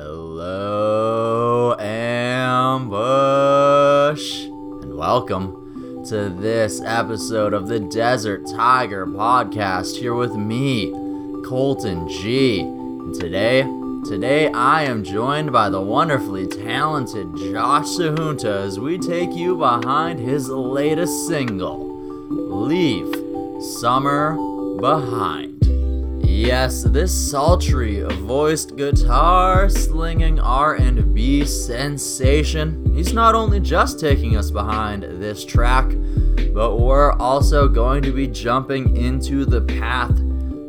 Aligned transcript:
Hello, 0.00 1.74
Ambush, 1.76 2.84
and 4.44 4.94
welcome 4.96 6.04
to 6.06 6.28
this 6.28 6.80
episode 6.84 7.52
of 7.52 7.66
the 7.66 7.80
Desert 7.80 8.46
Tiger 8.46 9.08
Podcast. 9.08 9.96
Here 9.96 10.14
with 10.14 10.36
me, 10.36 10.92
Colton 11.44 12.08
G. 12.08 12.60
And 12.60 13.12
today, 13.12 13.62
today 14.04 14.52
I 14.52 14.84
am 14.84 15.02
joined 15.02 15.50
by 15.50 15.68
the 15.68 15.80
wonderfully 15.80 16.46
talented 16.46 17.36
Josh 17.36 17.86
Sahunta 17.86 18.66
as 18.66 18.78
we 18.78 18.98
take 18.98 19.34
you 19.34 19.56
behind 19.56 20.20
his 20.20 20.48
latest 20.48 21.26
single, 21.26 21.98
"Leave 22.30 23.12
Summer 23.80 24.36
Behind." 24.80 25.47
Yes, 26.48 26.82
this 26.82 27.12
sultry 27.12 28.00
voiced 28.00 28.74
guitar 28.74 29.68
slinging 29.68 30.40
R&B 30.40 31.44
sensation. 31.44 32.90
He's 32.94 33.12
not 33.12 33.34
only 33.34 33.60
just 33.60 34.00
taking 34.00 34.34
us 34.34 34.50
behind 34.50 35.02
this 35.02 35.44
track, 35.44 35.92
but 36.54 36.78
we're 36.78 37.12
also 37.12 37.68
going 37.68 38.02
to 38.04 38.12
be 38.12 38.26
jumping 38.26 38.96
into 38.96 39.44
the 39.44 39.60
path 39.60 40.16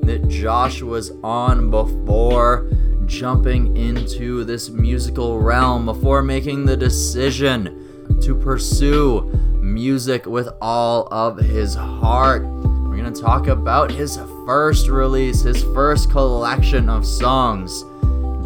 that 0.01 0.27
Josh 0.27 0.81
was 0.81 1.13
on 1.23 1.71
before 1.71 2.69
jumping 3.05 3.77
into 3.77 4.43
this 4.43 4.67
musical 4.67 5.39
realm 5.39 5.85
before 5.85 6.21
making 6.21 6.65
the 6.65 6.75
decision 6.75 8.19
to 8.21 8.35
pursue 8.35 9.21
music 9.63 10.25
with 10.25 10.49
all 10.59 11.07
of 11.09 11.37
his 11.37 11.73
heart. 11.73 12.43
We're 12.43 12.97
going 12.97 13.13
to 13.13 13.21
talk 13.21 13.47
about 13.47 13.91
his 13.91 14.17
first 14.49 14.87
release, 14.87 15.43
his 15.43 15.61
first 15.75 16.09
collection 16.09 16.89
of 16.89 17.05
songs, 17.05 17.85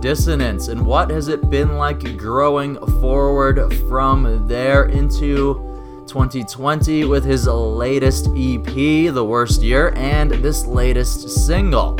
Dissonance, 0.01 0.67
and 0.67 0.85
what 0.85 1.09
has 1.09 1.29
it 1.29 1.49
been 1.49 1.77
like 1.77 2.17
growing 2.17 2.75
forward 2.99 3.73
from 3.87 4.45
there 4.45 4.83
into 4.83 5.53
2020 6.05 7.05
with 7.05 7.23
his 7.23 7.47
latest 7.47 8.27
EP, 8.35 8.65
The 9.13 9.23
Worst 9.23 9.61
Year, 9.61 9.93
and 9.95 10.29
this 10.31 10.65
latest 10.65 11.29
single. 11.29 11.95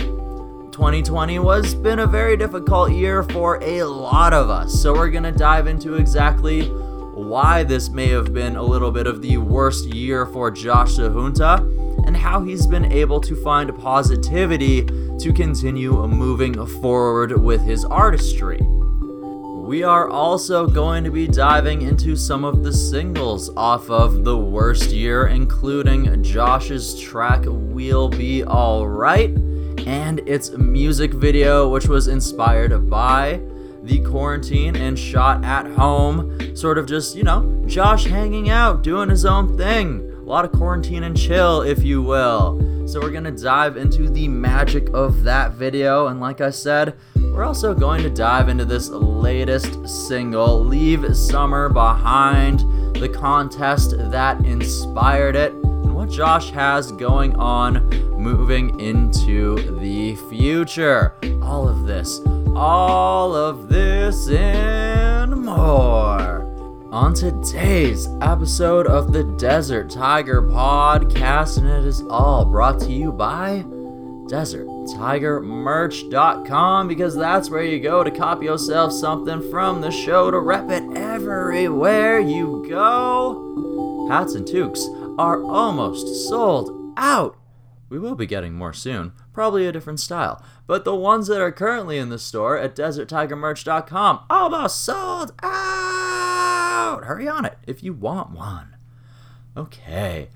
2020 0.74 1.40
was 1.40 1.74
been 1.74 2.00
a 2.00 2.06
very 2.06 2.36
difficult 2.36 2.92
year 2.92 3.24
for 3.24 3.58
a 3.64 3.84
lot 3.84 4.34
of 4.34 4.50
us, 4.50 4.74
so 4.82 4.92
we're 4.92 5.12
going 5.12 5.24
to 5.24 5.32
dive 5.32 5.66
into 5.66 5.96
exactly 5.96 6.66
why 7.14 7.64
this 7.64 7.88
may 7.88 8.10
have 8.10 8.34
been 8.34 8.58
a 8.58 8.64
little 8.64 8.92
bit 8.92 9.08
of 9.08 9.22
the 9.22 9.38
worst 9.38 9.86
year 9.86 10.26
for 10.26 10.52
Josh 10.52 10.98
Sahunta 10.98 11.93
and 12.06 12.16
how 12.16 12.44
he's 12.44 12.68
been 12.68 12.92
able 12.92 13.20
to 13.22 13.36
find 13.36 13.78
positivity 13.80 14.86
to 15.20 15.34
continue 15.34 16.06
moving 16.08 16.66
forward 16.66 17.42
with 17.42 17.62
his 17.62 17.86
artistry. 17.86 18.60
We 18.62 19.82
are 19.82 20.10
also 20.10 20.68
going 20.68 21.06
to 21.06 21.10
be 21.10 21.28
diving 21.28 21.84
into 21.84 22.16
some 22.16 22.44
of 22.44 22.64
the 22.64 22.74
singles 22.74 23.50
off 23.56 23.90
of 23.90 24.24
the 24.24 24.38
worst 24.38 24.92
year, 24.92 25.28
including 25.28 26.22
Josh's 26.22 27.00
track 27.00 27.44
We'll 27.46 28.10
Be 28.10 28.44
Alright 28.44 29.30
and 29.88 30.20
its 30.28 30.52
music 30.52 31.14
video, 31.14 31.70
which 31.70 31.88
was 31.88 32.08
inspired 32.08 32.90
by 32.90 33.42
the 33.84 34.00
quarantine 34.02 34.76
and 34.76 35.00
shot 35.00 35.44
at 35.44 35.66
home. 35.66 36.56
Sort 36.56 36.78
of 36.78 36.86
just, 36.86 37.16
you 37.16 37.24
know, 37.24 37.64
Josh 37.66 38.06
hanging 38.06 38.50
out, 38.50 38.84
doing 38.84 39.10
his 39.10 39.26
own 39.26 39.58
thing. 39.58 40.13
A 40.24 40.26
lot 40.26 40.46
of 40.46 40.54
quarantine 40.54 41.04
and 41.04 41.18
chill, 41.18 41.62
if 41.64 41.84
you 41.84 42.02
will. 42.02 42.58
So, 42.88 43.02
we're 43.02 43.12
gonna 43.12 43.32
dive 43.32 43.76
into 43.76 44.10
the 44.10 44.30
magic 44.30 44.90
of 44.94 45.24
that 45.24 45.54
video. 45.54 46.08
And 46.08 46.22
like 46.22 46.40
I 46.40 46.50
said, 46.50 46.96
we're 47.16 47.44
also 47.44 47.74
going 47.74 48.04
to 48.04 48.10
dive 48.10 48.48
into 48.48 48.64
this 48.64 48.90
latest 48.90 49.86
single, 50.08 50.64
Leave 50.64 51.16
Summer 51.18 51.68
Behind, 51.68 52.60
the 52.96 53.10
contest 53.10 53.96
that 53.98 54.46
inspired 54.46 55.36
it, 55.36 55.52
and 55.52 55.94
what 55.94 56.10
Josh 56.10 56.52
has 56.52 56.92
going 56.92 57.36
on 57.36 57.90
moving 58.18 58.80
into 58.80 59.56
the 59.80 60.16
future. 60.30 61.16
All 61.42 61.68
of 61.68 61.86
this, 61.86 62.22
all 62.56 63.36
of 63.36 63.68
this, 63.68 64.30
and 64.30 65.36
more 65.44 66.43
on 66.94 67.12
today's 67.12 68.08
episode 68.22 68.86
of 68.86 69.12
the 69.12 69.24
Desert 69.24 69.90
Tiger 69.90 70.44
Podcast, 70.44 71.58
and 71.58 71.68
it 71.68 71.86
is 71.86 72.04
all 72.04 72.46
brought 72.46 72.80
to 72.82 72.92
you 72.92 73.12
by 73.12 73.64
DesertTigerMerch.com 74.30 76.88
because 76.88 77.16
that's 77.16 77.50
where 77.50 77.64
you 77.64 77.80
go 77.80 78.04
to 78.04 78.12
copy 78.12 78.46
yourself 78.46 78.94
something 78.94 79.42
from 79.50 79.82
the 79.82 79.90
show 79.90 80.30
to 80.30 80.38
rep 80.38 80.70
it 80.70 80.84
everywhere 80.96 82.20
you 82.20 82.64
go. 82.70 84.08
Hats 84.12 84.36
and 84.36 84.48
toques 84.48 84.86
are 85.18 85.44
almost 85.44 86.30
sold 86.30 86.94
out. 86.96 87.36
We 87.90 87.98
will 87.98 88.14
be 88.14 88.28
getting 88.28 88.54
more 88.54 88.74
soon, 88.74 89.14
probably 89.34 89.66
a 89.66 89.72
different 89.72 90.00
style, 90.00 90.44
but 90.68 90.86
the 90.86 90.94
ones 90.94 91.26
that 91.26 91.42
are 91.42 91.52
currently 91.52 91.98
in 91.98 92.10
the 92.10 92.20
store 92.20 92.56
at 92.56 92.76
DesertTigerMerch.com 92.76 94.26
almost 94.30 94.84
sold 94.84 95.34
out. 95.42 95.93
Hurry 97.02 97.28
on 97.28 97.46
it 97.46 97.58
if 97.66 97.84
you 97.84 97.94
want 97.94 98.32
one. 98.32 98.76
Okay. 99.58 100.30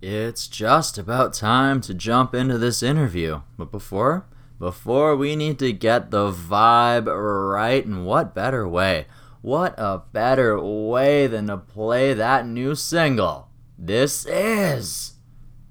It's 0.00 0.46
just 0.46 0.96
about 0.96 1.34
time 1.34 1.80
to 1.80 1.94
jump 1.94 2.34
into 2.34 2.56
this 2.58 2.82
interview. 2.82 3.42
But 3.56 3.72
before, 3.72 4.26
before 4.58 5.16
we 5.16 5.34
need 5.34 5.58
to 5.58 5.72
get 5.72 6.10
the 6.10 6.30
vibe 6.30 7.06
right, 7.06 7.84
and 7.84 8.06
what 8.06 8.34
better 8.34 8.68
way? 8.68 9.06
What 9.40 9.74
a 9.78 10.02
better 10.12 10.60
way 10.60 11.26
than 11.26 11.46
to 11.46 11.56
play 11.56 12.12
that 12.12 12.46
new 12.46 12.74
single. 12.74 13.48
This 13.78 14.26
is 14.26 15.14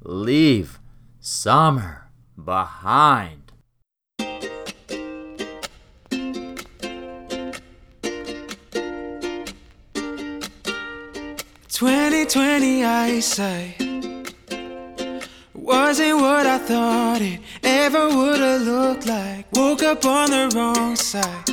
Leave 0.02 0.80
Summer 1.20 2.10
Behind. 2.42 3.37
2020 11.78 12.84
eyesight 12.84 13.80
wasn't 15.54 16.20
what 16.20 16.48
I 16.48 16.58
thought 16.58 17.22
it 17.22 17.40
ever 17.62 18.10
would 18.10 18.40
have 18.40 18.62
looked 18.64 19.06
like. 19.06 19.46
Woke 19.54 19.84
up 19.84 20.04
on 20.04 20.32
the 20.32 20.52
wrong 20.56 20.96
side. 20.96 21.44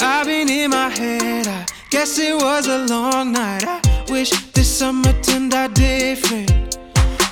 I've 0.00 0.26
been 0.26 0.48
in 0.48 0.70
my 0.70 0.88
head, 0.88 1.48
I 1.48 1.66
guess 1.90 2.16
it 2.20 2.36
was 2.36 2.68
a 2.68 2.86
long 2.86 3.32
night. 3.32 3.64
I 3.66 4.04
wish 4.08 4.30
this 4.52 4.70
summer 4.78 5.12
turned 5.20 5.52
out 5.52 5.74
different. 5.74 6.78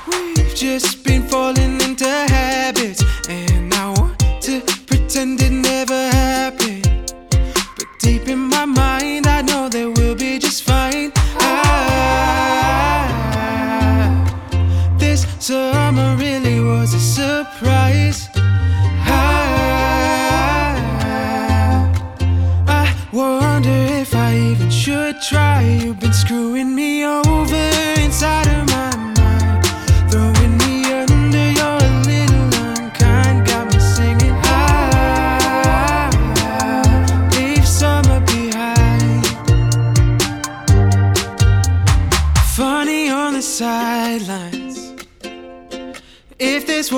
We've 0.08 0.56
just 0.56 1.04
been 1.04 1.22
falling 1.22 1.80
into 1.82 2.08
habits, 2.08 3.04
and 3.28 3.72
I 3.72 3.90
want 3.90 4.18
to 4.42 4.60
pretend 4.88 5.40
it 5.40 5.52
never 5.52 6.10
happened. 6.10 7.14
But 7.76 7.86
deep 8.00 8.26
in 8.26 8.40
my 8.40 8.64
mind, 8.64 9.25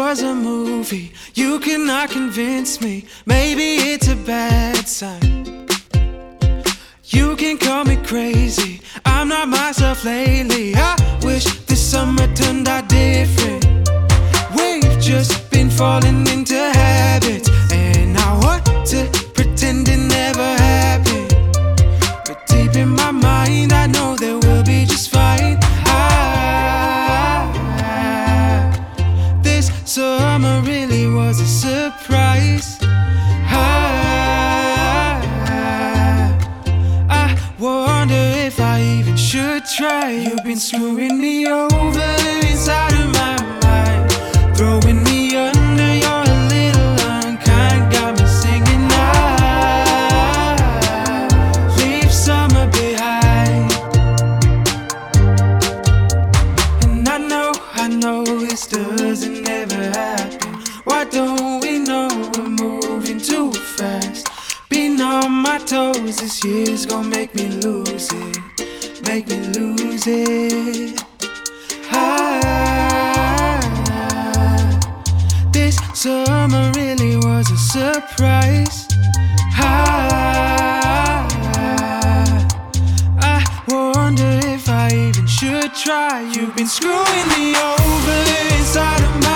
was 0.08 0.22
a 0.22 0.34
movie, 0.34 1.12
you 1.34 1.60
cannot 1.60 2.08
convince 2.08 2.80
me. 2.80 3.04
Maybe 3.26 3.76
it's 3.92 4.08
a 4.08 4.16
bad 4.16 4.88
sign. 4.88 5.66
You 7.04 7.36
can 7.36 7.58
call 7.58 7.84
me 7.84 7.96
crazy. 7.96 8.80
I'm 9.04 9.28
not 9.28 9.48
myself 9.48 10.06
lately. 10.06 10.74
I 10.74 10.96
wish 11.22 11.44
this 11.66 11.82
summer 11.90 12.26
turned 12.34 12.66
out 12.68 12.88
different. 12.88 13.66
We've 14.56 14.98
just 14.98 15.50
been 15.50 15.68
falling 15.68 16.26
into 16.26 16.67
been 39.78 40.56
screwing 40.56 41.20
me 41.20 41.46
over 41.46 42.16
inside 42.50 42.92
of 42.94 43.12
my 43.12 43.36
mind, 43.62 44.10
throwing 44.56 45.04
me 45.04 45.36
under. 45.36 45.94
You're 45.94 46.24
a 46.24 46.48
little 46.48 46.98
unkind, 47.12 47.92
got 47.92 48.18
me 48.18 48.26
singing. 48.26 48.88
I 48.90 50.56
leave 51.78 52.12
summer 52.12 52.66
behind, 52.72 53.72
and 56.82 57.08
I 57.08 57.18
know, 57.18 57.52
I 57.74 57.86
know 57.86 58.24
this 58.24 58.66
doesn't 58.66 59.48
ever 59.48 59.90
happen. 59.96 60.54
Why 60.84 61.04
don't 61.04 61.60
we 61.60 61.78
know 61.78 62.08
we're 62.36 62.48
moving 62.48 63.20
too 63.20 63.52
fast? 63.52 64.26
Being 64.68 65.00
on 65.00 65.30
my 65.30 65.58
toes 65.58 66.16
this 66.16 66.42
year's 66.44 66.84
gonna 66.84 67.08
make 67.08 67.32
me 67.36 67.48
lose 67.48 68.10
it, 68.12 68.38
make 69.02 69.26
me 69.28 69.36
lose 69.58 70.06
it. 70.06 71.02
Ah, 71.90 73.60
this 75.52 75.76
summer 75.94 76.70
really 76.74 77.16
was 77.16 77.50
a 77.50 77.56
surprise. 77.56 78.86
Ah, 79.60 81.26
I 83.20 83.44
wonder 83.68 84.40
if 84.44 84.68
I 84.68 84.88
even 84.92 85.26
should 85.26 85.74
try. 85.74 86.20
You've 86.34 86.54
been 86.56 86.66
screwing 86.66 87.28
me 87.34 87.54
over 87.56 88.22
inside 88.56 89.02
of 89.02 89.22
my 89.22 89.27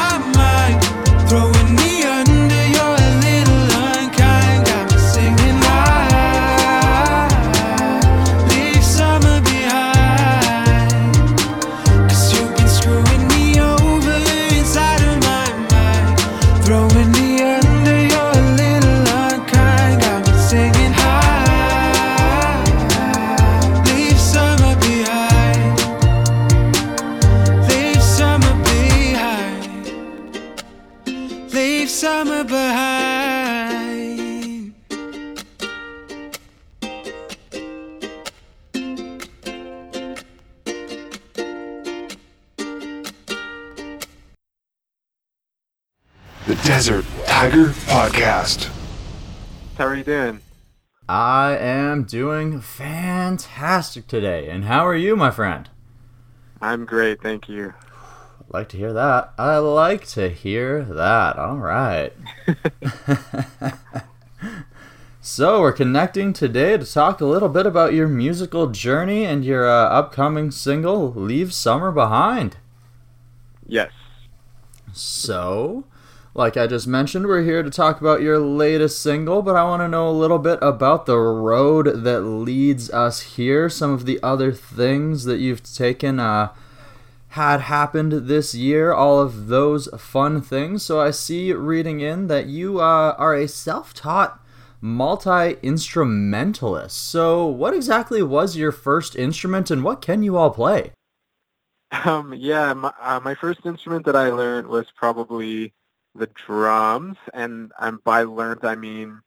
you 50.06 50.14
doing? 50.14 50.40
I 51.08 51.56
am 51.56 52.04
doing 52.04 52.60
fantastic 52.60 54.06
today. 54.06 54.48
And 54.48 54.64
how 54.64 54.86
are 54.86 54.96
you, 54.96 55.14
my 55.16 55.30
friend? 55.30 55.68
I'm 56.60 56.84
great, 56.84 57.22
thank 57.22 57.48
you. 57.48 57.74
I'd 58.40 58.52
like 58.52 58.68
to 58.70 58.76
hear 58.76 58.92
that. 58.92 59.32
I 59.38 59.58
like 59.58 60.06
to 60.08 60.28
hear 60.28 60.84
that. 60.84 61.38
All 61.38 61.56
right. 61.56 62.12
so, 65.20 65.60
we're 65.60 65.72
connecting 65.72 66.32
today 66.32 66.76
to 66.76 66.84
talk 66.84 67.20
a 67.20 67.26
little 67.26 67.48
bit 67.48 67.66
about 67.66 67.94
your 67.94 68.08
musical 68.08 68.68
journey 68.68 69.24
and 69.24 69.44
your 69.44 69.68
uh, 69.68 69.88
upcoming 69.88 70.50
single, 70.50 71.12
Leave 71.12 71.52
Summer 71.52 71.92
Behind. 71.92 72.56
Yes. 73.66 73.92
So, 74.92 75.84
like 76.34 76.56
I 76.56 76.66
just 76.66 76.86
mentioned, 76.86 77.26
we're 77.26 77.42
here 77.42 77.62
to 77.62 77.68
talk 77.68 78.00
about 78.00 78.22
your 78.22 78.38
latest 78.38 79.02
single, 79.02 79.42
but 79.42 79.54
I 79.54 79.64
want 79.64 79.82
to 79.82 79.88
know 79.88 80.08
a 80.08 80.10
little 80.10 80.38
bit 80.38 80.58
about 80.62 81.04
the 81.04 81.18
road 81.18 82.04
that 82.04 82.22
leads 82.22 82.90
us 82.90 83.20
here, 83.20 83.68
some 83.68 83.90
of 83.90 84.06
the 84.06 84.18
other 84.22 84.50
things 84.50 85.24
that 85.24 85.40
you've 85.40 85.62
taken, 85.62 86.18
uh, 86.18 86.52
had 87.28 87.62
happened 87.62 88.12
this 88.12 88.54
year, 88.54 88.92
all 88.92 89.20
of 89.20 89.48
those 89.48 89.88
fun 89.98 90.40
things. 90.40 90.82
So, 90.82 91.00
I 91.00 91.10
see 91.10 91.52
reading 91.52 92.00
in 92.00 92.28
that 92.28 92.46
you 92.46 92.80
uh, 92.80 93.14
are 93.18 93.34
a 93.34 93.46
self 93.46 93.92
taught 93.92 94.40
multi 94.80 95.56
instrumentalist. 95.62 96.96
So, 96.96 97.46
what 97.46 97.74
exactly 97.74 98.22
was 98.22 98.56
your 98.56 98.72
first 98.72 99.16
instrument 99.16 99.70
and 99.70 99.84
what 99.84 100.00
can 100.00 100.22
you 100.22 100.36
all 100.36 100.50
play? 100.50 100.92
Um, 102.04 102.32
yeah, 102.34 102.72
my, 102.72 102.92
uh, 103.00 103.20
my 103.20 103.34
first 103.34 103.66
instrument 103.66 104.06
that 104.06 104.16
I 104.16 104.30
learned 104.30 104.66
was 104.66 104.86
probably 104.96 105.74
the 106.14 106.28
drums, 106.46 107.16
and 107.32 107.72
um, 107.78 108.00
by 108.04 108.22
learned 108.22 108.64
I 108.64 108.74
mean 108.74 109.20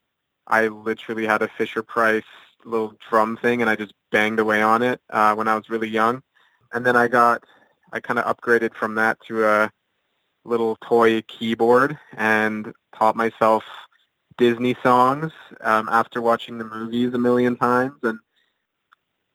I 0.48 0.68
literally 0.68 1.26
had 1.26 1.42
a 1.42 1.48
Fisher 1.58 1.84
Price 1.84 2.24
little 2.64 2.94
drum 3.10 3.38
thing, 3.38 3.62
and 3.62 3.70
I 3.70 3.76
just 3.76 3.94
banged 4.12 4.40
away 4.40 4.62
on 4.62 4.82
it 4.82 5.00
uh, 5.10 5.36
when 5.36 5.48
I 5.48 5.56
was 5.56 5.70
really 5.70 5.90
young, 5.90 6.22
and 6.74 6.86
then 6.86 6.96
I 6.96 7.08
got 7.08 7.44
I 7.92 8.00
kind 8.00 8.20
of 8.20 8.26
upgraded 8.26 8.74
from 8.74 8.96
that 8.96 9.18
to 9.28 9.46
a 9.46 9.72
little 10.44 10.78
toy 10.84 11.22
keyboard 11.24 11.98
and 12.18 12.72
taught 12.96 13.16
myself 13.16 13.64
Disney 14.38 14.76
songs 14.84 15.32
um, 15.62 15.90
after 15.90 16.22
watching 16.22 16.58
the 16.58 16.66
movies 16.66 17.14
a 17.14 17.18
million 17.18 17.56
times, 17.56 17.98
and 18.04 18.20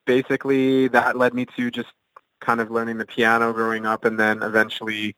basically 0.06 0.88
that 0.88 1.16
led 1.16 1.34
me 1.34 1.46
to 1.56 1.70
just 1.70 1.90
kind 2.40 2.60
of 2.60 2.70
learning 2.70 2.98
the 2.98 3.06
piano 3.06 3.52
growing 3.52 3.86
up 3.86 4.04
and 4.04 4.18
then 4.18 4.42
eventually 4.42 5.14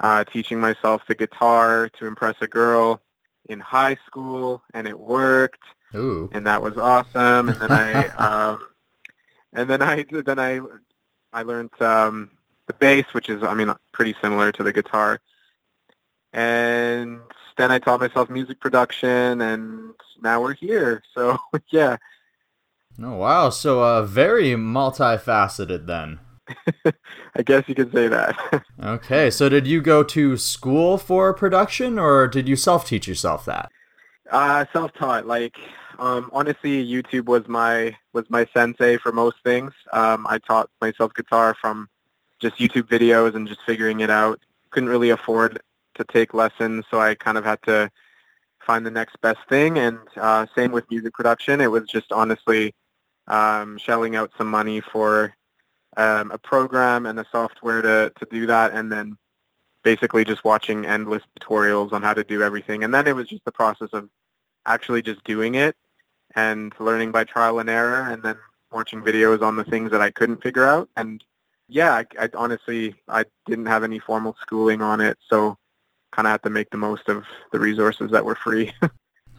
uh, 0.00 0.24
teaching 0.24 0.60
myself 0.60 1.02
the 1.06 1.14
guitar 1.14 1.88
to 1.98 2.06
impress 2.06 2.36
a 2.40 2.46
girl 2.46 3.00
in 3.48 3.60
high 3.60 3.96
school 4.06 4.62
and 4.72 4.88
it 4.88 4.98
worked 4.98 5.62
Ooh. 5.94 6.30
and 6.32 6.46
that 6.46 6.62
was 6.62 6.76
awesome 6.76 7.48
and 7.48 7.60
then 7.60 7.70
I 7.70 8.06
um, 8.16 8.60
and 9.52 9.68
then 9.68 9.82
I 9.82 10.04
then 10.10 10.38
I 10.38 10.60
I 11.32 11.42
learned 11.42 11.80
um, 11.80 12.30
the 12.66 12.74
bass 12.74 13.04
which 13.12 13.28
is 13.28 13.42
I 13.42 13.54
mean 13.54 13.72
pretty 13.92 14.14
similar 14.20 14.50
to 14.52 14.62
the 14.62 14.72
guitar 14.72 15.20
and 16.32 17.20
then 17.56 17.70
I 17.70 17.78
taught 17.78 18.00
myself 18.00 18.30
music 18.30 18.60
production 18.60 19.40
and 19.40 19.92
now 20.22 20.40
we're 20.40 20.54
here 20.54 21.02
so 21.14 21.38
yeah 21.68 21.98
Oh, 23.02 23.16
wow. 23.16 23.50
So, 23.50 23.82
uh, 23.82 24.02
very 24.02 24.52
multifaceted 24.52 25.86
then. 25.86 26.20
I 27.36 27.42
guess 27.44 27.64
you 27.68 27.74
could 27.74 27.92
say 27.92 28.08
that. 28.08 28.36
Okay, 28.82 29.30
so 29.30 29.48
did 29.48 29.66
you 29.66 29.80
go 29.80 30.02
to 30.02 30.36
school 30.36 30.98
for 30.98 31.32
production 31.32 31.98
or 31.98 32.28
did 32.28 32.48
you 32.48 32.56
self 32.56 32.86
teach 32.86 33.08
yourself 33.08 33.44
that? 33.46 33.70
Uh, 34.30 34.66
self-taught. 34.72 35.26
Like, 35.26 35.56
um, 35.98 36.28
honestly, 36.32 36.84
YouTube 36.86 37.26
was 37.26 37.48
my 37.48 37.96
was 38.12 38.28
my 38.28 38.46
sensei 38.52 38.98
for 38.98 39.10
most 39.12 39.36
things. 39.42 39.72
Um, 39.92 40.26
I 40.28 40.38
taught 40.38 40.68
myself 40.80 41.14
guitar 41.14 41.56
from 41.58 41.88
just 42.40 42.56
YouTube 42.56 42.88
videos 42.88 43.34
and 43.34 43.48
just 43.48 43.62
figuring 43.62 44.00
it 44.00 44.10
out. 44.10 44.40
Couldn't 44.70 44.90
really 44.90 45.10
afford 45.10 45.60
to 45.94 46.04
take 46.04 46.34
lessons, 46.34 46.84
so 46.90 47.00
I 47.00 47.14
kind 47.14 47.38
of 47.38 47.44
had 47.44 47.62
to 47.62 47.90
find 48.66 48.84
the 48.84 48.90
next 48.90 49.20
best 49.20 49.40
thing. 49.48 49.78
And 49.78 49.98
uh, 50.16 50.46
same 50.54 50.72
with 50.72 50.90
music 50.90 51.14
production. 51.14 51.60
It 51.60 51.70
was 51.70 51.88
just 51.88 52.12
honestly 52.12 52.74
um, 53.28 53.78
shelling 53.78 54.16
out 54.16 54.30
some 54.36 54.48
money 54.48 54.80
for 54.80 55.34
um, 55.96 56.30
a 56.30 56.38
program 56.38 57.06
and 57.06 57.18
a 57.18 57.26
software 57.30 57.82
to, 57.82 58.12
to 58.18 58.26
do 58.30 58.46
that, 58.46 58.72
and 58.72 58.90
then 58.90 59.16
basically 59.82 60.24
just 60.24 60.44
watching 60.44 60.86
endless 60.86 61.22
tutorials 61.38 61.92
on 61.92 62.02
how 62.02 62.14
to 62.14 62.24
do 62.24 62.42
everything. 62.42 62.84
And 62.84 62.94
then 62.94 63.06
it 63.06 63.14
was 63.14 63.28
just 63.28 63.44
the 63.44 63.52
process 63.52 63.90
of 63.92 64.08
actually 64.66 65.02
just 65.02 65.22
doing 65.24 65.54
it 65.54 65.76
and 66.34 66.72
learning 66.80 67.12
by 67.12 67.24
trial 67.24 67.58
and 67.58 67.68
error, 67.68 68.10
and 68.10 68.22
then 68.22 68.36
watching 68.72 69.02
videos 69.02 69.42
on 69.42 69.56
the 69.56 69.64
things 69.64 69.90
that 69.90 70.00
I 70.00 70.10
couldn't 70.10 70.42
figure 70.42 70.64
out. 70.64 70.88
And 70.96 71.22
yeah, 71.68 71.92
I, 71.92 72.06
I 72.18 72.28
honestly 72.34 72.94
I 73.08 73.24
didn't 73.46 73.66
have 73.66 73.84
any 73.84 73.98
formal 73.98 74.36
schooling 74.40 74.82
on 74.82 75.00
it, 75.00 75.18
so 75.28 75.56
kind 76.12 76.26
of 76.26 76.32
had 76.32 76.42
to 76.44 76.50
make 76.50 76.70
the 76.70 76.76
most 76.76 77.08
of 77.08 77.24
the 77.52 77.60
resources 77.60 78.10
that 78.10 78.24
were 78.24 78.36
free. 78.36 78.72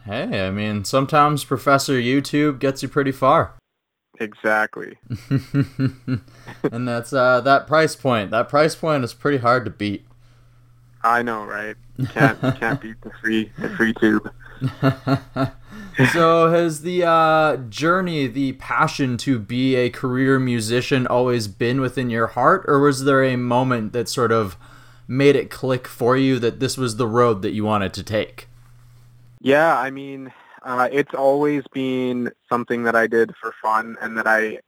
Hey, 0.06 0.46
I 0.46 0.52
mean, 0.52 0.84
sometimes 0.84 1.42
Professor 1.42 1.94
YouTube 1.94 2.60
gets 2.60 2.80
you 2.80 2.88
pretty 2.88 3.10
far. 3.10 3.54
Exactly. 4.20 4.98
and 5.30 6.88
that's 6.88 7.12
uh, 7.12 7.40
that 7.40 7.66
price 7.66 7.96
point. 7.96 8.30
That 8.30 8.48
price 8.48 8.74
point 8.74 9.04
is 9.04 9.14
pretty 9.14 9.38
hard 9.38 9.64
to 9.64 9.70
beat. 9.70 10.06
I 11.02 11.22
know, 11.22 11.44
right? 11.44 11.76
Can't 12.10 12.40
can't 12.58 12.80
beat 12.80 13.00
the 13.02 13.10
free 13.20 13.52
the 13.58 13.68
free 13.70 13.94
tube. 13.94 14.30
so 16.12 16.50
has 16.50 16.82
the 16.82 17.04
uh, 17.04 17.56
journey, 17.68 18.26
the 18.26 18.52
passion 18.54 19.16
to 19.18 19.38
be 19.38 19.76
a 19.76 19.90
career 19.90 20.38
musician 20.38 21.06
always 21.06 21.48
been 21.48 21.80
within 21.80 22.10
your 22.10 22.28
heart, 22.28 22.64
or 22.66 22.80
was 22.80 23.04
there 23.04 23.22
a 23.22 23.36
moment 23.36 23.92
that 23.92 24.08
sort 24.08 24.32
of 24.32 24.56
made 25.08 25.36
it 25.36 25.50
click 25.50 25.86
for 25.86 26.16
you 26.16 26.38
that 26.38 26.60
this 26.60 26.76
was 26.76 26.96
the 26.96 27.06
road 27.06 27.42
that 27.42 27.52
you 27.52 27.64
wanted 27.64 27.94
to 27.94 28.02
take? 28.02 28.48
Yeah, 29.40 29.78
I 29.78 29.90
mean, 29.90 30.32
uh, 30.70 30.88
it's 30.98 31.14
always 31.14 31.62
been 31.72 32.18
something 32.50 32.80
that 32.86 32.96
I 33.02 33.06
did 33.06 33.28
for 33.40 33.50
fun 33.62 33.96
and 34.02 34.10
that 34.18 34.26
I 34.26 34.58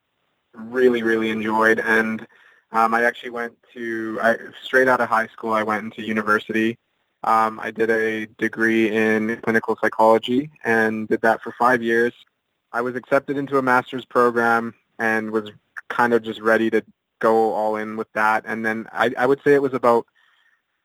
really, 0.54 1.02
really 1.02 1.30
enjoyed. 1.38 1.78
And 1.80 2.26
Um, 2.70 2.92
I 2.92 3.00
actually 3.08 3.34
went 3.40 3.54
to 3.74 4.18
I, 4.28 4.30
straight 4.66 4.88
out 4.92 5.00
of 5.00 5.08
high 5.08 5.28
school. 5.34 5.52
I 5.60 5.64
went 5.70 5.84
into 5.84 6.02
university. 6.14 6.70
Um, 7.32 7.52
I 7.66 7.70
did 7.80 7.90
a 7.90 8.26
degree 8.44 8.84
in 9.04 9.40
clinical 9.44 9.74
psychology 9.80 10.50
and 10.64 11.08
did 11.08 11.22
that 11.22 11.40
for 11.42 11.52
five 11.64 11.80
years. 11.82 12.14
I 12.78 12.80
was 12.86 12.94
accepted 12.94 13.34
into 13.38 13.56
a 13.56 13.62
master's 13.72 14.04
program 14.04 14.74
and 14.98 15.30
was 15.30 15.46
kind 15.88 16.12
of 16.12 16.20
just 16.22 16.40
ready 16.52 16.68
to 16.74 16.80
go 17.26 17.34
all 17.58 17.76
in 17.82 17.96
with 17.96 18.10
that. 18.12 18.44
And 18.50 18.58
then 18.66 18.78
I, 18.92 19.06
I 19.22 19.24
would 19.28 19.40
say 19.42 19.54
it 19.54 19.62
was 19.68 19.78
about 19.82 20.04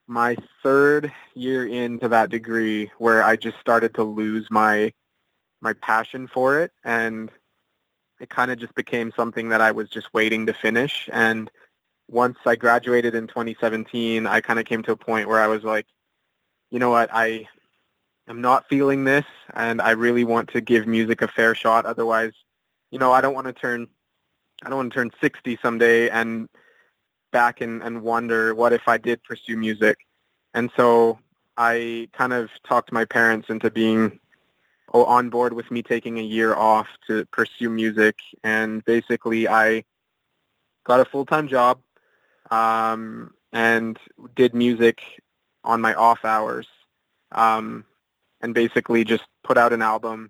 my 0.07 0.31
third 0.63 1.11
year 1.45 1.67
into 1.67 2.07
that 2.15 2.29
degree 2.37 2.91
where 2.97 3.21
I 3.31 3.35
just 3.35 3.59
started 3.59 3.91
to 3.95 4.03
lose 4.21 4.45
my 4.49 4.93
my 5.63 5.73
passion 5.73 6.27
for 6.27 6.59
it 6.59 6.71
and 6.83 7.31
it 8.19 8.29
kind 8.29 8.51
of 8.51 8.59
just 8.59 8.75
became 8.75 9.11
something 9.15 9.49
that 9.49 9.61
I 9.61 9.71
was 9.71 9.89
just 9.89 10.13
waiting 10.13 10.45
to 10.45 10.53
finish. 10.53 11.09
And 11.11 11.49
once 12.09 12.37
I 12.45 12.55
graduated 12.55 13.15
in 13.15 13.27
2017 13.27 14.27
I 14.27 14.41
kind 14.41 14.59
of 14.59 14.65
came 14.65 14.83
to 14.83 14.91
a 14.91 14.97
point 14.97 15.27
where 15.27 15.41
I 15.41 15.47
was 15.47 15.63
like 15.63 15.87
you 16.69 16.79
know 16.79 16.89
what? 16.89 17.09
I 17.13 17.47
am 18.27 18.41
not 18.41 18.67
feeling 18.67 19.03
this 19.03 19.25
and 19.53 19.81
I 19.81 19.91
really 19.91 20.23
want 20.23 20.49
to 20.49 20.61
give 20.61 20.87
music 20.87 21.21
a 21.21 21.27
fair 21.27 21.55
shot. 21.55 21.85
Otherwise 21.85 22.33
you 22.91 22.99
know 22.99 23.11
I 23.11 23.21
don't 23.21 23.33
want 23.33 23.47
to 23.47 23.53
turn 23.53 23.87
I 24.63 24.69
don't 24.69 24.77
want 24.77 24.93
to 24.93 24.99
turn 24.99 25.11
60 25.21 25.57
someday 25.61 26.09
and 26.09 26.49
back 27.31 27.61
and, 27.61 27.81
and 27.81 28.01
wonder 28.01 28.53
what 28.53 28.73
if 28.73 28.87
I 28.87 28.97
did 28.97 29.23
pursue 29.23 29.57
music. 29.57 29.97
And 30.53 30.69
so 30.77 31.19
I 31.57 32.09
kind 32.13 32.33
of 32.33 32.49
talked 32.67 32.91
my 32.91 33.05
parents 33.05 33.49
into 33.49 33.69
being 33.69 34.19
on 34.93 35.29
board 35.29 35.53
with 35.53 35.69
me 35.71 35.81
taking 35.81 36.19
a 36.19 36.23
year 36.23 36.55
off 36.55 36.87
to 37.07 37.25
pursue 37.25 37.69
music. 37.69 38.15
And 38.43 38.85
basically 38.85 39.47
I 39.47 39.83
got 40.85 40.99
a 40.99 41.05
full-time 41.05 41.47
job 41.47 41.79
um, 42.51 43.33
and 43.51 43.97
did 44.35 44.53
music 44.53 45.01
on 45.63 45.81
my 45.81 45.93
off 45.93 46.23
hours 46.23 46.67
um, 47.31 47.85
and 48.41 48.53
basically 48.53 49.03
just 49.03 49.23
put 49.43 49.57
out 49.57 49.73
an 49.73 49.81
album. 49.81 50.29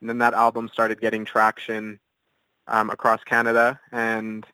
And 0.00 0.10
then 0.10 0.18
that 0.18 0.34
album 0.34 0.68
started 0.72 1.00
getting 1.00 1.24
traction 1.24 1.98
um, 2.66 2.90
across 2.90 3.22
Canada. 3.24 3.80
And 3.92 4.44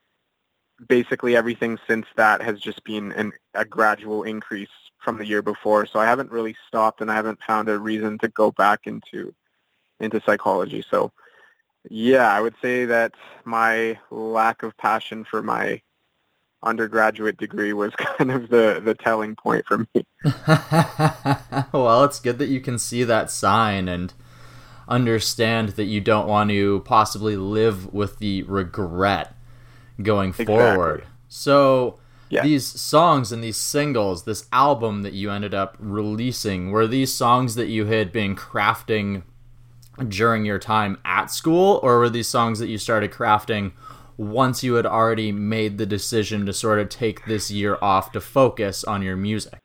basically 0.87 1.35
everything 1.35 1.79
since 1.89 2.07
that 2.17 2.41
has 2.43 2.61
just 2.61 2.85
been 2.85 3.13
an, 3.13 3.33
a 3.55 3.65
gradual 3.65 4.23
increase 4.23 4.69
from 4.99 5.19
the 5.19 5.27
year 5.27 5.43
before. 5.43 5.87
So 5.87 5.99
I 5.99 6.05
haven't 6.05 6.31
really 6.31 6.55
stopped 6.67 7.01
and 7.01 7.11
I 7.11 7.15
haven't 7.15 7.41
found 7.47 7.69
a 7.69 7.79
reason 7.79 8.19
to 8.19 8.29
go 8.29 8.53
back 8.53 8.81
into 8.87 9.35
into 10.01 10.21
psychology. 10.25 10.85
So 10.91 11.13
yeah, 11.91 12.33
I 12.33 12.41
would 12.41 12.55
say 12.61 12.85
that 12.87 13.15
my 13.45 13.99
lack 14.11 14.63
of 14.63 14.77
passion 14.77 15.25
for 15.25 15.43
my 15.43 15.81
undergraduate 16.63 17.37
degree 17.37 17.73
was 17.73 17.93
kind 17.97 18.31
of 18.31 18.49
the 18.49 18.81
the 18.85 18.95
telling 18.95 19.37
point 19.37 19.65
for 19.67 19.79
me. 19.79 20.07
well, 21.73 22.05
it's 22.05 22.21
good 22.21 22.39
that 22.39 22.49
you 22.49 22.61
can 22.61 22.79
see 22.79 23.05
that 23.05 23.31
sign 23.31 23.89
and 23.89 24.13
understand 24.89 25.71
that 25.71 25.85
you 25.85 26.01
don't 26.01 26.27
want 26.27 26.51
to 26.51 26.81
possibly 26.81 27.37
live 27.37 27.93
with 27.93 28.19
the 28.19 28.43
regret 28.45 29.35
going 30.03 30.31
exactly. 30.31 30.57
forward. 30.57 31.05
So 31.29 31.99
yeah. 32.31 32.43
these 32.43 32.67
songs 32.67 33.31
and 33.31 33.45
these 33.45 33.59
singles, 33.59 34.25
this 34.25 34.47
album 34.51 35.03
that 35.03 35.13
you 35.13 35.31
ended 35.31 35.55
up 35.55 35.77
releasing, 35.79 36.71
were 36.71 36.87
these 36.87 37.13
songs 37.13 37.55
that 37.57 37.69
you 37.69 37.87
had 37.87 38.13
been 38.13 38.35
crafting 38.35 39.23
during 40.09 40.45
your 40.45 40.59
time 40.59 40.99
at 41.05 41.27
school, 41.27 41.81
or 41.83 41.99
were 41.99 42.11
these 42.11 42.29
songs 42.29 42.59
that 42.59 42.69
you 42.69 42.79
started 42.79 43.11
crafting 43.11 43.73
once 44.17 44.63
you 44.63 44.75
had 44.75 44.87
already 44.87 45.33
made 45.33 45.79
the 45.79 45.87
decision 45.87 46.45
to 46.47 46.53
sort 46.53 46.79
of 46.79 46.89
take 46.89 47.25
this 47.27 47.51
year 47.51 47.79
off 47.81 48.13
to 48.13 48.21
focus 48.21 48.85
on 48.85 49.03
your 49.03 49.17
music? 49.17 49.59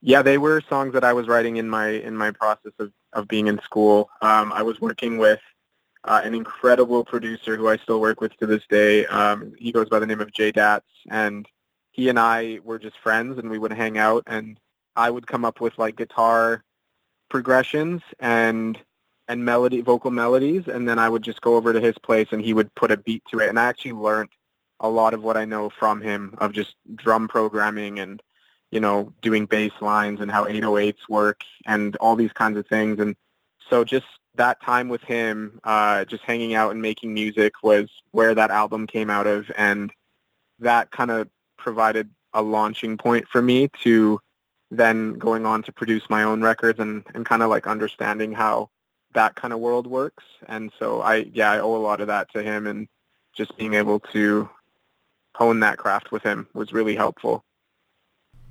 Yeah, 0.00 0.22
they 0.22 0.38
were 0.38 0.62
songs 0.68 0.92
that 0.92 1.02
I 1.02 1.12
was 1.12 1.28
writing 1.28 1.56
in 1.56 1.68
my 1.68 1.88
in 1.88 2.16
my 2.16 2.30
process 2.30 2.72
of, 2.78 2.92
of 3.12 3.26
being 3.26 3.46
in 3.46 3.58
school. 3.62 4.10
Um, 4.20 4.52
I 4.52 4.62
was 4.62 4.80
working 4.80 5.18
with 5.18 5.40
uh, 6.04 6.20
an 6.22 6.34
incredible 6.34 7.04
producer 7.04 7.56
who 7.56 7.68
I 7.68 7.78
still 7.78 8.00
work 8.00 8.20
with 8.20 8.36
to 8.38 8.46
this 8.46 8.62
day. 8.68 9.06
Um, 9.06 9.54
he 9.58 9.72
goes 9.72 9.88
by 9.88 9.98
the 9.98 10.06
name 10.06 10.20
of 10.20 10.32
Jay 10.32 10.52
Datz, 10.52 10.82
and 11.10 11.46
he 11.90 12.08
and 12.08 12.18
I 12.18 12.60
were 12.62 12.78
just 12.78 12.98
friends, 13.02 13.38
and 13.38 13.48
we 13.48 13.58
would 13.58 13.72
hang 13.72 13.96
out, 13.96 14.24
and 14.26 14.58
I 14.94 15.10
would 15.10 15.26
come 15.26 15.44
up 15.44 15.60
with 15.60 15.78
like 15.78 15.96
guitar 15.96 16.62
progressions 17.30 18.02
and 18.20 18.78
and 19.28 19.44
melody, 19.44 19.80
vocal 19.80 20.10
melodies, 20.10 20.68
and 20.68 20.88
then 20.88 20.98
I 20.98 21.08
would 21.08 21.22
just 21.22 21.40
go 21.40 21.56
over 21.56 21.72
to 21.72 21.80
his 21.80 21.96
place, 21.98 22.28
and 22.32 22.42
he 22.42 22.52
would 22.54 22.74
put 22.74 22.90
a 22.90 22.96
beat 22.96 23.22
to 23.30 23.40
it, 23.40 23.48
and 23.48 23.58
I 23.58 23.64
actually 23.64 23.92
learned 23.92 24.30
a 24.80 24.88
lot 24.88 25.14
of 25.14 25.22
what 25.22 25.36
I 25.36 25.44
know 25.44 25.70
from 25.70 26.00
him 26.00 26.34
of 26.38 26.52
just 26.52 26.74
drum 26.94 27.28
programming 27.28 28.00
and 28.00 28.22
you 28.70 28.80
know 28.80 29.12
doing 29.22 29.46
bass 29.46 29.72
lines 29.80 30.20
and 30.20 30.30
how 30.30 30.44
808s 30.44 31.08
work 31.08 31.42
and 31.64 31.96
all 31.96 32.16
these 32.16 32.32
kinds 32.32 32.58
of 32.58 32.66
things, 32.66 33.00
and 33.00 33.16
so 33.70 33.84
just 33.84 34.06
that 34.36 34.60
time 34.62 34.88
with 34.88 35.02
him, 35.02 35.60
uh, 35.64 36.04
just 36.04 36.24
hanging 36.24 36.54
out 36.54 36.72
and 36.72 36.82
making 36.82 37.14
music 37.14 37.54
was 37.62 37.88
where 38.10 38.34
that 38.34 38.50
album 38.50 38.86
came 38.86 39.10
out 39.10 39.26
of, 39.26 39.50
and 39.56 39.92
that 40.58 40.90
kind 40.90 41.10
of 41.10 41.28
provided 41.56 42.10
a 42.34 42.42
launching 42.42 42.98
point 42.98 43.26
for 43.28 43.40
me 43.40 43.68
to 43.82 44.20
then 44.70 45.14
going 45.14 45.46
on 45.46 45.62
to 45.62 45.72
produce 45.72 46.10
my 46.10 46.24
own 46.24 46.42
records 46.42 46.80
and, 46.80 47.04
and 47.14 47.24
kind 47.24 47.42
of 47.42 47.50
like 47.50 47.66
understanding 47.66 48.32
how 48.32 48.68
that 49.14 49.34
kind 49.34 49.52
of 49.52 49.60
world 49.60 49.86
works. 49.86 50.24
And 50.46 50.70
so 50.78 51.00
I, 51.00 51.26
yeah, 51.32 51.50
I 51.50 51.60
owe 51.60 51.74
a 51.74 51.78
lot 51.78 52.00
of 52.00 52.08
that 52.08 52.30
to 52.32 52.42
him 52.42 52.66
and 52.66 52.88
just 53.32 53.56
being 53.56 53.74
able 53.74 54.00
to 54.12 54.48
hone 55.34 55.60
that 55.60 55.78
craft 55.78 56.12
with 56.12 56.22
him 56.22 56.46
was 56.54 56.72
really 56.72 56.94
helpful. 56.94 57.44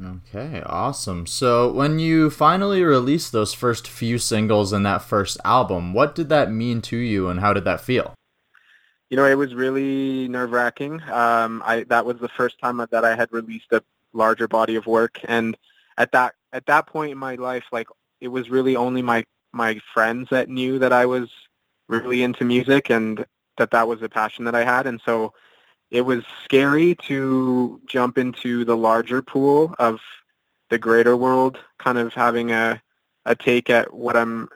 Okay, 0.04 0.62
awesome. 0.66 1.28
So, 1.28 1.72
when 1.72 2.00
you 2.00 2.30
finally 2.30 2.84
released 2.84 3.32
those 3.32 3.54
first 3.54 3.88
few 3.88 4.18
singles 4.18 4.74
in 4.74 4.84
that 4.84 5.04
first 5.04 5.38
album, 5.46 5.94
what 5.94 6.16
did 6.16 6.30
that 6.30 6.52
mean 6.52 6.82
to 6.84 6.98
you 6.98 7.30
and 7.30 7.40
how 7.40 7.54
did 7.54 7.64
that 7.66 7.80
feel? 7.80 8.14
You 9.10 9.18
know, 9.18 9.26
it 9.26 9.38
was 9.38 9.54
really 9.54 10.28
nerve-wracking. 10.28 11.00
Um, 11.04 11.62
I 11.64 11.84
that 11.90 12.06
was 12.06 12.18
the 12.18 12.30
first 12.30 12.60
time 12.60 12.78
that 12.78 13.06
I 13.06 13.16
had 13.16 13.32
released 13.32 13.72
a 13.72 13.84
larger 14.14 14.48
body 14.48 14.76
of 14.76 14.86
work 14.88 15.20
and 15.26 15.58
at 15.98 16.12
that 16.12 16.36
at 16.52 16.66
that 16.68 16.88
point 16.88 17.12
in 17.12 17.18
my 17.18 17.36
life 17.36 17.64
like 17.72 17.88
it 18.22 18.28
was 18.28 18.50
really 18.50 18.76
only 18.76 19.02
my 19.02 19.26
my 19.54 19.80
friends 19.94 20.30
that 20.30 20.50
knew 20.50 20.80
that 20.80 20.92
I 20.92 21.06
was 21.06 21.30
really 21.88 22.24
into 22.24 22.44
music 22.44 22.90
and 22.90 23.26
that 23.58 23.72
that 23.72 23.88
was 23.88 24.02
a 24.02 24.10
passion 24.10 24.46
that 24.46 24.56
I 24.56 24.64
had 24.64 24.88
and 24.88 25.00
so 25.06 25.34
it 25.94 26.02
was 26.02 26.24
scary 26.44 26.96
to 27.08 27.80
jump 27.86 28.18
into 28.18 28.66
the 28.66 28.76
larger 28.76 29.22
pool 29.22 29.76
of 29.78 30.00
the 30.70 30.80
greater 30.80 31.16
world, 31.16 31.60
kind 31.78 32.00
of 32.00 32.14
having 32.14 32.52
a 32.52 32.82
a 33.26 33.36
take 33.36 33.70
at 33.70 33.94
what 33.94 34.18
I'm 34.18 34.50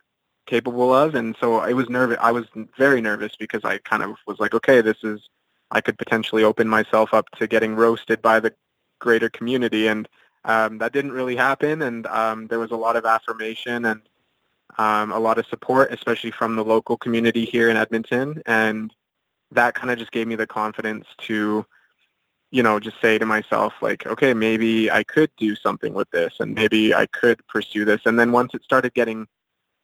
capable 0.48 0.92
of, 0.94 1.14
and 1.14 1.36
so 1.40 1.58
I 1.58 1.74
was 1.74 1.90
nervous. 1.90 2.18
I 2.20 2.32
was 2.32 2.46
very 2.76 3.02
nervous 3.02 3.36
because 3.38 3.64
I 3.64 3.78
kind 3.78 4.02
of 4.02 4.16
was 4.26 4.40
like, 4.40 4.56
okay, 4.56 4.82
this 4.82 4.98
is 5.04 5.22
I 5.70 5.80
could 5.80 5.98
potentially 6.00 6.44
open 6.44 6.68
myself 6.68 7.14
up 7.14 7.30
to 7.38 7.46
getting 7.48 7.76
roasted 7.76 8.22
by 8.22 8.40
the 8.40 8.54
greater 9.00 9.30
community, 9.30 9.88
and 9.88 10.10
um, 10.44 10.80
that 10.80 10.92
didn't 10.92 11.12
really 11.12 11.36
happen. 11.36 11.84
And 11.84 12.08
um, 12.08 12.48
there 12.48 12.60
was 12.60 12.72
a 12.72 12.76
lot 12.76 12.96
of 12.96 13.06
affirmation 13.06 13.86
and 13.86 14.02
um, 14.78 15.12
a 15.12 15.20
lot 15.20 15.38
of 15.38 15.46
support, 15.48 15.92
especially 15.92 16.32
from 16.32 16.56
the 16.56 16.64
local 16.64 16.98
community 16.98 17.46
here 17.46 17.70
in 17.70 17.78
Edmonton, 17.78 18.42
and 18.46 18.94
that 19.52 19.74
kind 19.74 19.92
of 19.92 19.98
just 19.98 20.12
gave 20.12 20.28
me 20.28 20.36
the 20.36 20.48
confidence 20.48 21.06
to, 21.20 21.66
you 22.52 22.64
know, 22.64 22.80
just 22.80 23.00
say 23.02 23.18
to 23.18 23.26
myself, 23.26 23.74
like, 23.82 24.06
okay, 24.06 24.34
maybe 24.34 24.92
I 24.92 25.04
could 25.04 25.32
do 25.38 25.56
something 25.56 25.94
with 25.94 26.10
this 26.12 26.36
and 26.40 26.54
maybe 26.54 26.94
I 26.94 27.08
could 27.08 27.46
pursue 27.48 27.86
this. 27.86 28.02
And 28.06 28.20
then 28.20 28.32
once 28.32 28.54
it 28.54 28.64
started 28.64 28.94
getting 28.94 29.28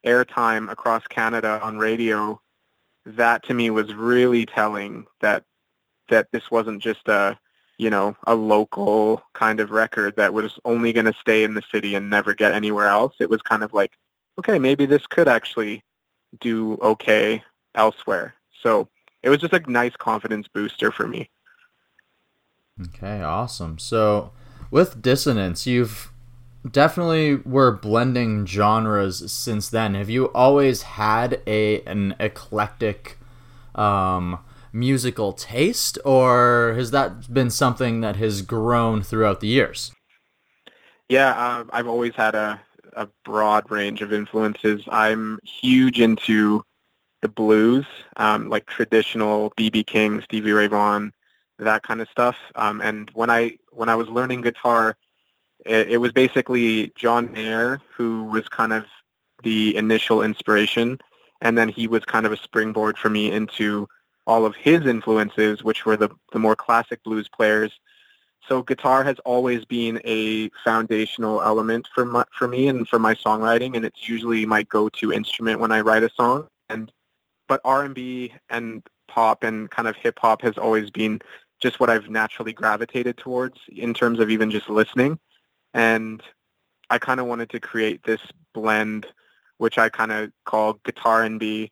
airtime 0.04 0.70
across 0.70 1.06
Canada 1.06 1.60
on 1.62 1.78
radio, 1.78 2.40
that 3.06 3.42
to 3.44 3.54
me 3.54 3.70
was 3.70 3.94
really 3.94 4.46
telling 4.46 5.06
that 5.20 5.44
that 6.08 6.28
this 6.32 6.50
wasn't 6.50 6.82
just 6.82 7.08
a 7.08 7.38
you 7.78 7.90
know 7.90 8.16
a 8.26 8.34
local 8.34 9.22
kind 9.34 9.60
of 9.60 9.70
record 9.70 10.16
that 10.16 10.32
was 10.32 10.58
only 10.64 10.92
going 10.92 11.06
to 11.06 11.14
stay 11.14 11.44
in 11.44 11.54
the 11.54 11.62
city 11.72 11.94
and 11.94 12.08
never 12.08 12.34
get 12.34 12.52
anywhere 12.52 12.86
else 12.86 13.14
it 13.20 13.28
was 13.28 13.42
kind 13.42 13.62
of 13.62 13.72
like 13.72 13.92
okay 14.38 14.58
maybe 14.58 14.86
this 14.86 15.06
could 15.06 15.28
actually 15.28 15.82
do 16.40 16.74
okay 16.82 17.42
elsewhere 17.74 18.34
so 18.62 18.88
it 19.24 19.30
was 19.30 19.38
just 19.38 19.54
a 19.54 19.70
nice 19.70 19.96
confidence 19.96 20.46
booster 20.48 20.92
for 20.92 21.08
me. 21.08 21.30
Okay, 22.80 23.22
awesome. 23.22 23.78
So 23.78 24.32
with 24.70 25.00
dissonance, 25.00 25.66
you've 25.66 26.10
definitely 26.70 27.36
were 27.36 27.72
blending 27.72 28.46
genres 28.46 29.32
since 29.32 29.70
then. 29.70 29.94
Have 29.94 30.10
you 30.10 30.26
always 30.32 30.82
had 30.82 31.40
a 31.46 31.80
an 31.82 32.14
eclectic 32.20 33.18
um, 33.74 34.40
musical 34.74 35.32
taste, 35.32 35.98
or 36.04 36.74
has 36.76 36.90
that 36.90 37.32
been 37.32 37.50
something 37.50 38.02
that 38.02 38.16
has 38.16 38.42
grown 38.42 39.02
throughout 39.02 39.40
the 39.40 39.48
years? 39.48 39.92
Yeah, 41.08 41.30
uh, 41.30 41.64
I've 41.70 41.86
always 41.86 42.12
had 42.14 42.34
a 42.34 42.60
a 42.96 43.08
broad 43.24 43.70
range 43.70 44.02
of 44.02 44.12
influences. 44.12 44.82
I'm 44.88 45.38
huge 45.44 46.00
into 46.00 46.64
the 47.22 47.28
blues, 47.28 47.86
um, 48.16 48.48
like 48.50 48.66
traditional 48.66 49.52
B.B. 49.56 49.84
King, 49.84 50.20
Stevie 50.20 50.52
Ray 50.52 50.66
Vaughan, 50.66 51.12
that 51.58 51.82
kind 51.82 52.00
of 52.00 52.08
stuff. 52.08 52.36
Um, 52.54 52.80
and 52.80 53.10
when 53.14 53.30
I 53.30 53.56
when 53.70 53.88
I 53.88 53.94
was 53.94 54.08
learning 54.08 54.42
guitar, 54.42 54.96
it, 55.64 55.92
it 55.92 55.96
was 55.98 56.12
basically 56.12 56.92
John 56.96 57.32
Mayer 57.32 57.80
who 57.96 58.24
was 58.24 58.48
kind 58.48 58.72
of 58.72 58.84
the 59.42 59.76
initial 59.76 60.22
inspiration, 60.22 60.98
and 61.40 61.56
then 61.56 61.68
he 61.68 61.86
was 61.86 62.04
kind 62.04 62.26
of 62.26 62.32
a 62.32 62.36
springboard 62.36 62.98
for 62.98 63.10
me 63.10 63.30
into 63.30 63.88
all 64.26 64.46
of 64.46 64.56
his 64.56 64.86
influences, 64.86 65.62
which 65.62 65.86
were 65.86 65.96
the 65.96 66.10
the 66.32 66.38
more 66.38 66.56
classic 66.56 67.02
blues 67.04 67.28
players. 67.28 67.72
So 68.48 68.62
guitar 68.62 69.04
has 69.04 69.16
always 69.24 69.64
been 69.64 70.00
a 70.04 70.50
foundational 70.64 71.42
element 71.42 71.88
for 71.94 72.04
my, 72.04 72.24
for 72.32 72.46
me 72.46 72.68
and 72.68 72.86
for 72.86 72.98
my 72.98 73.14
songwriting, 73.14 73.74
and 73.74 73.84
it's 73.84 74.08
usually 74.08 74.44
my 74.44 74.64
go-to 74.64 75.12
instrument 75.12 75.60
when 75.60 75.72
I 75.72 75.80
write 75.80 76.02
a 76.02 76.10
song. 76.10 76.48
And 76.68 76.92
but 77.48 77.60
R&B 77.64 78.32
and 78.50 78.82
pop 79.08 79.44
and 79.44 79.70
kind 79.70 79.88
of 79.88 79.96
hip 79.96 80.18
hop 80.18 80.42
has 80.42 80.58
always 80.58 80.90
been 80.90 81.20
just 81.60 81.80
what 81.80 81.90
I've 81.90 82.10
naturally 82.10 82.52
gravitated 82.52 83.16
towards 83.16 83.58
in 83.68 83.94
terms 83.94 84.18
of 84.18 84.30
even 84.30 84.50
just 84.50 84.68
listening. 84.68 85.18
And 85.72 86.22
I 86.90 86.98
kind 86.98 87.20
of 87.20 87.26
wanted 87.26 87.50
to 87.50 87.60
create 87.60 88.02
this 88.04 88.20
blend, 88.52 89.06
which 89.58 89.78
I 89.78 89.88
kind 89.88 90.12
of 90.12 90.30
call 90.44 90.74
guitar 90.84 91.24
and 91.24 91.40
B, 91.40 91.70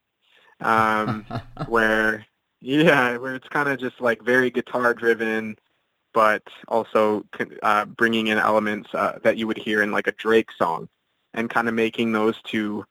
um, 0.61 1.27
where 1.67 2.27
yeah, 2.61 3.17
where 3.17 3.35
it's 3.35 3.49
kind 3.49 3.69
of 3.69 3.79
just 3.79 4.01
like 4.01 4.23
very 4.23 4.51
guitar 4.51 4.95
driven, 4.95 5.57
but 6.15 6.43
also 6.69 7.25
uh, 7.63 7.85
bringing 7.85 8.29
in 8.29 8.39
elements 8.39 8.89
uh, 8.95 9.19
that 9.23 9.37
you 9.37 9.47
would 9.47 9.59
hear 9.59 9.83
in 9.83 9.93
like 9.93 10.07
a 10.07 10.13
Drake 10.13 10.51
song, 10.53 10.89
and 11.35 11.51
kind 11.51 11.69
of 11.69 11.75
making 11.75 12.13
those 12.13 12.41
two 12.43 12.85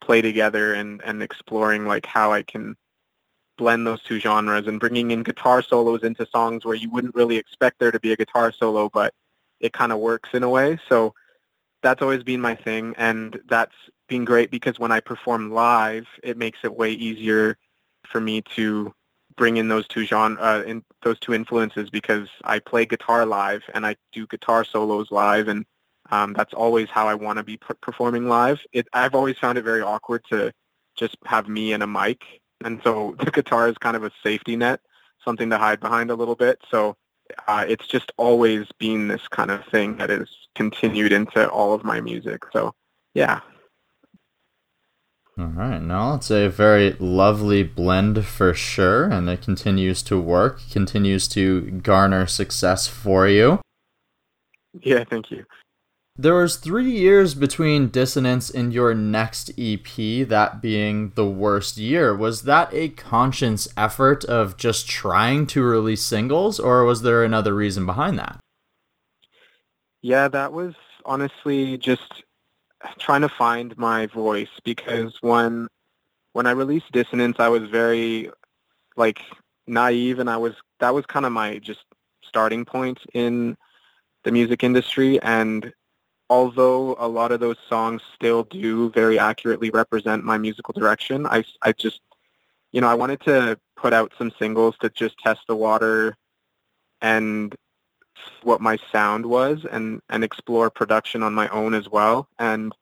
play 0.00 0.20
together 0.22 0.74
and 0.74 1.02
and 1.04 1.22
exploring 1.22 1.86
like 1.86 2.06
how 2.06 2.32
I 2.32 2.42
can 2.42 2.76
blend 3.56 3.86
those 3.86 4.02
two 4.02 4.20
genres 4.20 4.66
and 4.66 4.78
bringing 4.80 5.10
in 5.10 5.22
guitar 5.22 5.62
solos 5.62 6.02
into 6.02 6.26
songs 6.26 6.64
where 6.64 6.74
you 6.74 6.90
wouldn't 6.90 7.14
really 7.14 7.36
expect 7.36 7.78
there 7.78 7.90
to 7.90 8.00
be 8.00 8.12
a 8.12 8.16
guitar 8.16 8.52
solo, 8.52 8.90
but 8.90 9.14
it 9.60 9.72
kind 9.72 9.92
of 9.92 9.98
works 9.98 10.30
in 10.34 10.42
a 10.42 10.48
way. 10.48 10.78
So 10.88 11.14
that's 11.82 12.02
always 12.02 12.22
been 12.22 12.40
my 12.40 12.54
thing, 12.54 12.94
and 12.98 13.40
that's 13.48 13.74
been 14.08 14.24
great 14.24 14.50
because 14.50 14.78
when 14.78 14.92
I 14.92 15.00
perform 15.00 15.52
live, 15.52 16.06
it 16.22 16.36
makes 16.36 16.58
it 16.64 16.76
way 16.76 16.92
easier 16.92 17.56
for 18.06 18.20
me 18.20 18.42
to 18.54 18.94
bring 19.36 19.56
in 19.58 19.68
those 19.68 19.86
two 19.86 20.04
genre, 20.04 20.40
uh, 20.40 20.62
in 20.66 20.84
those 21.02 21.18
two 21.20 21.34
influences 21.34 21.90
because 21.90 22.28
I 22.44 22.58
play 22.58 22.86
guitar 22.86 23.26
live 23.26 23.62
and 23.74 23.86
I 23.86 23.96
do 24.12 24.26
guitar 24.26 24.64
solos 24.64 25.10
live, 25.10 25.48
and 25.48 25.64
um, 26.10 26.32
that's 26.32 26.54
always 26.54 26.88
how 26.88 27.08
I 27.08 27.14
want 27.14 27.38
to 27.38 27.42
be 27.42 27.58
performing 27.80 28.28
live. 28.28 28.60
It, 28.72 28.88
I've 28.92 29.14
always 29.14 29.38
found 29.38 29.58
it 29.58 29.62
very 29.62 29.82
awkward 29.82 30.24
to 30.30 30.52
just 30.96 31.16
have 31.26 31.48
me 31.48 31.72
and 31.72 31.82
a 31.82 31.86
mic 31.86 32.22
and 32.64 32.80
so 32.82 33.14
the 33.24 33.30
guitar 33.30 33.68
is 33.68 33.78
kind 33.78 33.96
of 33.96 34.04
a 34.04 34.10
safety 34.22 34.56
net, 34.56 34.80
something 35.24 35.50
to 35.50 35.58
hide 35.58 35.80
behind 35.80 36.10
a 36.10 36.14
little 36.14 36.34
bit. 36.34 36.60
So 36.70 36.96
uh, 37.46 37.64
it's 37.68 37.86
just 37.86 38.12
always 38.16 38.66
been 38.78 39.08
this 39.08 39.26
kind 39.28 39.50
of 39.50 39.64
thing 39.66 39.96
that 39.96 40.10
has 40.10 40.28
continued 40.54 41.12
into 41.12 41.48
all 41.48 41.74
of 41.74 41.84
my 41.84 42.00
music. 42.00 42.42
So 42.52 42.74
yeah. 43.14 43.40
All 45.38 45.48
right, 45.48 45.82
now 45.82 46.14
it's 46.14 46.30
a 46.30 46.48
very 46.48 46.92
lovely 46.98 47.62
blend 47.62 48.24
for 48.24 48.54
sure, 48.54 49.04
and 49.04 49.28
it 49.28 49.42
continues 49.42 50.02
to 50.04 50.18
work, 50.18 50.60
continues 50.70 51.28
to 51.28 51.60
garner 51.82 52.26
success 52.26 52.88
for 52.88 53.28
you. 53.28 53.60
Yeah, 54.80 55.04
thank 55.04 55.30
you. 55.30 55.44
There 56.18 56.34
was 56.34 56.56
three 56.56 56.90
years 56.90 57.34
between 57.34 57.88
Dissonance 57.88 58.48
and 58.48 58.72
your 58.72 58.94
next 58.94 59.50
EP, 59.58 60.26
that 60.26 60.62
being 60.62 61.12
the 61.14 61.26
worst 61.26 61.76
year. 61.76 62.16
Was 62.16 62.44
that 62.44 62.72
a 62.72 62.88
conscious 62.88 63.68
effort 63.76 64.24
of 64.24 64.56
just 64.56 64.88
trying 64.88 65.46
to 65.48 65.62
release 65.62 66.02
singles, 66.02 66.58
or 66.58 66.84
was 66.84 67.02
there 67.02 67.22
another 67.22 67.54
reason 67.54 67.84
behind 67.84 68.18
that? 68.18 68.38
Yeah, 70.00 70.28
that 70.28 70.54
was 70.54 70.72
honestly 71.04 71.76
just 71.76 72.22
trying 72.98 73.22
to 73.22 73.28
find 73.28 73.76
my 73.78 74.06
voice 74.06 74.50
because 74.64 75.18
when 75.22 75.68
when 76.32 76.46
I 76.46 76.50
released 76.50 76.92
Dissonance, 76.92 77.36
I 77.38 77.48
was 77.48 77.68
very 77.68 78.30
like 78.96 79.20
naive, 79.66 80.18
and 80.18 80.28
I 80.28 80.36
was 80.36 80.54
that 80.80 80.94
was 80.94 81.06
kind 81.06 81.26
of 81.26 81.32
my 81.32 81.58
just 81.58 81.84
starting 82.22 82.64
point 82.64 82.98
in 83.14 83.56
the 84.24 84.32
music 84.32 84.62
industry, 84.64 85.20
and 85.22 85.72
although 86.28 86.96
a 86.98 87.08
lot 87.08 87.32
of 87.32 87.40
those 87.40 87.56
songs 87.68 88.02
still 88.14 88.44
do 88.44 88.90
very 88.90 89.18
accurately 89.18 89.70
represent 89.70 90.24
my 90.24 90.38
musical 90.38 90.72
direction, 90.72 91.26
I, 91.26 91.44
I 91.62 91.72
just, 91.72 92.00
you 92.72 92.80
know, 92.80 92.88
I 92.88 92.94
wanted 92.94 93.20
to 93.22 93.58
put 93.76 93.92
out 93.92 94.12
some 94.18 94.32
singles 94.38 94.76
to 94.80 94.90
just 94.90 95.16
test 95.18 95.42
the 95.46 95.56
water 95.56 96.16
and 97.00 97.54
what 98.42 98.60
my 98.60 98.78
sound 98.90 99.26
was 99.26 99.64
and, 99.70 100.00
and 100.08 100.24
explore 100.24 100.70
production 100.70 101.22
on 101.22 101.34
my 101.34 101.48
own 101.48 101.74
as 101.74 101.88
well. 101.88 102.28
And 102.38 102.74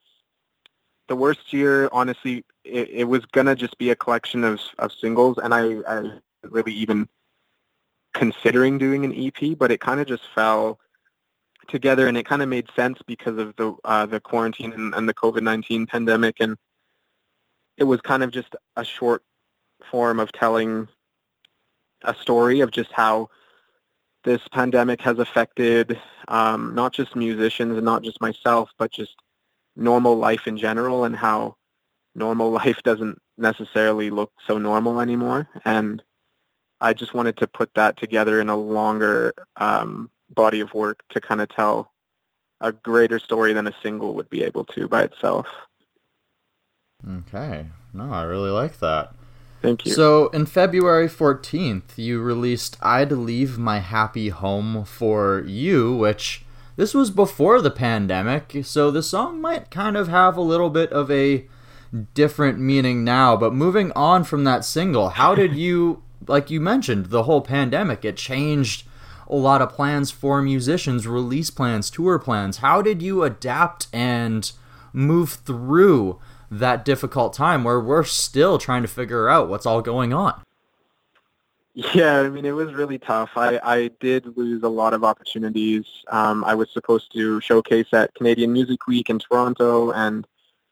the 1.08 1.16
worst 1.16 1.52
year, 1.52 1.88
honestly, 1.92 2.44
it, 2.64 2.88
it 2.90 3.04
was 3.04 3.24
going 3.26 3.46
to 3.46 3.54
just 3.54 3.76
be 3.78 3.90
a 3.90 3.96
collection 3.96 4.44
of, 4.44 4.60
of 4.78 4.92
singles. 4.92 5.38
And 5.42 5.54
I, 5.54 5.80
I 5.86 6.10
really 6.44 6.72
even 6.72 7.08
considering 8.14 8.78
doing 8.78 9.04
an 9.04 9.14
EP, 9.14 9.58
but 9.58 9.70
it 9.70 9.80
kind 9.80 10.00
of 10.00 10.06
just 10.06 10.24
fell 10.34 10.78
together, 11.68 12.06
and 12.06 12.16
it 12.16 12.26
kind 12.26 12.42
of 12.42 12.48
made 12.48 12.68
sense 12.74 12.98
because 13.06 13.38
of 13.38 13.54
the 13.56 13.74
uh, 13.84 14.06
the 14.06 14.20
quarantine 14.20 14.72
and, 14.72 14.94
and 14.94 15.08
the 15.08 15.14
COVID 15.14 15.42
nineteen 15.42 15.86
pandemic, 15.86 16.36
and 16.40 16.56
it 17.76 17.84
was 17.84 18.00
kind 18.00 18.22
of 18.22 18.30
just 18.30 18.54
a 18.76 18.84
short 18.84 19.22
form 19.90 20.20
of 20.20 20.32
telling 20.32 20.88
a 22.02 22.14
story 22.14 22.60
of 22.60 22.70
just 22.70 22.92
how 22.92 23.28
this 24.24 24.40
pandemic 24.52 25.00
has 25.02 25.18
affected 25.18 26.00
um, 26.28 26.74
not 26.74 26.92
just 26.92 27.14
musicians 27.14 27.76
and 27.76 27.84
not 27.84 28.02
just 28.02 28.20
myself, 28.20 28.70
but 28.78 28.90
just 28.90 29.14
normal 29.76 30.16
life 30.16 30.46
in 30.46 30.56
general, 30.56 31.04
and 31.04 31.14
how 31.14 31.56
normal 32.14 32.50
life 32.62 32.82
doesn't 32.82 33.20
necessarily 33.36 34.10
look 34.10 34.32
so 34.46 34.58
normal 34.58 35.00
anymore. 35.00 35.48
And 35.64 36.02
I 36.80 36.92
just 36.92 37.14
wanted 37.14 37.36
to 37.38 37.46
put 37.46 37.72
that 37.74 37.96
together 37.96 38.40
in 38.40 38.48
a 38.48 38.56
longer 38.56 39.34
um, 39.56 40.10
body 40.30 40.60
of 40.60 40.74
work 40.74 41.02
to 41.10 41.20
kind 41.20 41.40
of 41.40 41.48
tell 41.48 41.92
a 42.60 42.72
greater 42.72 43.18
story 43.18 43.52
than 43.52 43.66
a 43.66 43.74
single 43.82 44.14
would 44.14 44.30
be 44.30 44.42
able 44.42 44.64
to 44.64 44.88
by 44.88 45.02
itself. 45.02 45.46
Okay. 47.08 47.66
No, 47.92 48.12
I 48.12 48.22
really 48.22 48.50
like 48.50 48.78
that. 48.78 49.14
Thank 49.64 49.86
you. 49.86 49.92
So, 49.92 50.28
in 50.28 50.44
February 50.44 51.08
14th, 51.08 51.96
you 51.96 52.20
released 52.20 52.76
I'd 52.82 53.10
Leave 53.10 53.56
My 53.56 53.78
Happy 53.78 54.28
Home 54.28 54.84
for 54.84 55.42
You, 55.46 55.96
which 55.96 56.44
this 56.76 56.92
was 56.92 57.10
before 57.10 57.62
the 57.62 57.70
pandemic, 57.70 58.58
so 58.64 58.90
the 58.90 59.02
song 59.02 59.40
might 59.40 59.70
kind 59.70 59.96
of 59.96 60.08
have 60.08 60.36
a 60.36 60.42
little 60.42 60.68
bit 60.68 60.92
of 60.92 61.10
a 61.10 61.46
different 62.12 62.60
meaning 62.60 63.04
now. 63.04 63.38
But 63.38 63.54
moving 63.54 63.90
on 63.92 64.24
from 64.24 64.44
that 64.44 64.66
single, 64.66 65.08
how 65.08 65.34
did 65.34 65.54
you, 65.56 66.02
like 66.28 66.50
you 66.50 66.60
mentioned, 66.60 67.06
the 67.06 67.22
whole 67.22 67.40
pandemic, 67.40 68.04
it 68.04 68.18
changed 68.18 68.86
a 69.26 69.34
lot 69.34 69.62
of 69.62 69.70
plans 69.70 70.10
for 70.10 70.42
musicians, 70.42 71.06
release 71.06 71.48
plans, 71.48 71.88
tour 71.88 72.18
plans. 72.18 72.58
How 72.58 72.82
did 72.82 73.00
you 73.00 73.22
adapt 73.22 73.86
and 73.94 74.52
move 74.92 75.30
through 75.30 76.18
that 76.50 76.84
difficult 76.84 77.32
time 77.32 77.64
where 77.64 77.80
we're 77.80 78.04
still 78.04 78.58
trying 78.58 78.82
to 78.82 78.88
figure 78.88 79.28
out 79.28 79.48
what's 79.48 79.66
all 79.66 79.82
going 79.82 80.12
on? 80.12 80.42
Yeah, 81.74 82.20
I 82.20 82.28
mean, 82.28 82.44
it 82.44 82.52
was 82.52 82.72
really 82.72 82.98
tough. 82.98 83.30
I, 83.34 83.58
I 83.62 83.90
did 83.98 84.36
lose 84.36 84.62
a 84.62 84.68
lot 84.68 84.94
of 84.94 85.02
opportunities. 85.02 85.84
Um, 86.06 86.44
I 86.44 86.54
was 86.54 86.70
supposed 86.70 87.12
to 87.14 87.40
showcase 87.40 87.88
at 87.92 88.14
Canadian 88.14 88.52
Music 88.52 88.86
Week 88.86 89.10
in 89.10 89.18
Toronto, 89.18 89.90
and 89.90 90.24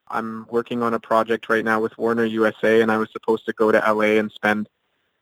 I'm 0.07 0.47
working 0.49 0.81
on 0.81 0.95
a 0.95 1.01
project 1.01 1.49
right 1.49 1.65
now 1.65 1.81
with 1.81 1.99
Warner 1.99 2.25
USA, 2.25 2.83
and 2.83 2.93
I 2.93 2.99
was 2.99 3.11
supposed 3.11 3.47
to 3.47 3.53
go 3.53 3.73
to 3.73 3.79
LA 3.79 4.19
and 4.21 4.31
spend 4.31 4.69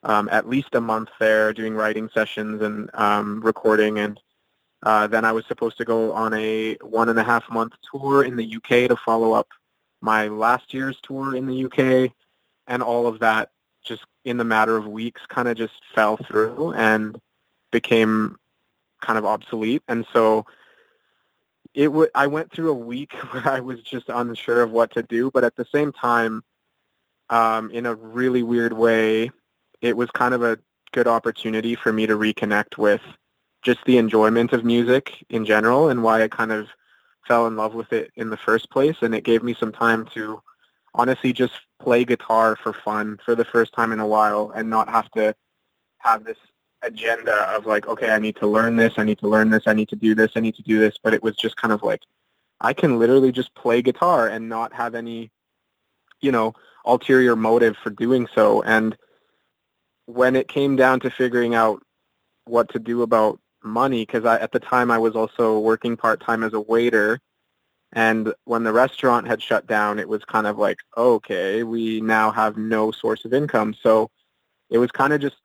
um, 0.02 0.28
at 0.30 0.48
least 0.48 0.74
a 0.74 0.80
month 0.82 1.08
there 1.18 1.54
doing 1.54 1.74
writing 1.74 2.10
sessions 2.12 2.60
and 2.60 2.90
um, 2.92 3.40
recording. 3.40 4.00
And 4.00 4.20
uh, 4.82 5.06
then 5.06 5.24
I 5.24 5.32
was 5.32 5.46
supposed 5.46 5.78
to 5.78 5.86
go 5.86 6.12
on 6.12 6.34
a 6.34 6.74
one 6.82 7.08
and 7.08 7.18
a 7.18 7.24
half 7.24 7.48
month 7.50 7.72
tour 7.90 8.24
in 8.24 8.36
the 8.36 8.56
UK 8.56 8.88
to 8.88 8.96
follow 8.96 9.32
up 9.32 9.48
my 10.00 10.28
last 10.28 10.72
year's 10.72 10.98
tour 11.02 11.36
in 11.36 11.46
the 11.46 11.64
UK. 11.64 12.12
And 12.66 12.82
all 12.82 13.06
of 13.06 13.18
that 13.20 13.50
just 13.82 14.04
in 14.24 14.36
the 14.36 14.44
matter 14.44 14.76
of 14.76 14.86
weeks 14.86 15.22
kind 15.28 15.48
of 15.48 15.56
just 15.56 15.74
fell 15.94 16.16
through 16.16 16.72
and 16.74 17.20
became 17.70 18.36
kind 19.00 19.18
of 19.18 19.24
obsolete. 19.24 19.82
And 19.88 20.06
so 20.12 20.46
it 21.74 21.86
w- 21.86 22.10
I 22.14 22.26
went 22.26 22.52
through 22.52 22.70
a 22.70 22.74
week 22.74 23.12
where 23.30 23.48
I 23.48 23.60
was 23.60 23.80
just 23.82 24.08
unsure 24.08 24.62
of 24.62 24.70
what 24.70 24.92
to 24.92 25.02
do, 25.02 25.30
but 25.30 25.44
at 25.44 25.56
the 25.56 25.66
same 25.72 25.92
time, 25.92 26.42
um, 27.30 27.70
in 27.70 27.86
a 27.86 27.94
really 27.94 28.42
weird 28.42 28.72
way, 28.72 29.30
it 29.80 29.96
was 29.96 30.10
kind 30.10 30.34
of 30.34 30.42
a 30.42 30.58
good 30.92 31.06
opportunity 31.06 31.74
for 31.74 31.92
me 31.92 32.06
to 32.06 32.16
reconnect 32.16 32.76
with 32.76 33.00
just 33.62 33.78
the 33.84 33.98
enjoyment 33.98 34.52
of 34.52 34.64
music 34.64 35.24
in 35.28 35.44
general 35.44 35.88
and 35.88 36.02
why 36.02 36.22
I 36.22 36.28
kind 36.28 36.50
of 36.50 36.68
fell 37.26 37.46
in 37.46 37.56
love 37.56 37.74
with 37.74 37.92
it 37.92 38.10
in 38.16 38.30
the 38.30 38.36
first 38.36 38.70
place. 38.70 38.96
And 39.02 39.14
it 39.14 39.24
gave 39.24 39.42
me 39.42 39.54
some 39.54 39.72
time 39.72 40.06
to 40.14 40.42
honestly 40.94 41.32
just 41.32 41.54
play 41.80 42.04
guitar 42.04 42.56
for 42.56 42.72
fun 42.72 43.18
for 43.24 43.34
the 43.34 43.44
first 43.44 43.72
time 43.72 43.92
in 43.92 44.00
a 44.00 44.06
while 44.06 44.52
and 44.54 44.68
not 44.68 44.88
have 44.88 45.10
to 45.12 45.34
have 45.98 46.24
this 46.24 46.38
agenda 46.82 47.34
of 47.54 47.66
like, 47.66 47.86
okay, 47.86 48.10
I 48.10 48.18
need 48.18 48.36
to 48.36 48.46
learn 48.46 48.76
this, 48.76 48.94
I 48.96 49.04
need 49.04 49.18
to 49.18 49.28
learn 49.28 49.50
this, 49.50 49.64
I 49.66 49.72
need 49.72 49.88
to 49.90 49.96
do 49.96 50.14
this, 50.14 50.32
I 50.34 50.40
need 50.40 50.54
to 50.56 50.62
do 50.62 50.78
this, 50.78 50.96
but 51.02 51.14
it 51.14 51.22
was 51.22 51.36
just 51.36 51.56
kind 51.56 51.72
of 51.72 51.82
like, 51.82 52.02
I 52.60 52.72
can 52.72 52.98
literally 52.98 53.32
just 53.32 53.54
play 53.54 53.82
guitar 53.82 54.28
and 54.28 54.48
not 54.48 54.72
have 54.72 54.94
any, 54.94 55.30
you 56.20 56.32
know, 56.32 56.54
ulterior 56.84 57.36
motive 57.36 57.76
for 57.82 57.90
doing 57.90 58.26
so. 58.34 58.62
And 58.62 58.96
when 60.06 60.36
it 60.36 60.48
came 60.48 60.76
down 60.76 61.00
to 61.00 61.10
figuring 61.10 61.54
out 61.54 61.82
what 62.44 62.68
to 62.70 62.78
do 62.78 63.02
about 63.02 63.38
money, 63.62 64.04
because 64.04 64.24
at 64.24 64.52
the 64.52 64.60
time 64.60 64.90
I 64.90 64.98
was 64.98 65.16
also 65.16 65.58
working 65.58 65.96
part-time 65.96 66.42
as 66.42 66.54
a 66.54 66.60
waiter, 66.60 67.20
and 67.92 68.32
when 68.44 68.62
the 68.62 68.72
restaurant 68.72 69.26
had 69.26 69.42
shut 69.42 69.66
down, 69.66 69.98
it 69.98 70.08
was 70.08 70.24
kind 70.24 70.46
of 70.46 70.58
like, 70.58 70.78
okay, 70.96 71.64
we 71.64 72.00
now 72.00 72.30
have 72.30 72.56
no 72.56 72.92
source 72.92 73.24
of 73.24 73.34
income. 73.34 73.74
So 73.82 74.10
it 74.70 74.78
was 74.78 74.92
kind 74.92 75.12
of 75.12 75.20
just, 75.20 75.36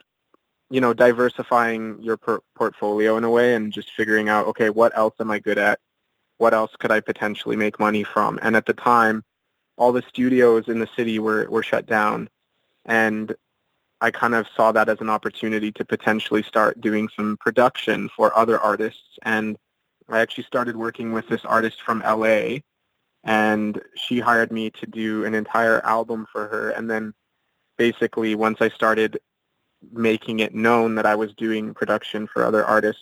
you 0.70 0.80
know, 0.80 0.94
diversifying 0.94 2.00
your 2.02 2.18
per- 2.18 2.42
portfolio 2.56 3.18
in 3.18 3.24
a 3.24 3.30
way 3.30 3.56
and 3.56 3.74
just 3.74 3.92
figuring 3.92 4.30
out, 4.30 4.46
okay, 4.48 4.70
what 4.70 4.96
else 4.96 5.16
am 5.20 5.32
I 5.32 5.40
good 5.40 5.58
at? 5.58 5.80
What 6.38 6.54
else 6.54 6.72
could 6.78 6.92
I 6.92 7.00
potentially 7.00 7.56
make 7.56 7.80
money 7.80 8.04
from? 8.04 8.38
And 8.44 8.56
at 8.56 8.68
the 8.68 8.74
time, 8.74 9.24
all 9.78 9.92
the 9.92 10.04
studios 10.08 10.68
in 10.68 10.80
the 10.80 10.90
city 10.96 11.18
were, 11.18 11.50
were 11.50 11.64
shut 11.64 11.88
down. 11.88 12.30
And 12.86 13.36
I 14.02 14.12
kind 14.12 14.36
of 14.36 14.48
saw 14.56 14.72
that 14.72 14.90
as 14.90 15.02
an 15.02 15.10
opportunity 15.10 15.72
to 15.74 15.86
potentially 15.86 16.44
start 16.44 16.82
doing 16.82 17.10
some 17.16 17.38
production 17.38 18.10
for 18.16 18.36
other 18.38 18.60
artists. 18.60 19.18
And 19.24 19.58
I 20.10 20.20
actually 20.20 20.44
started 20.44 20.76
working 20.76 21.12
with 21.14 21.28
this 21.28 21.46
artist 21.46 21.82
from 21.82 22.00
LA 22.00 22.60
and 23.24 23.82
she 23.96 24.20
hired 24.20 24.52
me 24.52 24.70
to 24.70 24.86
do 24.86 25.26
an 25.26 25.34
entire 25.34 25.84
album 25.86 26.28
for 26.32 26.48
her. 26.48 26.70
And 26.72 26.90
then 26.90 27.14
basically 27.78 28.36
once 28.36 28.62
I 28.62 28.70
started 28.70 29.20
making 29.92 30.40
it 30.40 30.54
known 30.54 30.96
that 30.96 31.06
I 31.06 31.16
was 31.16 31.34
doing 31.34 31.74
production 31.74 32.28
for 32.28 32.44
other 32.44 32.64
artists, 32.64 33.02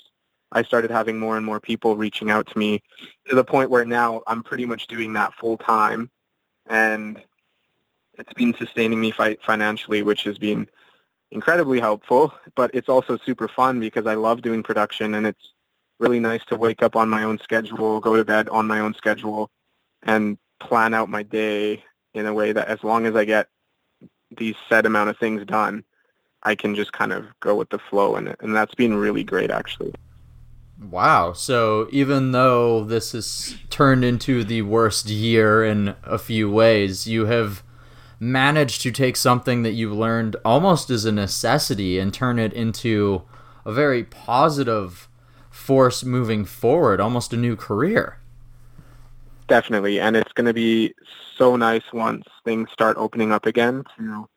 I 0.53 0.61
started 0.61 0.91
having 0.91 1.19
more 1.19 1.35
and 1.35 1.45
more 1.45 1.59
people 1.59 1.97
reaching 1.97 2.29
out 2.29 2.47
to 2.47 2.57
me 2.57 2.81
to 3.27 3.35
the 3.35 3.43
point 3.43 3.69
where 3.69 3.85
now 3.85 4.21
I'm 4.27 4.43
pretty 4.43 4.65
much 4.65 4.87
doing 4.87 5.13
that 5.13 5.33
full 5.33 5.57
time. 5.57 6.09
And 6.67 7.21
it's 8.17 8.33
been 8.33 8.53
sustaining 8.53 9.01
me 9.01 9.11
fi- 9.11 9.37
financially, 9.43 10.03
which 10.03 10.23
has 10.23 10.37
been 10.37 10.67
incredibly 11.33 11.79
helpful, 11.79 12.33
but 12.55 12.71
it's 12.73 12.87
also 12.87 13.17
super 13.17 13.47
fun 13.47 13.79
because 13.79 14.05
I 14.05 14.13
love 14.13 14.41
doing 14.41 14.63
production 14.63 15.15
and 15.15 15.25
it's 15.25 15.53
really 15.99 16.19
nice 16.19 16.45
to 16.45 16.55
wake 16.55 16.83
up 16.83 16.95
on 16.95 17.09
my 17.09 17.23
own 17.23 17.39
schedule, 17.39 17.99
go 17.99 18.15
to 18.15 18.23
bed 18.23 18.47
on 18.49 18.67
my 18.67 18.79
own 18.79 18.93
schedule, 18.93 19.49
and 20.03 20.37
plan 20.59 20.93
out 20.93 21.09
my 21.09 21.23
day 21.23 21.83
in 22.13 22.27
a 22.27 22.33
way 22.33 22.51
that 22.51 22.67
as 22.67 22.83
long 22.83 23.05
as 23.05 23.15
I 23.15 23.25
get 23.25 23.47
these 24.37 24.55
set 24.69 24.85
amount 24.85 25.09
of 25.09 25.17
things 25.17 25.45
done, 25.45 25.83
I 26.43 26.55
can 26.55 26.75
just 26.75 26.93
kind 26.93 27.11
of 27.11 27.25
go 27.39 27.55
with 27.55 27.69
the 27.69 27.79
flow 27.79 28.15
and 28.15 28.35
and 28.41 28.55
that's 28.55 28.75
been 28.75 28.93
really 28.95 29.23
great 29.23 29.49
actually. 29.49 29.93
Wow. 30.91 31.33
So 31.33 31.87
even 31.91 32.31
though 32.31 32.83
this 32.83 33.13
has 33.13 33.55
turned 33.69 34.03
into 34.03 34.43
the 34.43 34.63
worst 34.63 35.09
year 35.09 35.63
in 35.63 35.95
a 36.03 36.17
few 36.17 36.51
ways, 36.51 37.07
you 37.07 37.25
have 37.25 37.63
managed 38.23 38.81
to 38.81 38.91
take 38.91 39.17
something 39.17 39.63
that 39.63 39.73
you've 39.73 39.93
learned 39.93 40.35
almost 40.45 40.89
as 40.89 41.03
a 41.03 41.11
necessity 41.11 41.99
and 41.99 42.13
turn 42.13 42.39
it 42.39 42.53
into 42.53 43.23
a 43.65 43.73
very 43.73 44.03
positive 44.03 45.09
force 45.51 46.03
moving 46.03 46.45
forward, 46.45 47.01
almost 47.01 47.33
a 47.33 47.37
new 47.37 47.55
career. 47.55 48.17
Definitely, 49.47 49.99
and 49.99 50.15
it's 50.15 50.31
going 50.31 50.47
to 50.47 50.53
be 50.53 50.93
so 51.37 51.57
nice 51.57 51.83
once 51.91 52.25
things 52.45 52.71
start 52.71 52.95
opening 52.97 53.31
up 53.31 53.45
again 53.45 53.83
to 53.97 54.27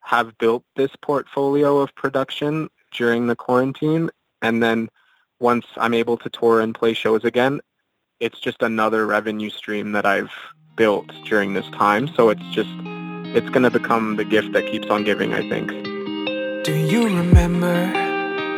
have 0.00 0.36
built 0.38 0.64
this 0.74 0.90
portfolio 1.00 1.78
of 1.78 1.94
production 1.94 2.68
during 2.92 3.28
the 3.28 3.36
quarantine, 3.36 4.10
and 4.42 4.60
then 4.62 4.88
once 5.38 5.66
I'm 5.76 5.94
able 5.94 6.16
to 6.18 6.28
tour 6.28 6.60
and 6.60 6.74
play 6.74 6.94
shows 6.94 7.24
again, 7.24 7.60
it's 8.18 8.40
just 8.40 8.60
another 8.62 9.06
revenue 9.06 9.50
stream 9.50 9.92
that 9.92 10.04
I've 10.04 10.32
built 10.76 11.10
during 11.24 11.54
this 11.54 11.68
time. 11.70 12.08
So 12.08 12.28
it's 12.28 12.42
just, 12.50 12.70
it's 13.34 13.48
going 13.50 13.62
to 13.62 13.70
become 13.70 14.16
the 14.16 14.24
gift 14.24 14.52
that 14.52 14.66
keeps 14.66 14.88
on 14.88 15.04
giving, 15.04 15.34
I 15.34 15.48
think. 15.48 15.68
Do 16.64 16.74
you 16.74 17.06
remember 17.06 18.10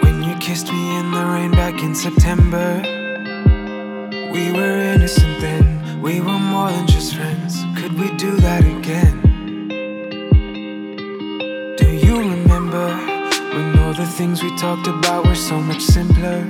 when 0.03 0.23
you 0.23 0.37
kissed 0.37 0.73
me 0.73 0.99
in 0.99 1.11
the 1.11 1.25
rain 1.25 1.51
back 1.53 1.83
in 1.83 1.95
September. 1.95 2.83
We 4.33 4.53
were 4.53 4.79
innocent 4.95 5.41
then, 5.41 6.01
we 6.03 6.21
were 6.21 6.39
more 6.39 6.71
than 6.71 6.87
just 6.87 7.15
friends. 7.15 7.63
Could 7.79 7.99
we 7.99 8.11
do 8.17 8.37
that 8.37 8.65
again? 8.65 9.17
Do 11.77 11.89
you 12.07 12.19
remember 12.19 12.89
when 13.55 13.79
all 13.81 13.95
the 13.95 14.07
things 14.07 14.43
we 14.43 14.55
talked 14.57 14.87
about 14.87 15.27
were 15.27 15.35
so 15.35 15.59
much 15.61 15.83
simpler? 15.83 16.41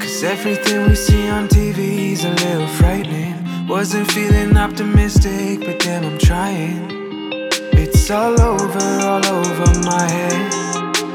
Cause 0.00 0.22
everything 0.22 0.88
we 0.88 0.94
see 0.94 1.28
on 1.28 1.48
TV 1.48 2.12
is 2.12 2.24
a 2.24 2.30
little 2.44 2.68
frightening. 2.68 3.51
Wasn't 3.72 4.06
feeling 4.12 4.54
optimistic, 4.58 5.60
but 5.60 5.78
damn, 5.78 6.04
I'm 6.04 6.18
trying. 6.18 6.90
It's 7.72 8.10
all 8.10 8.38
over, 8.38 9.00
all 9.00 9.24
over 9.24 9.80
my 9.80 10.06
head. 10.10 10.52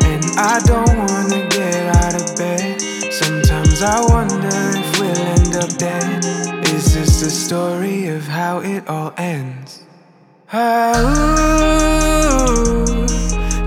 And 0.04 0.26
I 0.36 0.60
don't 0.66 0.98
wanna 0.98 1.48
get 1.50 1.96
out 1.98 2.16
of 2.20 2.36
bed. 2.36 2.82
Sometimes 3.14 3.84
I 3.84 4.02
wonder 4.10 4.72
if 4.74 5.00
we'll 5.00 5.16
end 5.38 5.56
up 5.56 5.70
dead. 5.78 6.26
Is 6.74 6.96
this 6.96 7.20
the 7.22 7.30
story 7.30 8.08
of 8.08 8.24
how 8.28 8.62
it 8.62 8.90
all 8.90 9.14
ends? 9.18 9.84
Oh, 10.52 10.98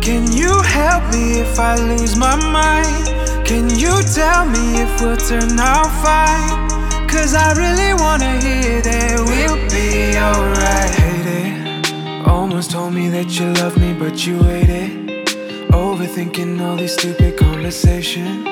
can 0.02 0.32
you 0.32 0.62
help 0.62 1.04
me 1.12 1.38
if 1.38 1.60
I 1.60 1.76
lose 1.76 2.16
my 2.16 2.34
mind? 2.34 3.06
Can 3.46 3.70
you 3.70 4.02
tell 4.12 4.44
me 4.46 4.82
if 4.82 5.00
we'll 5.00 5.16
turn 5.16 5.60
out 5.60 5.92
fine? 6.02 6.69
Cause 7.10 7.34
I 7.34 7.52
really 7.54 7.92
wanna 7.94 8.40
hear 8.40 8.80
that 8.82 9.18
we'll 9.26 9.58
be 9.68 10.16
alright. 10.16 10.94
Hate 10.94 11.26
it. 11.26 12.28
Almost 12.28 12.70
told 12.70 12.94
me 12.94 13.08
that 13.08 13.36
you 13.36 13.46
love 13.54 13.76
me, 13.76 13.92
but 13.92 14.24
you 14.24 14.38
waited. 14.38 15.26
Overthinking 15.72 16.60
all 16.60 16.76
these 16.76 16.92
stupid 16.92 17.36
conversations. 17.36 18.46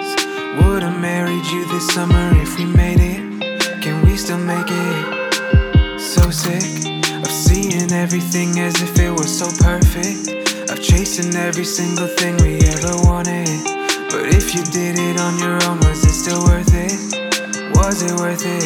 Would've 0.59 0.99
married 0.99 1.47
you 1.47 1.69
this 1.69 1.87
summer 1.95 2.33
if 2.43 2.59
we 2.59 2.65
made 2.65 2.99
it. 2.99 3.81
Can 3.81 4.05
we 4.05 4.17
still 4.17 4.39
make 4.39 4.67
it? 4.69 6.01
So 6.01 6.29
sick 6.31 6.67
of 7.23 7.31
seeing 7.31 7.93
everything 7.93 8.59
as 8.59 8.75
if 8.83 8.99
it 8.99 9.13
was 9.13 9.31
so 9.31 9.47
perfect. 9.65 10.35
Of 10.69 10.83
chasing 10.83 11.33
every 11.37 11.65
single 11.65 12.09
thing 12.09 12.37
we 12.39 12.59
ever 12.75 12.97
wanted. 13.07 13.49
But 14.11 14.35
if 14.35 14.53
you 14.53 14.65
did 14.65 14.99
it 14.99 15.21
on 15.21 15.39
your 15.39 15.63
own, 15.63 15.79
was 15.87 16.05
it 16.05 16.13
still 16.13 16.43
worth 16.43 16.75
it? 16.75 17.09
Was 17.79 18.03
it 18.03 18.11
worth 18.19 18.45
it? 18.45 18.65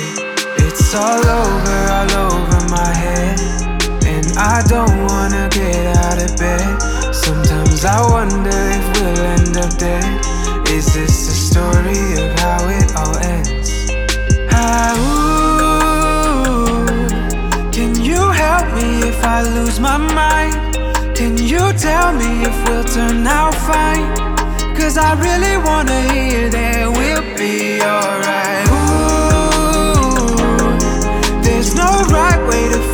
It's 0.57 0.94
all 0.94 1.20
over, 1.20 1.79
all 1.96 2.12
over 2.33 2.61
my 2.70 2.92
head. 2.94 3.38
And 4.07 4.27
I 4.38 4.62
don't 4.66 5.05
wanna 5.07 5.51
get 5.53 5.85
out 5.98 6.16
of 6.16 6.35
bed. 6.38 6.64
Sometimes 7.12 7.85
I 7.85 8.01
wonder 8.09 8.59
if 8.79 8.85
we'll 8.96 9.25
end 9.37 9.57
up 9.59 9.77
dead. 9.77 10.03
Is 10.70 10.94
this 10.94 11.27
the 11.29 11.37
story 11.48 12.03
of 12.22 12.31
how 12.40 12.66
it 12.79 12.88
all 12.96 13.16
ends? 13.18 13.68
How 14.51 14.96
can 17.70 17.94
you 17.94 18.20
help 18.31 18.66
me 18.75 19.09
if 19.11 19.22
I 19.22 19.42
lose 19.42 19.79
my 19.79 19.98
mind? 19.98 20.57
Can 21.14 21.37
you 21.37 21.64
tell 21.75 22.14
me 22.14 22.44
if 22.48 22.57
we'll 22.64 22.85
turn 22.85 23.27
out 23.27 23.55
fine? 23.68 24.09
Cause 24.75 24.96
I 24.96 25.12
really 25.20 25.59
wanna 25.59 26.01
hear 26.12 26.48
that 26.48 26.88
we'll 26.88 27.37
be 27.37 27.83
alright. 27.83 28.72
Right 32.11 32.41
way 32.49 32.69
to 32.69 32.92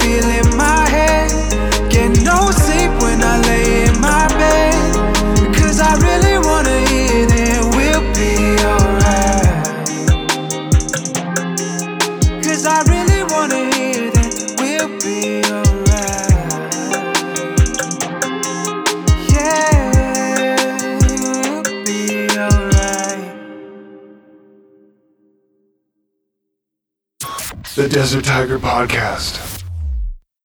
Desert 27.98 28.26
Tiger 28.26 28.60
Podcast. 28.60 29.64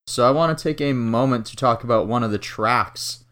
So 0.07 0.27
I 0.27 0.31
want 0.31 0.57
to 0.57 0.63
take 0.63 0.81
a 0.81 0.91
moment 0.91 1.45
to 1.45 1.55
talk 1.55 1.83
about 1.83 2.07
one 2.07 2.23
of 2.23 2.31
the 2.31 2.39
tracks 2.39 3.25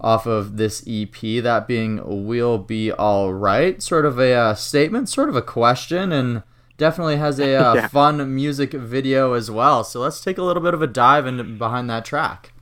off 0.00 0.26
of 0.26 0.58
this 0.58 0.84
EP, 0.86 1.42
that 1.42 1.66
being 1.66 2.00
We'll 2.04 2.58
Be 2.58 2.92
Alright. 2.92 3.82
Sort 3.82 4.06
of 4.06 4.20
a 4.20 4.32
uh, 4.32 4.54
statement, 4.54 5.08
sort 5.08 5.28
of 5.28 5.34
a 5.34 5.42
question, 5.42 6.12
and 6.12 6.44
definitely 6.78 7.16
has 7.16 7.40
a 7.40 7.56
uh, 7.56 7.74
yeah. 7.78 7.88
fun 7.88 8.32
music 8.32 8.74
video 8.74 9.32
as 9.32 9.50
well. 9.50 9.82
So 9.82 9.98
let's 9.98 10.20
take 10.20 10.38
a 10.38 10.44
little 10.44 10.62
bit 10.62 10.72
of 10.72 10.80
a 10.80 10.86
dive 10.86 11.26
in 11.26 11.58
behind 11.58 11.90
that 11.90 12.04
track. 12.04 12.52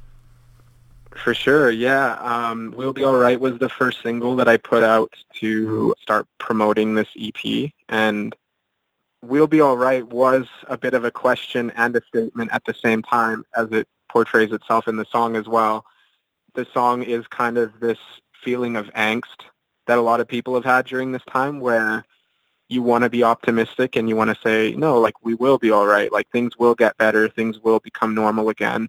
For 1.15 1.35
sure, 1.35 1.71
yeah. 1.71 2.15
Um, 2.21 2.73
we'll 2.75 2.95
Be 2.95 3.05
Alright 3.05 3.39
was 3.39 3.59
the 3.59 3.69
first 3.69 4.03
single 4.03 4.35
that 4.37 4.49
I 4.49 4.57
put 4.57 4.83
out 4.83 5.13
to 5.41 5.95
start 6.01 6.27
promoting 6.39 6.95
this 6.95 7.09
EP. 7.21 7.71
And 7.91 8.35
We'll 9.23 9.47
Be 9.47 9.61
Alright 9.61 10.09
was 10.09 10.47
a 10.69 10.79
bit 10.79 10.95
of 10.95 11.05
a 11.05 11.11
question 11.11 11.71
and 11.77 11.95
a 11.95 12.03
statement 12.07 12.51
at 12.53 12.65
the 12.65 12.75
same 12.75 13.03
time 13.03 13.45
as 13.57 13.71
it 13.71 13.87
portrays 14.09 14.53
itself 14.53 14.89
in 14.89 14.97
the 14.97 15.05
song 15.05 15.37
as 15.37 15.47
well. 15.47 15.85
The 16.55 16.67
song 16.73 17.03
is 17.03 17.27
kind 17.27 17.59
of 17.59 17.79
this 17.81 17.99
feeling 18.43 18.77
of 18.77 18.87
angst 18.95 19.45
that 19.87 19.99
a 19.99 20.03
lot 20.03 20.21
of 20.21 20.29
people 20.29 20.55
have 20.55 20.65
had 20.65 20.87
during 20.87 21.13
this 21.13 21.25
time 21.31 21.61
where 21.61 22.05
you 22.69 22.83
want 22.83 23.03
to 23.05 23.11
be 23.11 23.25
optimistic 23.25 23.97
and 23.97 24.09
you 24.09 24.17
want 24.17 24.31
to 24.31 24.41
say, 24.43 24.75
no, 24.77 24.99
like 24.99 25.15
we 25.23 25.35
will 25.35 25.59
be 25.59 25.71
all 25.71 25.87
right. 25.87 26.13
Like 26.13 26.31
things 26.31 26.57
will 26.57 26.75
get 26.75 26.97
better. 26.97 27.29
Things 27.29 27.59
will 27.59 27.81
become 27.81 28.15
normal 28.15 28.49
again. 28.49 28.89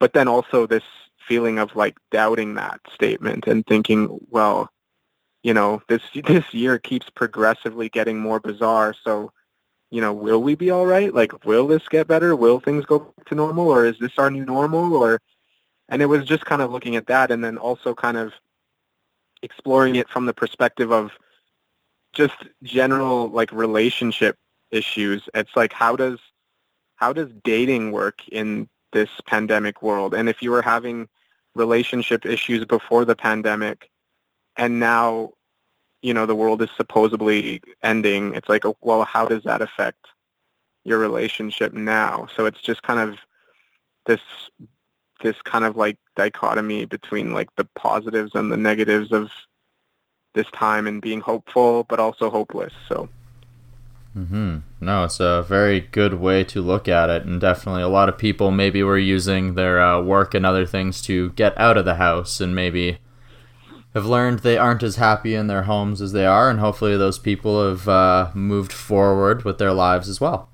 But 0.00 0.12
then 0.12 0.26
also 0.28 0.66
this 0.66 0.82
feeling 1.26 1.58
of 1.58 1.74
like 1.76 1.96
doubting 2.10 2.54
that 2.54 2.80
statement 2.92 3.46
and 3.46 3.64
thinking, 3.66 4.18
well, 4.28 4.68
you 5.42 5.54
know, 5.54 5.80
this 5.88 6.02
this 6.26 6.52
year 6.52 6.78
keeps 6.78 7.08
progressively 7.10 7.88
getting 7.88 8.18
more 8.18 8.40
bizarre. 8.40 8.94
So, 9.04 9.32
you 9.92 10.00
know, 10.00 10.14
will 10.14 10.42
we 10.42 10.54
be 10.54 10.70
all 10.70 10.86
right? 10.86 11.12
Like, 11.12 11.44
will 11.44 11.66
this 11.66 11.86
get 11.88 12.08
better? 12.08 12.34
Will 12.34 12.58
things 12.58 12.86
go 12.86 13.00
back 13.00 13.26
to 13.26 13.34
normal, 13.34 13.68
or 13.68 13.84
is 13.84 13.98
this 13.98 14.18
our 14.18 14.30
new 14.30 14.44
normal? 14.46 14.96
Or, 14.96 15.20
and 15.90 16.00
it 16.00 16.06
was 16.06 16.24
just 16.24 16.46
kind 16.46 16.62
of 16.62 16.72
looking 16.72 16.96
at 16.96 17.06
that, 17.08 17.30
and 17.30 17.44
then 17.44 17.58
also 17.58 17.94
kind 17.94 18.16
of 18.16 18.32
exploring 19.42 19.96
it 19.96 20.08
from 20.08 20.24
the 20.24 20.32
perspective 20.32 20.90
of 20.90 21.12
just 22.14 22.36
general 22.62 23.28
like 23.28 23.52
relationship 23.52 24.38
issues. 24.70 25.28
It's 25.34 25.54
like 25.54 25.74
how 25.74 25.94
does 25.94 26.18
how 26.96 27.12
does 27.12 27.28
dating 27.44 27.92
work 27.92 28.26
in 28.28 28.70
this 28.92 29.10
pandemic 29.26 29.82
world? 29.82 30.14
And 30.14 30.26
if 30.26 30.40
you 30.40 30.50
were 30.52 30.62
having 30.62 31.06
relationship 31.54 32.24
issues 32.24 32.64
before 32.64 33.04
the 33.04 33.16
pandemic 33.16 33.90
and 34.56 34.80
now 34.80 35.32
you 36.02 36.12
know 36.14 36.26
the 36.26 36.34
world 36.34 36.62
is 36.62 36.70
supposedly 36.76 37.62
ending, 37.82 38.34
it's 38.34 38.48
like 38.48 38.64
well 38.80 39.04
how 39.04 39.26
does 39.26 39.42
that 39.44 39.62
affect 39.62 40.06
your 40.84 40.98
relationship 40.98 41.72
now? 41.72 42.28
So 42.36 42.46
it's 42.46 42.60
just 42.60 42.82
kind 42.82 43.00
of 43.00 43.18
this 44.06 44.20
this 45.22 45.40
kind 45.42 45.64
of 45.64 45.76
like 45.76 45.98
dichotomy 46.16 46.84
between 46.84 47.32
like 47.32 47.48
the 47.56 47.68
positives 47.76 48.32
and 48.34 48.50
the 48.50 48.56
negatives 48.56 49.12
of 49.12 49.30
this 50.34 50.50
time 50.52 50.86
and 50.86 51.00
being 51.00 51.20
hopeful 51.20 51.84
but 51.84 52.00
also 52.00 52.30
hopeless. 52.30 52.72
So 52.88 53.08
Hmm. 54.14 54.58
No, 54.78 55.04
it's 55.04 55.20
a 55.20 55.42
very 55.48 55.80
good 55.80 56.14
way 56.14 56.44
to 56.44 56.60
look 56.60 56.86
at 56.86 57.08
it, 57.08 57.24
and 57.24 57.40
definitely 57.40 57.82
a 57.82 57.88
lot 57.88 58.10
of 58.10 58.18
people 58.18 58.50
maybe 58.50 58.82
were 58.82 58.98
using 58.98 59.54
their 59.54 59.80
uh, 59.80 60.02
work 60.02 60.34
and 60.34 60.44
other 60.44 60.66
things 60.66 61.00
to 61.02 61.30
get 61.30 61.58
out 61.58 61.78
of 61.78 61.86
the 61.86 61.94
house, 61.94 62.38
and 62.40 62.54
maybe 62.54 62.98
have 63.94 64.06
learned 64.06 64.40
they 64.40 64.56
aren't 64.56 64.82
as 64.82 64.96
happy 64.96 65.34
in 65.34 65.46
their 65.46 65.64
homes 65.64 66.00
as 66.00 66.12
they 66.12 66.26
are, 66.26 66.48
and 66.48 66.60
hopefully 66.60 66.96
those 66.96 67.18
people 67.18 67.68
have 67.68 67.88
uh, 67.88 68.30
moved 68.34 68.72
forward 68.72 69.44
with 69.44 69.58
their 69.58 69.72
lives 69.72 70.08
as 70.08 70.20
well. 70.20 70.48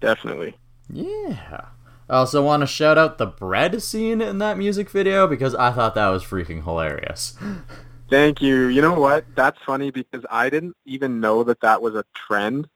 Definitely. 0.00 0.56
Yeah. 0.90 1.66
I 2.08 2.16
also 2.16 2.42
want 2.42 2.62
to 2.62 2.66
shout 2.66 2.96
out 2.96 3.18
the 3.18 3.26
bread 3.26 3.82
scene 3.82 4.20
in 4.20 4.38
that 4.38 4.56
music 4.56 4.88
video 4.88 5.26
because 5.26 5.54
I 5.54 5.72
thought 5.72 5.94
that 5.96 6.08
was 6.08 6.24
freaking 6.24 6.64
hilarious. 6.64 7.36
Thank 8.10 8.40
you. 8.40 8.68
You 8.68 8.80
know 8.80 8.98
what? 8.98 9.26
That's 9.34 9.58
funny 9.66 9.90
because 9.90 10.24
I 10.30 10.48
didn't 10.48 10.76
even 10.86 11.20
know 11.20 11.44
that 11.44 11.60
that 11.60 11.82
was 11.82 11.94
a 11.94 12.04
trend, 12.14 12.66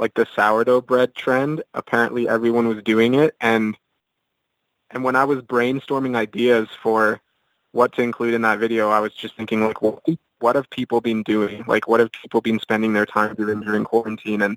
like 0.00 0.14
the 0.14 0.26
sourdough 0.34 0.80
bread 0.80 1.14
trend. 1.14 1.62
Apparently, 1.74 2.28
everyone 2.28 2.66
was 2.66 2.82
doing 2.82 3.14
it, 3.14 3.36
and 3.40 3.78
and 4.90 5.04
when 5.04 5.14
I 5.14 5.22
was 5.22 5.40
brainstorming 5.42 6.16
ideas 6.16 6.68
for 6.82 7.20
what 7.72 7.92
to 7.94 8.02
include 8.02 8.34
in 8.34 8.42
that 8.42 8.58
video, 8.58 8.90
I 8.90 9.00
was 9.00 9.14
just 9.14 9.36
thinking 9.36 9.62
like, 9.62 9.82
what 9.82 10.02
what 10.40 10.56
have 10.56 10.70
people 10.70 11.00
been 11.00 11.22
doing? 11.22 11.64
Like, 11.66 11.86
what 11.86 12.00
have 12.00 12.10
people 12.12 12.40
been 12.40 12.58
spending 12.60 12.92
their 12.92 13.06
time 13.06 13.34
doing 13.34 13.60
during 13.60 13.84
quarantine? 13.84 14.42
And 14.42 14.56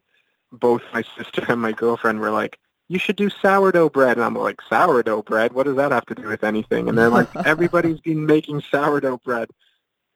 both 0.52 0.82
my 0.94 1.04
sister 1.18 1.44
and 1.50 1.62
my 1.62 1.74
girlfriend 1.74 2.20
were 2.20 2.32
like, 2.32 2.58
you 2.88 3.00
should 3.00 3.18
do 3.18 3.30
sourdough 3.30 3.90
bread. 3.90 4.18
And 4.18 4.24
I'm 4.24 4.36
like, 4.36 4.62
sourdough 4.70 5.24
bread? 5.24 5.52
What 5.54 5.66
does 5.66 5.76
that 5.76 5.92
have 5.92 6.06
to 6.06 6.16
do 6.16 6.28
with 6.28 6.44
anything? 6.44 6.88
And 6.88 6.98
they're 6.98 7.10
like, 7.10 7.28
everybody's 7.46 8.00
been 8.00 8.26
making 8.26 8.62
sourdough 8.62 9.20
bread 9.26 9.50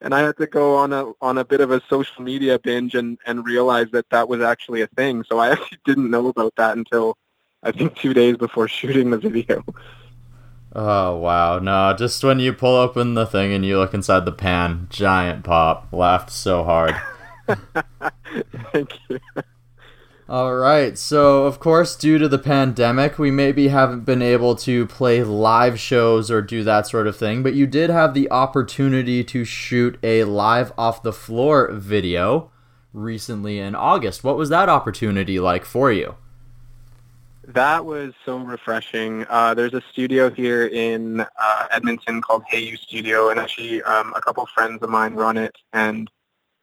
and 0.02 0.14
I 0.14 0.22
had 0.22 0.38
to 0.38 0.48
go 0.48 0.76
on 0.76 0.94
a 0.94 1.12
on 1.22 1.38
a 1.38 1.46
bit 1.46 1.62
of 1.62 1.72
a 1.72 1.82
social 1.90 2.22
media 2.24 2.60
binge 2.60 2.96
and 2.96 3.18
and 3.26 3.46
realize 3.46 3.88
that 3.92 4.10
that 4.12 4.30
was 4.30 4.42
actually 4.42 4.82
a 4.82 4.88
thing. 4.88 5.24
So 5.24 5.40
I 5.40 5.50
actually 5.52 5.80
didn't 5.86 6.10
know 6.10 6.28
about 6.28 6.56
that 6.58 6.78
until 6.78 7.18
I 7.64 7.72
think 7.72 7.96
two 7.96 8.14
days 8.14 8.38
before 8.38 8.68
shooting 8.68 9.10
the 9.10 9.18
video. 9.18 9.64
Oh 10.76 11.18
wow! 11.18 11.60
No, 11.60 11.96
just 11.98 12.24
when 12.24 12.40
you 12.40 12.54
pull 12.54 12.76
open 12.76 13.14
the 13.14 13.26
thing 13.26 13.54
and 13.54 13.66
you 13.66 13.78
look 13.78 13.94
inside 13.94 14.26
the 14.26 14.32
pan, 14.32 14.88
giant 14.90 15.44
pop. 15.44 15.88
Laughed 15.92 16.30
so 16.30 16.64
hard. 16.64 16.96
Thank 18.72 18.92
you. 19.10 19.20
All 20.30 20.56
right. 20.56 20.98
So, 20.98 21.46
of 21.46 21.62
course, 21.62 21.96
due 21.96 22.18
to 22.18 22.28
the 22.28 22.38
pandemic, 22.38 23.18
we 23.18 23.32
maybe 23.32 23.70
haven't 23.70 24.04
been 24.04 24.22
able 24.22 24.58
to 24.58 24.86
play 24.88 25.24
live 25.24 25.80
shows 25.80 26.30
or 26.30 26.42
do 26.42 26.66
that 26.66 26.86
sort 26.86 27.08
of 27.08 27.16
thing, 27.16 27.44
but 27.44 27.54
you 27.54 27.66
did 27.66 27.90
have 27.90 28.14
the 28.14 28.30
opportunity 28.30 29.24
to 29.24 29.46
shoot 29.46 29.98
a 30.04 30.26
live 30.26 30.74
off 30.78 31.02
the 31.02 31.14
floor 31.14 31.72
video 31.72 32.52
recently 32.92 33.58
in 33.58 33.74
August. 33.74 34.26
What 34.26 34.38
was 34.38 34.50
that 34.50 34.68
opportunity 34.68 35.40
like 35.40 35.64
for 35.64 35.94
you? 35.94 36.16
That 37.48 37.86
was 37.86 38.14
so 38.26 38.40
refreshing. 38.40 39.26
Uh, 39.30 39.54
there's 39.54 39.74
a 39.74 39.82
studio 39.90 40.30
here 40.30 40.68
in 40.68 41.22
uh, 41.22 41.68
Edmonton 41.72 42.22
called 42.22 42.44
Hey 42.46 42.60
You 42.60 42.76
Studio, 42.76 43.30
and 43.30 43.40
actually 43.40 43.82
um, 43.84 44.14
a 44.18 44.22
couple 44.22 44.46
friends 44.48 44.84
of 44.84 44.90
mine 44.90 45.14
run 45.14 45.38
it, 45.38 45.56
and 45.72 46.12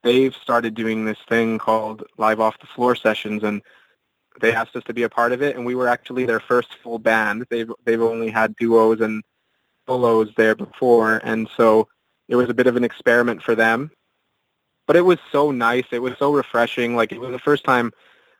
they've 0.03 0.35
started 0.35 0.75
doing 0.75 1.07
this 1.07 1.17
thing 1.27 1.57
called 1.57 2.05
live 2.19 2.39
off 2.39 2.61
the 2.61 2.67
floor 2.67 2.95
sessions 2.95 3.43
and 3.43 3.63
they 4.41 4.53
asked 4.53 4.77
us 4.77 4.85
to 4.85 4.93
be 4.93 5.05
a 5.05 5.09
part 5.09 5.33
of 5.33 5.43
it 5.43 5.57
and 5.57 5.65
we 5.65 5.75
were 5.75 5.89
actually 5.89 6.27
their 6.27 6.41
first 6.41 6.75
full 6.83 6.99
band. 6.99 7.47
They've 7.49 7.71
they've 7.85 8.03
only 8.03 8.31
had 8.31 8.55
duos 8.57 9.01
and 9.01 9.23
solos 9.87 10.31
there 10.37 10.55
before 10.55 11.21
and 11.25 11.49
so 11.57 11.89
it 12.29 12.37
was 12.37 12.51
a 12.51 12.55
bit 12.55 12.67
of 12.67 12.77
an 12.77 12.85
experiment 12.85 13.43
for 13.43 13.55
them. 13.55 13.91
But 14.87 14.97
it 14.97 15.03
was 15.03 15.19
so 15.33 15.51
nice. 15.51 15.87
It 15.93 16.03
was 16.03 16.13
so 16.19 16.33
refreshing. 16.33 16.95
Like 16.95 17.13
it 17.13 17.21
was 17.21 17.31
the 17.31 17.39
first 17.39 17.65
time 17.65 17.91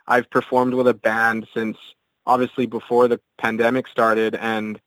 I've 0.07 0.29
performed 0.29 0.75
with 0.75 0.89
a 0.89 0.95
band 0.95 1.47
since 1.55 1.79
obviously 2.27 2.67
before 2.67 3.09
the 3.09 3.21
pandemic 3.39 3.87
started 3.87 4.35
and 4.37 4.81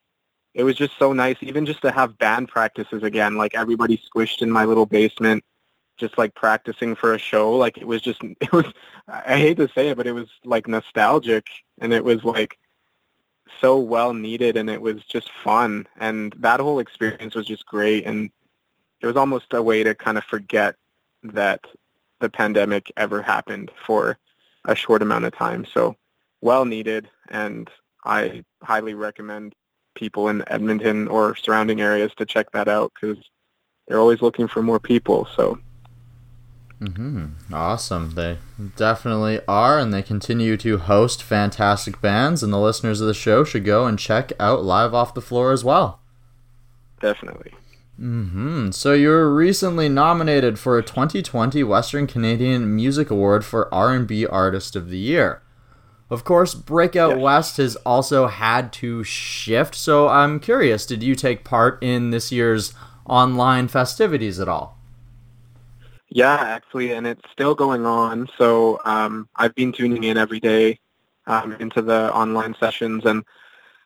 it 0.54 0.64
was 0.64 0.76
just 0.76 0.98
so 0.98 1.14
nice 1.14 1.38
even 1.42 1.66
just 1.66 1.82
to 1.82 1.92
have 1.92 2.18
band 2.18 2.48
practices 2.48 3.04
again 3.04 3.36
like 3.38 3.54
everybody 3.56 4.02
squished 4.14 4.42
in 4.42 4.50
my 4.50 4.66
little 4.66 4.86
basement 4.86 5.44
just 5.98 6.18
like 6.18 6.34
practicing 6.36 6.96
for 6.96 7.14
a 7.14 7.20
show. 7.20 7.52
Like 7.56 7.78
it 7.78 7.88
was 7.88 8.02
just, 8.02 8.22
it 8.42 8.52
was, 8.52 8.66
I 9.08 9.38
hate 9.38 9.58
to 9.58 9.70
say 9.76 9.90
it, 9.90 9.98
but 9.98 10.08
it 10.08 10.14
was 10.14 10.30
like 10.46 10.68
nostalgic 10.68 11.48
and 11.80 11.92
it 11.92 12.04
was 12.04 12.24
like 12.24 12.58
so 13.60 13.78
well 13.78 14.14
needed 14.14 14.56
and 14.56 14.70
it 14.70 14.82
was 14.82 15.04
just 15.04 15.32
fun. 15.44 15.88
And 15.98 16.34
that 16.38 16.60
whole 16.60 16.80
experience 16.80 17.36
was 17.36 17.48
just 17.48 17.66
great. 17.66 18.06
And 18.06 18.30
it 19.02 19.08
was 19.08 19.18
almost 19.18 19.54
a 19.54 19.62
way 19.62 19.84
to 19.84 19.94
kind 19.96 20.18
of 20.18 20.24
forget 20.24 20.76
that 21.24 21.66
the 22.20 22.30
pandemic 22.30 22.92
ever 22.98 23.22
happened 23.22 23.72
for 23.86 24.18
a 24.66 24.76
short 24.76 25.02
amount 25.02 25.26
of 25.26 25.36
time. 25.36 25.66
So 25.72 25.96
well 26.42 26.66
needed. 26.66 27.10
And 27.30 27.70
I 28.06 28.44
highly 28.64 28.94
recommend 28.94 29.54
people 29.96 30.30
in 30.30 30.44
Edmonton 30.48 31.08
or 31.08 31.36
surrounding 31.36 31.82
areas 31.82 32.12
to 32.18 32.26
check 32.26 32.52
that 32.52 32.68
out 32.68 32.92
because 32.94 33.18
they're 33.88 34.00
always 34.00 34.22
looking 34.22 34.48
for 34.48 34.62
more 34.62 34.80
people. 34.80 35.28
So 35.36 35.60
Mm-hmm. 36.82 37.54
Awesome. 37.54 38.12
They 38.12 38.38
definitely 38.76 39.40
are, 39.48 39.80
and 39.80 39.94
they 39.94 40.04
continue 40.04 40.58
to 40.58 40.78
host 40.78 41.24
fantastic 41.24 42.02
bands, 42.02 42.44
and 42.44 42.54
the 42.54 42.60
listeners 42.60 43.02
of 43.02 43.08
the 43.08 43.14
show 43.14 43.44
should 43.44 43.66
go 43.66 43.86
and 43.88 43.98
check 43.98 44.32
out 44.40 44.64
Live 44.64 44.94
Off 44.94 45.14
the 45.14 45.22
Floor 45.22 45.52
as 45.52 45.64
well. 45.64 46.00
Definitely. 47.02 47.54
Mm-hmm. 48.00 48.72
So 48.72 48.94
you 48.94 49.10
were 49.10 49.34
recently 49.34 49.90
nominated 49.90 50.60
for 50.60 50.78
a 50.78 50.84
2020 50.84 51.64
Western 51.64 52.06
Canadian 52.06 52.76
Music 52.76 53.10
Award 53.10 53.44
for 53.44 53.74
R&B 53.74 54.28
Artist 54.28 54.76
of 54.76 54.92
the 54.92 55.00
Year. 55.00 55.42
Of 56.10 56.24
course, 56.24 56.54
Breakout 56.54 57.12
yes. 57.12 57.20
West 57.20 57.58
has 57.58 57.76
also 57.78 58.28
had 58.28 58.72
to 58.74 59.04
shift, 59.04 59.76
so 59.76 60.08
I'm 60.08 60.40
curious, 60.40 60.86
did 60.86 61.04
you 61.04 61.16
take 61.16 61.44
part 61.44 61.84
in 61.84 62.12
this 62.12 62.32
year's 62.32 62.74
online 63.06 63.68
festivities 63.68 64.40
at 64.40 64.48
all? 64.48 64.78
Yeah, 66.10 66.36
actually, 66.36 66.94
and 66.94 67.06
it's 67.06 67.30
still 67.32 67.54
going 67.54 67.86
on. 67.86 68.30
So 68.38 68.80
um, 68.86 69.28
I've 69.36 69.54
been 69.56 69.74
tuning 69.74 70.06
in 70.06 70.18
every 70.18 70.40
day 70.40 70.80
um, 71.26 71.52
into 71.60 71.82
the 71.82 72.14
online 72.14 72.56
sessions, 72.58 73.04
and 73.06 73.26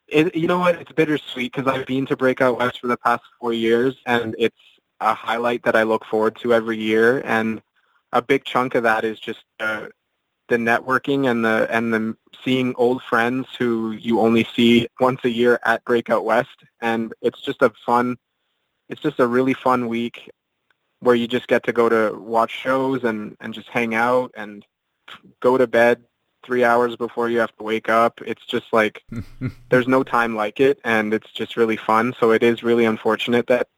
it, 0.07 0.35
you 0.35 0.47
know 0.47 0.59
what? 0.59 0.75
It's 0.75 0.91
bittersweet 0.91 1.51
because 1.53 1.67
I've 1.67 1.87
been 1.87 2.05
to 2.05 2.15
Breakout 2.15 2.59
West 2.59 2.79
for 2.79 2.87
the 2.87 2.97
past 2.97 3.23
four 3.39 3.53
years, 3.53 3.95
and 4.05 4.35
it's 4.37 4.55
a 4.99 5.15
highlight 5.15 5.63
that 5.63 5.75
I 5.75 5.81
look 5.81 6.05
forward 6.05 6.35
to 6.41 6.53
every 6.53 6.77
year. 6.77 7.23
And 7.25 7.63
a 8.13 8.21
big 8.21 8.43
chunk 8.43 8.75
of 8.75 8.83
that 8.83 9.03
is 9.03 9.19
just 9.19 9.43
uh, 9.59 9.87
the 10.51 10.57
networking 10.57 11.31
and 11.31 11.45
the 11.45 11.65
and 11.71 11.93
the 11.93 12.15
seeing 12.43 12.75
old 12.75 13.01
friends 13.03 13.47
who 13.57 13.91
you 13.91 14.19
only 14.19 14.43
see 14.53 14.87
once 14.99 15.21
a 15.23 15.29
year 15.29 15.59
at 15.63 15.83
Breakout 15.85 16.25
West, 16.25 16.57
and 16.81 17.13
it's 17.21 17.41
just 17.41 17.61
a 17.61 17.71
fun 17.85 18.17
it's 18.89 19.01
just 19.01 19.19
a 19.21 19.27
really 19.27 19.53
fun 19.53 19.87
week 19.87 20.29
where 20.99 21.15
you 21.15 21.25
just 21.25 21.47
get 21.47 21.63
to 21.63 21.71
go 21.71 21.87
to 21.87 22.19
watch 22.19 22.51
shows 22.51 23.05
and 23.05 23.37
and 23.39 23.53
just 23.53 23.69
hang 23.69 23.95
out 23.95 24.31
and 24.35 24.65
go 25.39 25.57
to 25.57 25.65
bed 25.65 26.03
three 26.43 26.65
hours 26.65 26.97
before 26.97 27.29
you 27.29 27.39
have 27.39 27.55
to 27.55 27.63
wake 27.63 27.87
up. 27.87 28.19
It's 28.25 28.45
just 28.45 28.73
like 28.73 29.03
there's 29.69 29.87
no 29.87 30.03
time 30.03 30.35
like 30.35 30.59
it, 30.59 30.79
and 30.83 31.13
it's 31.13 31.31
just 31.31 31.55
really 31.55 31.77
fun. 31.77 32.13
So 32.19 32.31
it 32.31 32.43
is 32.43 32.61
really 32.61 32.83
unfortunate 32.83 33.47
that 33.47 33.69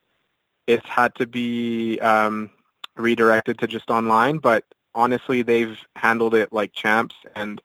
it's 0.65 0.88
had 0.88 1.13
to 1.15 1.27
be 1.27 1.99
um, 1.99 2.49
redirected 2.95 3.59
to 3.59 3.67
just 3.67 3.91
online, 3.91 4.39
but 4.39 4.65
honestly, 4.95 5.41
they've 5.41 5.77
handled 5.95 6.36
it 6.36 6.51
like 6.51 6.73
champs, 6.73 7.15
and 7.36 7.62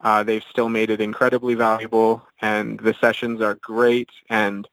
uh, 0.00 0.22
they've 0.22 0.44
still 0.50 0.68
made 0.68 0.90
it 0.90 1.00
incredibly 1.00 1.54
valuable, 1.54 2.26
and 2.40 2.80
the 2.80 2.94
sessions 2.94 3.40
are 3.40 3.56
great, 3.56 4.10
and 4.28 4.68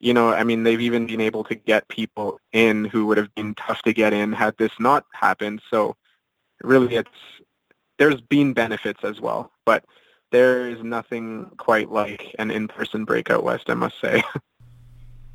you 0.00 0.14
know, 0.14 0.32
I 0.32 0.44
mean, 0.44 0.62
they've 0.62 0.80
even 0.80 1.06
been 1.06 1.20
able 1.20 1.44
to 1.44 1.54
get 1.54 1.86
people 1.88 2.40
in 2.52 2.86
who 2.86 3.04
would 3.06 3.18
have 3.18 3.34
been 3.34 3.54
tough 3.54 3.82
to 3.82 3.92
get 3.92 4.14
in 4.14 4.32
had 4.32 4.56
this 4.56 4.72
not 4.80 5.04
happened. 5.12 5.60
So 5.70 5.94
really, 6.62 6.96
it's 6.96 7.10
there's 7.98 8.20
been 8.22 8.54
benefits 8.54 9.00
as 9.04 9.20
well, 9.20 9.52
but 9.66 9.84
there 10.32 10.68
is 10.68 10.82
nothing 10.82 11.50
quite 11.58 11.90
like 11.90 12.34
an 12.38 12.50
in-person 12.50 13.04
BreakOut 13.04 13.42
West, 13.42 13.68
I 13.68 13.74
must 13.74 14.00
say. 14.00 14.22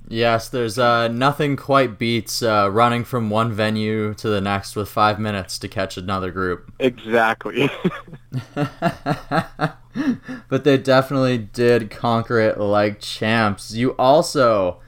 Yes, 0.08 0.50
there's 0.50 0.78
uh, 0.78 1.08
nothing 1.08 1.56
quite 1.56 1.98
beats 1.98 2.44
uh, 2.44 2.70
running 2.72 3.04
from 3.04 3.30
one 3.30 3.52
venue 3.52 4.13
to 4.15 4.30
the 4.30 4.41
next 4.41 4.76
with 4.76 4.88
five 4.88 5.20
minutes 5.20 5.58
to 5.60 5.68
catch 5.68 5.98
another 5.98 6.32
group. 6.32 6.72
Exactly. 6.80 7.70
but 10.50 10.63
they 10.63 10.78
definitely 10.78 11.38
did 11.38 11.89
conquer 11.89 12.39
it 12.39 12.60
like 12.60 13.00
champs. 13.00 13.74
You 13.74 13.91
also 13.91 14.80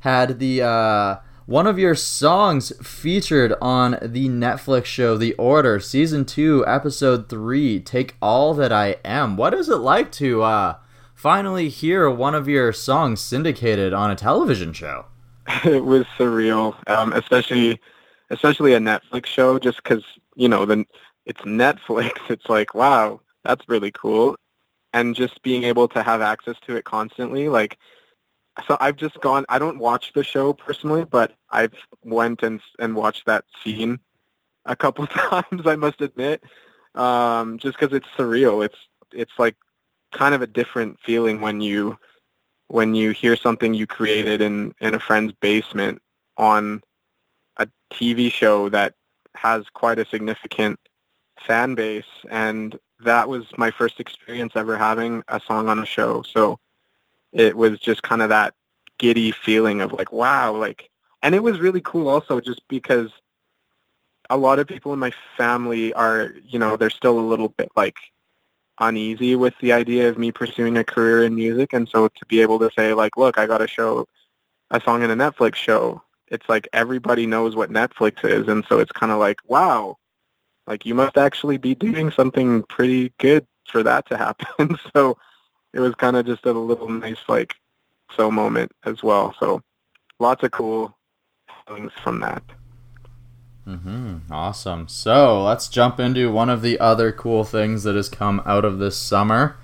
had 0.00 0.38
the 0.38 0.62
uh, 0.62 1.16
one 1.46 1.66
of 1.66 1.78
your 1.78 1.94
songs 1.94 2.72
featured 2.82 3.54
on 3.60 3.98
the 4.02 4.28
Netflix 4.28 4.86
show 4.86 5.16
The 5.16 5.34
Order, 5.34 5.78
season 5.78 6.24
two, 6.24 6.64
episode 6.66 7.28
three. 7.28 7.80
Take 7.80 8.16
all 8.20 8.54
that 8.54 8.72
I 8.72 8.96
am. 9.04 9.36
What 9.36 9.54
is 9.54 9.68
it 9.68 9.76
like 9.76 10.10
to 10.12 10.42
uh, 10.42 10.76
finally 11.24 11.70
hear 11.70 12.10
one 12.10 12.34
of 12.34 12.46
your 12.46 12.70
songs 12.70 13.18
syndicated 13.18 13.94
on 13.94 14.10
a 14.10 14.14
television 14.14 14.74
show? 14.74 15.06
it 15.64 15.82
was 15.82 16.04
surreal, 16.18 16.76
um, 16.86 17.14
especially 17.14 17.80
especially 18.28 18.74
a 18.74 18.78
Netflix 18.78 19.24
show, 19.24 19.58
just 19.58 19.82
because 19.82 20.04
you 20.36 20.50
know 20.50 20.64
it's 21.24 21.40
Netflix. 21.40 22.12
It's 22.28 22.46
like 22.50 22.74
wow, 22.74 23.22
that's 23.42 23.66
really 23.70 23.90
cool, 23.90 24.36
and 24.92 25.16
just 25.16 25.42
being 25.42 25.64
able 25.64 25.88
to 25.88 26.02
have 26.02 26.20
access 26.20 26.56
to 26.66 26.76
it 26.76 26.84
constantly, 26.84 27.48
like. 27.48 27.78
So 28.68 28.76
I've 28.78 28.96
just 28.96 29.18
gone. 29.20 29.46
I 29.48 29.58
don't 29.58 29.78
watch 29.78 30.12
the 30.12 30.22
show 30.22 30.52
personally, 30.52 31.04
but 31.04 31.32
I've 31.50 31.74
went 32.04 32.42
and 32.42 32.60
and 32.78 32.94
watched 32.94 33.24
that 33.24 33.46
scene 33.62 33.98
a 34.66 34.76
couple 34.76 35.06
times. 35.30 35.66
I 35.66 35.74
must 35.74 36.02
admit, 36.02 36.44
um, 36.94 37.58
just 37.58 37.80
because 37.80 37.96
it's 37.96 38.06
surreal. 38.16 38.64
It's 38.64 38.78
it's 39.10 39.32
like 39.38 39.56
kind 40.14 40.34
of 40.34 40.40
a 40.40 40.46
different 40.46 40.98
feeling 41.00 41.40
when 41.40 41.60
you 41.60 41.98
when 42.68 42.94
you 42.94 43.10
hear 43.10 43.36
something 43.36 43.74
you 43.74 43.86
created 43.86 44.40
in 44.40 44.72
in 44.80 44.94
a 44.94 45.00
friend's 45.00 45.34
basement 45.40 46.00
on 46.38 46.82
a 47.58 47.68
TV 47.92 48.30
show 48.32 48.68
that 48.70 48.94
has 49.34 49.64
quite 49.74 49.98
a 49.98 50.06
significant 50.06 50.78
fan 51.46 51.74
base 51.74 52.04
and 52.30 52.78
that 53.00 53.28
was 53.28 53.44
my 53.58 53.70
first 53.70 54.00
experience 54.00 54.52
ever 54.54 54.78
having 54.78 55.22
a 55.28 55.40
song 55.40 55.68
on 55.68 55.78
a 55.78 55.84
show. 55.84 56.22
So 56.22 56.58
it 57.32 57.56
was 57.56 57.78
just 57.80 58.02
kind 58.02 58.22
of 58.22 58.30
that 58.30 58.54
giddy 58.98 59.32
feeling 59.32 59.80
of 59.80 59.92
like 59.92 60.12
wow 60.12 60.54
like 60.54 60.88
and 61.22 61.34
it 61.34 61.42
was 61.42 61.58
really 61.58 61.80
cool 61.80 62.08
also 62.08 62.40
just 62.40 62.62
because 62.68 63.10
a 64.30 64.36
lot 64.36 64.60
of 64.60 64.68
people 64.68 64.92
in 64.92 65.00
my 65.00 65.12
family 65.36 65.92
are 65.94 66.32
you 66.46 66.58
know 66.58 66.76
they're 66.76 66.90
still 66.90 67.18
a 67.18 67.20
little 67.20 67.48
bit 67.48 67.68
like 67.76 67.96
uneasy 68.80 69.36
with 69.36 69.54
the 69.60 69.72
idea 69.72 70.08
of 70.08 70.18
me 70.18 70.32
pursuing 70.32 70.76
a 70.76 70.84
career 70.84 71.24
in 71.24 71.34
music 71.34 71.72
and 71.72 71.88
so 71.88 72.08
to 72.08 72.26
be 72.26 72.40
able 72.40 72.58
to 72.58 72.70
say 72.76 72.92
like 72.92 73.16
look 73.16 73.38
i 73.38 73.46
got 73.46 73.62
a 73.62 73.68
show 73.68 74.06
a 74.70 74.80
song 74.80 75.02
in 75.02 75.10
a 75.10 75.16
netflix 75.16 75.54
show 75.54 76.02
it's 76.28 76.48
like 76.48 76.66
everybody 76.72 77.26
knows 77.26 77.54
what 77.54 77.70
netflix 77.70 78.24
is 78.24 78.48
and 78.48 78.64
so 78.68 78.80
it's 78.80 78.90
kind 78.90 79.12
of 79.12 79.18
like 79.18 79.38
wow 79.46 79.96
like 80.66 80.86
you 80.86 80.94
must 80.94 81.16
actually 81.16 81.58
be 81.58 81.74
doing 81.74 82.10
something 82.10 82.62
pretty 82.64 83.12
good 83.18 83.46
for 83.68 83.82
that 83.82 84.06
to 84.08 84.16
happen. 84.16 84.76
So 84.94 85.16
it 85.72 85.80
was 85.80 85.94
kind 85.96 86.16
of 86.16 86.24
just 86.24 86.46
a 86.46 86.52
little 86.52 86.88
nice 86.88 87.18
like 87.28 87.54
so 88.16 88.30
moment 88.30 88.70
as 88.84 89.02
well. 89.02 89.34
So 89.40 89.60
lots 90.20 90.42
of 90.44 90.52
cool 90.52 90.96
things 91.66 91.90
from 92.02 92.20
that 92.20 92.42
Mm-hmm. 93.66 94.32
Awesome. 94.32 94.88
So 94.88 95.42
let's 95.42 95.68
jump 95.68 95.98
into 95.98 96.30
one 96.30 96.50
of 96.50 96.62
the 96.62 96.78
other 96.78 97.12
cool 97.12 97.44
things 97.44 97.82
that 97.84 97.94
has 97.94 98.08
come 98.08 98.42
out 98.44 98.64
of 98.64 98.78
this 98.78 98.96
summer. 98.96 99.56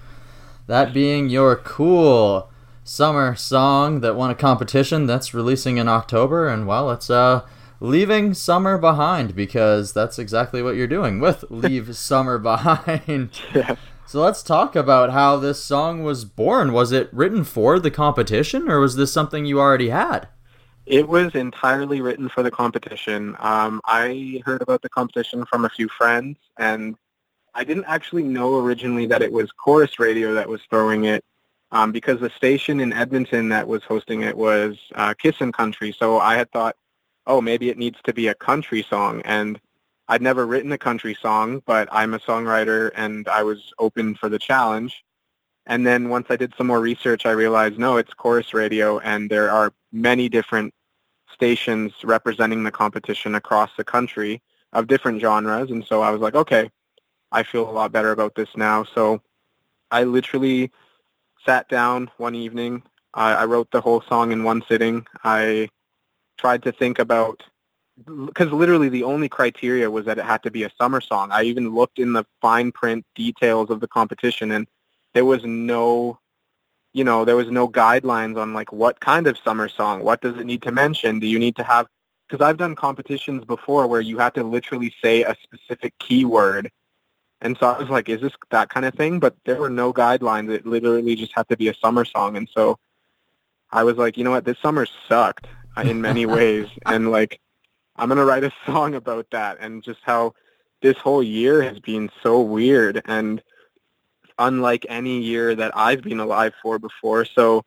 That 0.67 0.95
being 0.95 1.29
your 1.29 1.57
cool 1.57 2.51
summer 2.85 3.37
song 3.37 4.01
that 4.01 4.17
won 4.17 4.31
a 4.31 4.35
competition 4.35 5.07
that's 5.07 5.35
releasing 5.35 5.77
in 5.77 5.89
October. 5.89 6.49
And 6.49 6.67
well, 6.67 6.91
it's 6.91 7.11
uh, 7.11 7.47
leaving 7.79 8.35
summer 8.35 8.79
behind 8.79 9.35
because 9.35 9.93
that's 9.93 10.19
exactly 10.19 10.63
what 10.63 10.77
you're 10.77 10.87
doing 10.87 11.21
with 11.21 11.45
Leave 11.51 11.97
Summer 11.97 12.39
Behind. 12.39 13.31
yeah. 13.55 13.77
So 14.07 14.21
let's 14.21 14.43
talk 14.43 14.75
about 14.75 15.11
how 15.11 15.37
this 15.37 15.63
song 15.63 16.03
was 16.03 16.25
born. 16.25 16.73
Was 16.73 16.91
it 16.91 17.13
written 17.13 17.45
for 17.45 17.79
the 17.79 17.93
competition 17.93 18.69
or 18.69 18.81
was 18.81 18.97
this 18.97 19.13
something 19.13 19.45
you 19.45 19.61
already 19.61 19.91
had? 19.91 20.27
It 20.91 21.09
was 21.09 21.37
entirely 21.37 22.01
written 22.01 22.29
for 22.29 22.43
the 22.43 22.51
competition. 22.51 23.37
Um, 23.39 23.81
I 23.85 24.43
heard 24.45 24.61
about 24.61 24.83
the 24.83 24.89
competition 24.89 25.47
from 25.47 25.65
a 25.65 25.69
few 25.69 25.89
friends, 25.89 26.37
and 26.59 26.97
I 27.55 27.63
didn't 27.63 27.85
actually 27.85 28.25
know 28.25 28.59
originally 28.59 29.07
that 29.07 29.23
it 29.23 29.31
was 29.31 29.53
Corus 29.53 30.01
Radio 30.01 30.35
that 30.35 30.49
was 30.49 30.61
throwing 30.69 31.05
it, 31.05 31.25
um, 31.71 31.93
because 31.93 32.19
the 32.19 32.31
station 32.31 32.81
in 32.81 32.93
Edmonton 32.93 33.51
that 33.51 33.69
was 33.69 33.85
hosting 33.85 34.23
it 34.23 34.37
was 34.37 34.79
uh, 34.97 35.15
Kissin' 35.15 35.53
Country. 35.53 35.95
So 35.97 36.19
I 36.19 36.35
had 36.35 36.51
thought, 36.51 36.75
oh, 37.25 37.41
maybe 37.41 37.71
it 37.71 37.79
needs 37.79 37.99
to 38.03 38.13
be 38.13 38.27
a 38.27 38.35
country 38.35 38.83
song, 38.83 39.23
and 39.25 39.61
I'd 40.09 40.23
never 40.23 40.45
written 40.45 40.73
a 40.73 40.79
country 40.79 41.17
song, 41.23 41.63
but 41.67 41.89
I'm 41.93 42.15
a 42.15 42.19
songwriter, 42.19 42.91
and 42.97 43.29
I 43.29 43.45
was 43.45 43.73
open 43.79 44.17
for 44.17 44.29
the 44.29 44.41
challenge. 44.41 45.05
And 45.67 45.87
then 45.87 46.09
once 46.09 46.27
I 46.31 46.37
did 46.37 46.53
some 46.57 46.67
more 46.67 46.81
research, 46.81 47.27
I 47.27 47.31
realized, 47.31 47.79
no, 47.79 47.97
it's 47.97 48.13
Corus 48.13 48.53
Radio, 48.53 48.99
and 48.99 49.31
there 49.31 49.53
are 49.53 49.73
many 49.93 50.29
different 50.29 50.75
stations 51.33 51.93
representing 52.05 52.65
the 52.65 52.71
competition 52.71 53.35
across 53.35 53.71
the 53.77 53.85
country 53.85 54.43
of 54.73 54.87
different 54.87 55.21
genres. 55.21 55.71
And 55.71 55.85
so 55.85 56.03
I 56.03 56.11
was 56.11 56.21
like, 56.21 56.35
okay, 56.35 56.71
I 57.33 57.43
feel 57.43 57.69
a 57.69 57.73
lot 57.73 57.93
better 57.93 58.13
about 58.13 58.35
this 58.35 58.49
now. 58.57 58.85
So 58.85 59.23
I 59.91 60.05
literally 60.05 60.71
sat 61.45 61.69
down 61.69 62.11
one 62.19 62.35
evening. 62.35 62.83
I, 63.15 63.33
I 63.33 63.45
wrote 63.45 63.71
the 63.71 63.81
whole 63.81 64.03
song 64.03 64.33
in 64.33 64.45
one 64.45 64.63
sitting. 64.69 65.07
I 65.25 65.69
tried 66.39 66.63
to 66.65 66.73
think 66.73 66.99
about 66.99 67.43
because 68.27 68.51
literally 68.51 68.89
the 68.89 69.05
only 69.05 69.29
criteria 69.29 69.91
was 69.91 70.07
that 70.07 70.19
it 70.19 70.25
had 70.25 70.43
to 70.45 70.51
be 70.51 70.63
a 70.63 70.71
summer 70.81 71.01
song. 71.01 71.31
I 71.33 71.43
even 71.43 71.75
looked 71.75 71.99
in 71.99 72.15
the 72.15 72.25
fine 72.41 72.73
print 72.73 73.05
details 73.15 73.69
of 73.69 73.81
the 73.81 73.89
competition 73.89 74.53
and 74.53 74.67
there 75.13 75.25
was 75.25 75.45
no 75.45 76.19
you 76.93 77.05
know, 77.05 77.25
there 77.25 77.37
was 77.37 77.51
no 77.51 77.69
guidelines 77.69 78.37
on 78.41 78.53
like 78.53 78.73
what 78.73 79.01
kind 79.01 79.27
of 79.27 79.39
summer 79.39 79.69
song, 79.69 80.03
what 80.03 80.21
does 80.21 80.37
it 80.37 80.47
need 80.47 80.63
to 80.63 80.73
mention? 80.73 81.21
Do 81.21 81.27
you 81.27 81.39
need 81.39 81.57
to 81.57 81.63
have, 81.63 81.87
because 82.29 82.45
I've 82.45 82.57
done 82.57 82.75
competitions 82.75 83.45
before 83.45 83.87
where 83.87 84.01
you 84.01 84.19
have 84.19 84.33
to 84.35 84.45
literally 84.45 84.93
say 85.03 85.23
a 85.23 85.37
specific 85.43 85.95
keyword. 85.99 86.71
And 87.41 87.57
so 87.59 87.69
I 87.69 87.79
was 87.79 87.89
like, 87.89 88.09
is 88.09 88.21
this 88.21 88.33
that 88.51 88.69
kind 88.69 88.85
of 88.87 88.95
thing? 88.95 89.21
But 89.21 89.35
there 89.45 89.61
were 89.61 89.71
no 89.71 89.93
guidelines. 89.93 90.51
It 90.51 90.67
literally 90.67 91.15
just 91.17 91.33
had 91.35 91.49
to 91.49 91.57
be 91.57 91.69
a 91.69 91.75
summer 91.75 92.05
song. 92.05 92.37
And 92.37 92.49
so 92.55 92.79
I 93.71 93.85
was 93.85 93.97
like, 93.97 94.17
you 94.17 94.25
know 94.25 94.31
what, 94.31 94.45
this 94.45 94.59
summer 94.59 94.87
sucked 95.09 95.47
uh, 95.77 95.83
in 95.83 96.01
many 96.01 96.27
ways. 96.27 96.67
And 96.87 97.11
like, 97.11 97.41
I'm 97.97 98.09
going 98.09 98.19
to 98.19 98.25
write 98.25 98.45
a 98.45 98.53
song 98.67 98.95
about 98.95 99.27
that 99.31 99.59
and 99.61 99.83
just 99.83 100.01
how 100.03 100.35
this 100.83 100.97
whole 100.97 101.23
year 101.23 101.63
has 101.63 101.79
been 101.79 102.11
so 102.23 102.41
weird. 102.41 103.01
And 103.05 103.43
unlike 104.41 104.87
any 104.89 105.21
year 105.21 105.55
that 105.55 105.77
I've 105.77 106.03
been 106.03 106.19
alive 106.19 106.55
for 106.63 106.79
before. 106.79 107.25
So 107.25 107.63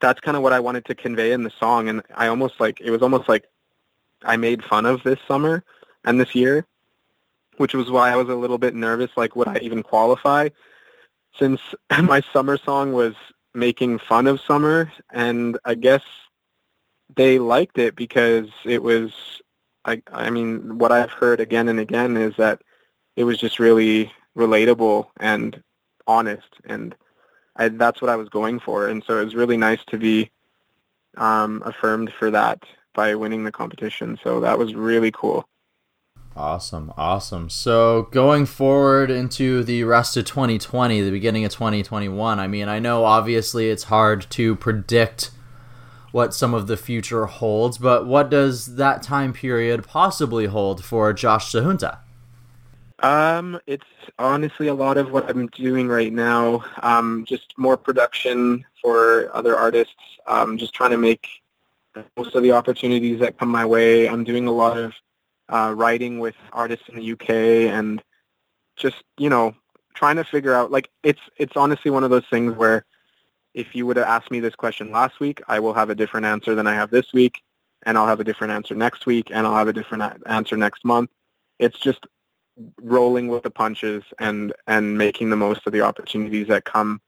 that's 0.00 0.20
kind 0.20 0.36
of 0.36 0.42
what 0.42 0.52
I 0.52 0.60
wanted 0.60 0.84
to 0.86 0.94
convey 0.94 1.32
in 1.32 1.42
the 1.42 1.52
song. 1.58 1.88
And 1.88 2.02
I 2.14 2.28
almost 2.28 2.60
like, 2.60 2.80
it 2.80 2.90
was 2.90 3.02
almost 3.02 3.28
like 3.28 3.44
I 4.22 4.36
made 4.36 4.64
fun 4.64 4.86
of 4.86 5.02
this 5.02 5.18
summer 5.26 5.64
and 6.04 6.20
this 6.20 6.34
year, 6.34 6.64
which 7.56 7.74
was 7.74 7.90
why 7.90 8.10
I 8.10 8.16
was 8.16 8.28
a 8.28 8.34
little 8.34 8.58
bit 8.58 8.74
nervous, 8.74 9.10
like 9.16 9.36
would 9.36 9.48
I 9.48 9.58
even 9.58 9.82
qualify 9.82 10.48
since 11.38 11.60
my 12.02 12.22
summer 12.32 12.56
song 12.56 12.92
was 12.92 13.14
making 13.52 13.98
fun 13.98 14.26
of 14.26 14.40
summer. 14.40 14.92
And 15.12 15.58
I 15.64 15.74
guess 15.74 16.02
they 17.16 17.38
liked 17.38 17.78
it 17.78 17.96
because 17.96 18.48
it 18.64 18.82
was, 18.82 19.12
I, 19.84 20.00
I 20.12 20.30
mean, 20.30 20.78
what 20.78 20.92
I've 20.92 21.10
heard 21.10 21.40
again 21.40 21.68
and 21.68 21.80
again 21.80 22.16
is 22.16 22.36
that 22.36 22.62
it 23.16 23.24
was 23.24 23.38
just 23.38 23.58
really 23.58 24.12
relatable 24.36 25.06
and 25.18 25.62
honest 26.06 26.48
and 26.64 26.94
I, 27.56 27.68
that's 27.68 28.02
what 28.02 28.10
I 28.10 28.16
was 28.16 28.28
going 28.28 28.60
for 28.60 28.88
and 28.88 29.02
so 29.06 29.18
it 29.18 29.24
was 29.24 29.34
really 29.34 29.56
nice 29.56 29.80
to 29.88 29.98
be 29.98 30.30
um, 31.16 31.62
affirmed 31.64 32.12
for 32.18 32.30
that 32.30 32.62
by 32.94 33.14
winning 33.14 33.44
the 33.44 33.52
competition. 33.52 34.18
So 34.24 34.40
that 34.40 34.58
was 34.58 34.74
really 34.74 35.12
cool. 35.12 35.46
Awesome, 36.34 36.92
awesome. 36.96 37.48
So 37.48 38.08
going 38.10 38.44
forward 38.44 39.10
into 39.10 39.62
the 39.62 39.84
rest 39.84 40.16
of 40.16 40.26
2020, 40.26 41.00
the 41.00 41.10
beginning 41.10 41.44
of 41.44 41.52
2021, 41.52 42.38
I 42.38 42.46
mean, 42.46 42.68
I 42.68 42.78
know 42.78 43.04
obviously 43.04 43.70
it's 43.70 43.84
hard 43.84 44.26
to 44.30 44.56
predict 44.56 45.30
what 46.12 46.34
some 46.34 46.52
of 46.52 46.66
the 46.66 46.76
future 46.76 47.26
holds, 47.26 47.78
but 47.78 48.06
what 48.06 48.30
does 48.30 48.76
that 48.76 49.02
time 49.02 49.32
period 49.32 49.86
possibly 49.86 50.46
hold 50.46 50.84
for 50.84 51.12
Josh 51.12 51.52
Sahunta? 51.52 51.98
Um, 53.00 53.60
it's 53.66 53.84
honestly 54.18 54.68
a 54.68 54.74
lot 54.74 54.96
of 54.96 55.10
what 55.12 55.28
I'm 55.28 55.48
doing 55.48 55.88
right 55.88 56.12
now. 56.12 56.64
Um, 56.82 57.24
just 57.26 57.52
more 57.58 57.76
production 57.76 58.64
for 58.80 59.34
other 59.36 59.56
artists. 59.56 59.94
Um, 60.26 60.56
just 60.56 60.74
trying 60.74 60.92
to 60.92 60.96
make 60.96 61.26
most 62.16 62.34
of 62.34 62.42
the 62.42 62.52
opportunities 62.52 63.20
that 63.20 63.38
come 63.38 63.48
my 63.48 63.64
way. 63.64 64.08
I'm 64.08 64.24
doing 64.24 64.46
a 64.46 64.52
lot 64.52 64.78
of 64.78 64.94
uh, 65.48 65.74
writing 65.76 66.18
with 66.18 66.34
artists 66.52 66.88
in 66.88 66.96
the 66.96 67.12
UK 67.12 67.30
and 67.72 68.02
just 68.76 68.96
you 69.16 69.30
know 69.30 69.54
trying 69.94 70.16
to 70.16 70.24
figure 70.24 70.52
out 70.52 70.70
like 70.70 70.90
it's 71.02 71.20
it's 71.38 71.56
honestly 71.56 71.90
one 71.90 72.04
of 72.04 72.10
those 72.10 72.26
things 72.30 72.54
where 72.56 72.84
if 73.54 73.74
you 73.74 73.86
would 73.86 73.96
have 73.96 74.06
asked 74.06 74.30
me 74.30 74.40
this 74.40 74.54
question 74.54 74.90
last 74.90 75.18
week, 75.18 75.40
I 75.48 75.60
will 75.60 75.72
have 75.72 75.88
a 75.88 75.94
different 75.94 76.26
answer 76.26 76.54
than 76.54 76.66
I 76.66 76.74
have 76.74 76.90
this 76.90 77.12
week, 77.14 77.40
and 77.84 77.96
I'll 77.96 78.06
have 78.06 78.20
a 78.20 78.24
different 78.24 78.52
answer 78.52 78.74
next 78.74 79.06
week, 79.06 79.30
and 79.30 79.46
I'll 79.46 79.56
have 79.56 79.68
a 79.68 79.72
different 79.72 80.22
answer 80.26 80.58
next 80.58 80.84
month. 80.84 81.10
It's 81.58 81.78
just 81.78 82.06
rolling 82.80 83.28
with 83.28 83.42
the 83.42 83.50
punches 83.50 84.02
and 84.18 84.52
and 84.66 84.96
making 84.96 85.30
the 85.30 85.36
most 85.36 85.66
of 85.66 85.72
the 85.72 85.82
opportunities 85.82 86.48
that 86.48 86.64
come 86.64 87.00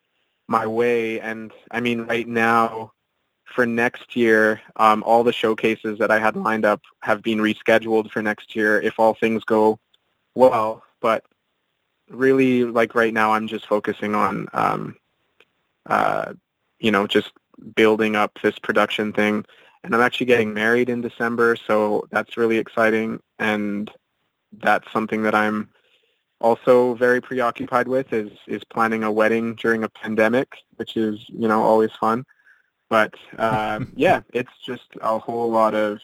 my 0.46 0.66
way. 0.66 1.20
And 1.20 1.52
I 1.70 1.80
mean, 1.80 2.02
right 2.02 2.26
now, 2.26 2.92
for 3.44 3.66
next 3.66 4.16
year, 4.16 4.60
um, 4.76 5.02
all 5.04 5.24
the 5.24 5.32
showcases 5.32 5.98
that 5.98 6.10
I 6.10 6.18
had 6.18 6.36
lined 6.36 6.64
up 6.64 6.82
have 7.00 7.22
been 7.22 7.38
rescheduled 7.38 8.10
for 8.10 8.22
next 8.22 8.54
year 8.54 8.80
if 8.80 8.98
all 8.98 9.14
things 9.14 9.44
go 9.44 9.78
well. 10.34 10.82
But 11.00 11.24
really, 12.10 12.64
like 12.64 12.94
right 12.94 13.12
now, 13.12 13.32
I'm 13.32 13.48
just 13.48 13.66
focusing 13.66 14.14
on, 14.14 14.48
um, 14.52 14.96
uh, 15.86 16.34
you 16.78 16.90
know, 16.90 17.06
just 17.06 17.32
building 17.74 18.16
up 18.16 18.38
this 18.42 18.58
production 18.58 19.12
thing. 19.12 19.44
And 19.84 19.94
I'm 19.94 20.00
actually 20.00 20.26
getting 20.26 20.52
married 20.52 20.88
in 20.88 21.00
December, 21.00 21.56
so 21.56 22.06
that's 22.10 22.36
really 22.36 22.58
exciting. 22.58 23.20
And 23.38 23.90
that's 24.52 24.90
something 24.92 25.22
that 25.22 25.34
I'm 25.34 25.68
also 26.40 26.94
very 26.94 27.20
preoccupied 27.20 27.88
with 27.88 28.12
is 28.12 28.30
is 28.46 28.62
planning 28.64 29.02
a 29.04 29.12
wedding 29.12 29.54
during 29.54 29.84
a 29.84 29.88
pandemic, 29.88 30.48
which 30.76 30.96
is 30.96 31.18
you 31.28 31.48
know 31.48 31.62
always 31.62 31.90
fun. 32.00 32.24
But 32.88 33.14
um, 33.38 33.92
yeah, 33.96 34.22
it's 34.32 34.52
just 34.64 34.86
a 35.00 35.18
whole 35.18 35.50
lot 35.50 35.74
of 35.74 35.98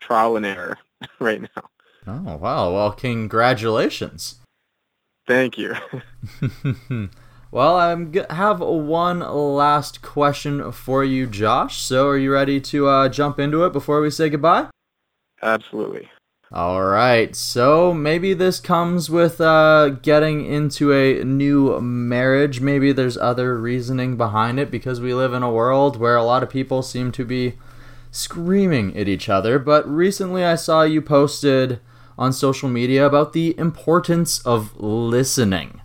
trial 0.00 0.36
and 0.36 0.46
error 0.46 0.78
right 1.18 1.42
now. 1.42 1.62
Oh 2.06 2.36
wow! 2.36 2.72
Well, 2.72 2.92
congratulations. 2.92 4.36
Thank 5.26 5.58
you. 5.58 5.74
well, 7.50 7.76
I 7.76 7.94
g- 8.02 8.22
have 8.30 8.60
one 8.60 9.20
last 9.20 10.00
question 10.00 10.72
for 10.72 11.04
you, 11.04 11.26
Josh. 11.26 11.82
So, 11.82 12.08
are 12.08 12.16
you 12.16 12.32
ready 12.32 12.62
to 12.62 12.88
uh, 12.88 13.08
jump 13.10 13.38
into 13.38 13.62
it 13.64 13.74
before 13.74 14.00
we 14.00 14.08
say 14.10 14.30
goodbye? 14.30 14.68
Absolutely. 15.42 16.08
All 16.50 16.82
right, 16.82 17.36
so 17.36 17.92
maybe 17.92 18.32
this 18.32 18.58
comes 18.58 19.10
with 19.10 19.38
uh, 19.38 19.90
getting 19.90 20.46
into 20.46 20.94
a 20.94 21.22
new 21.22 21.78
marriage. 21.78 22.62
Maybe 22.62 22.90
there's 22.90 23.18
other 23.18 23.58
reasoning 23.58 24.16
behind 24.16 24.58
it 24.58 24.70
because 24.70 24.98
we 24.98 25.12
live 25.12 25.34
in 25.34 25.42
a 25.42 25.52
world 25.52 25.98
where 25.98 26.16
a 26.16 26.24
lot 26.24 26.42
of 26.42 26.48
people 26.48 26.80
seem 26.82 27.12
to 27.12 27.24
be 27.26 27.58
screaming 28.10 28.96
at 28.96 29.08
each 29.08 29.28
other. 29.28 29.58
But 29.58 29.86
recently 29.86 30.42
I 30.42 30.54
saw 30.54 30.84
you 30.84 31.02
posted 31.02 31.80
on 32.16 32.32
social 32.32 32.70
media 32.70 33.04
about 33.06 33.34
the 33.34 33.54
importance 33.58 34.38
of 34.40 34.74
listening. 34.80 35.82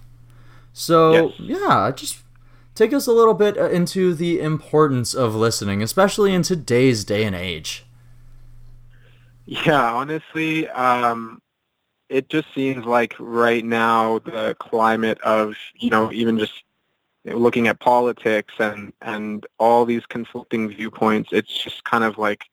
So, 0.71 1.33
Yes. 1.37 1.59
yeah, 1.61 1.91
just 1.93 2.19
take 2.73 2.93
us 2.93 3.05
a 3.05 3.11
little 3.11 3.33
bit 3.33 3.57
uh, 3.57 3.69
into 3.69 4.13
the 4.13 4.39
importance 4.39 5.13
of 5.13 5.35
listening, 5.35 5.83
especially 5.83 6.33
in 6.33 6.41
today's 6.41 7.03
day 7.03 7.25
and 7.25 7.35
age. 7.35 7.85
Yeah, 9.45 9.93
honestly, 9.93 10.69
um, 10.69 11.41
it 12.09 12.29
just 12.29 12.53
seems 12.53 12.85
like 12.85 13.15
right 13.19 13.65
now 13.65 14.19
the 14.19 14.55
climate 14.59 15.19
of 15.21 15.55
you 15.75 15.89
know 15.89 16.11
even 16.13 16.37
just 16.39 16.63
looking 17.25 17.67
at 17.67 17.79
politics 17.79 18.53
and 18.59 18.93
and 19.01 19.45
all 19.59 19.85
these 19.85 20.05
conflicting 20.05 20.69
viewpoints, 20.69 21.31
it's 21.33 21.63
just 21.63 21.83
kind 21.83 22.03
of 22.03 22.17
like 22.17 22.45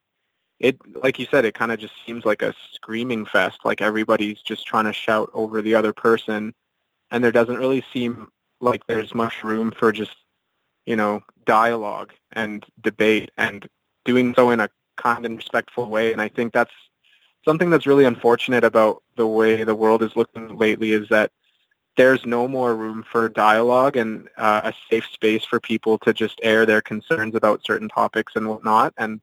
it 0.60 0.78
like 1.02 1.18
you 1.18 1.26
said, 1.30 1.44
it 1.44 1.54
kind 1.54 1.72
of 1.72 1.80
just 1.80 1.94
seems 2.06 2.24
like 2.24 2.42
a 2.42 2.54
screaming 2.72 3.26
fest. 3.26 3.60
Like 3.64 3.80
everybody's 3.80 4.42
just 4.42 4.66
trying 4.66 4.86
to 4.86 4.92
shout 4.92 5.30
over 5.34 5.62
the 5.62 5.74
other 5.74 5.92
person, 5.92 6.54
and 7.10 7.22
there 7.24 7.32
doesn't 7.32 7.58
really 7.58 7.84
seem 7.92 8.28
like 8.60 8.86
there's 8.86 9.14
much 9.14 9.44
room 9.44 9.72
for 9.72 9.92
just 9.92 10.16
you 10.86 10.96
know 10.96 11.22
dialogue 11.46 12.12
and 12.32 12.64
debate 12.82 13.30
and 13.38 13.68
doing 14.04 14.34
so 14.34 14.50
in 14.50 14.60
a 14.60 14.70
kind 15.00 15.24
and 15.26 15.36
respectful 15.36 15.86
way. 15.86 16.12
And 16.12 16.20
I 16.20 16.28
think 16.28 16.52
that's 16.52 16.72
something 17.44 17.70
that's 17.70 17.86
really 17.86 18.04
unfortunate 18.04 18.64
about 18.64 19.02
the 19.16 19.26
way 19.26 19.64
the 19.64 19.74
world 19.74 20.02
is 20.02 20.16
looking 20.16 20.56
lately 20.56 20.92
is 20.92 21.08
that 21.08 21.30
there's 21.96 22.24
no 22.24 22.46
more 22.46 22.76
room 22.76 23.04
for 23.10 23.28
dialogue 23.28 23.96
and 23.96 24.28
uh, 24.36 24.60
a 24.64 24.72
safe 24.90 25.06
space 25.12 25.44
for 25.44 25.60
people 25.60 25.98
to 25.98 26.12
just 26.12 26.40
air 26.42 26.64
their 26.64 26.80
concerns 26.80 27.34
about 27.34 27.64
certain 27.64 27.88
topics 27.88 28.34
and 28.36 28.48
whatnot. 28.48 28.94
And 28.96 29.20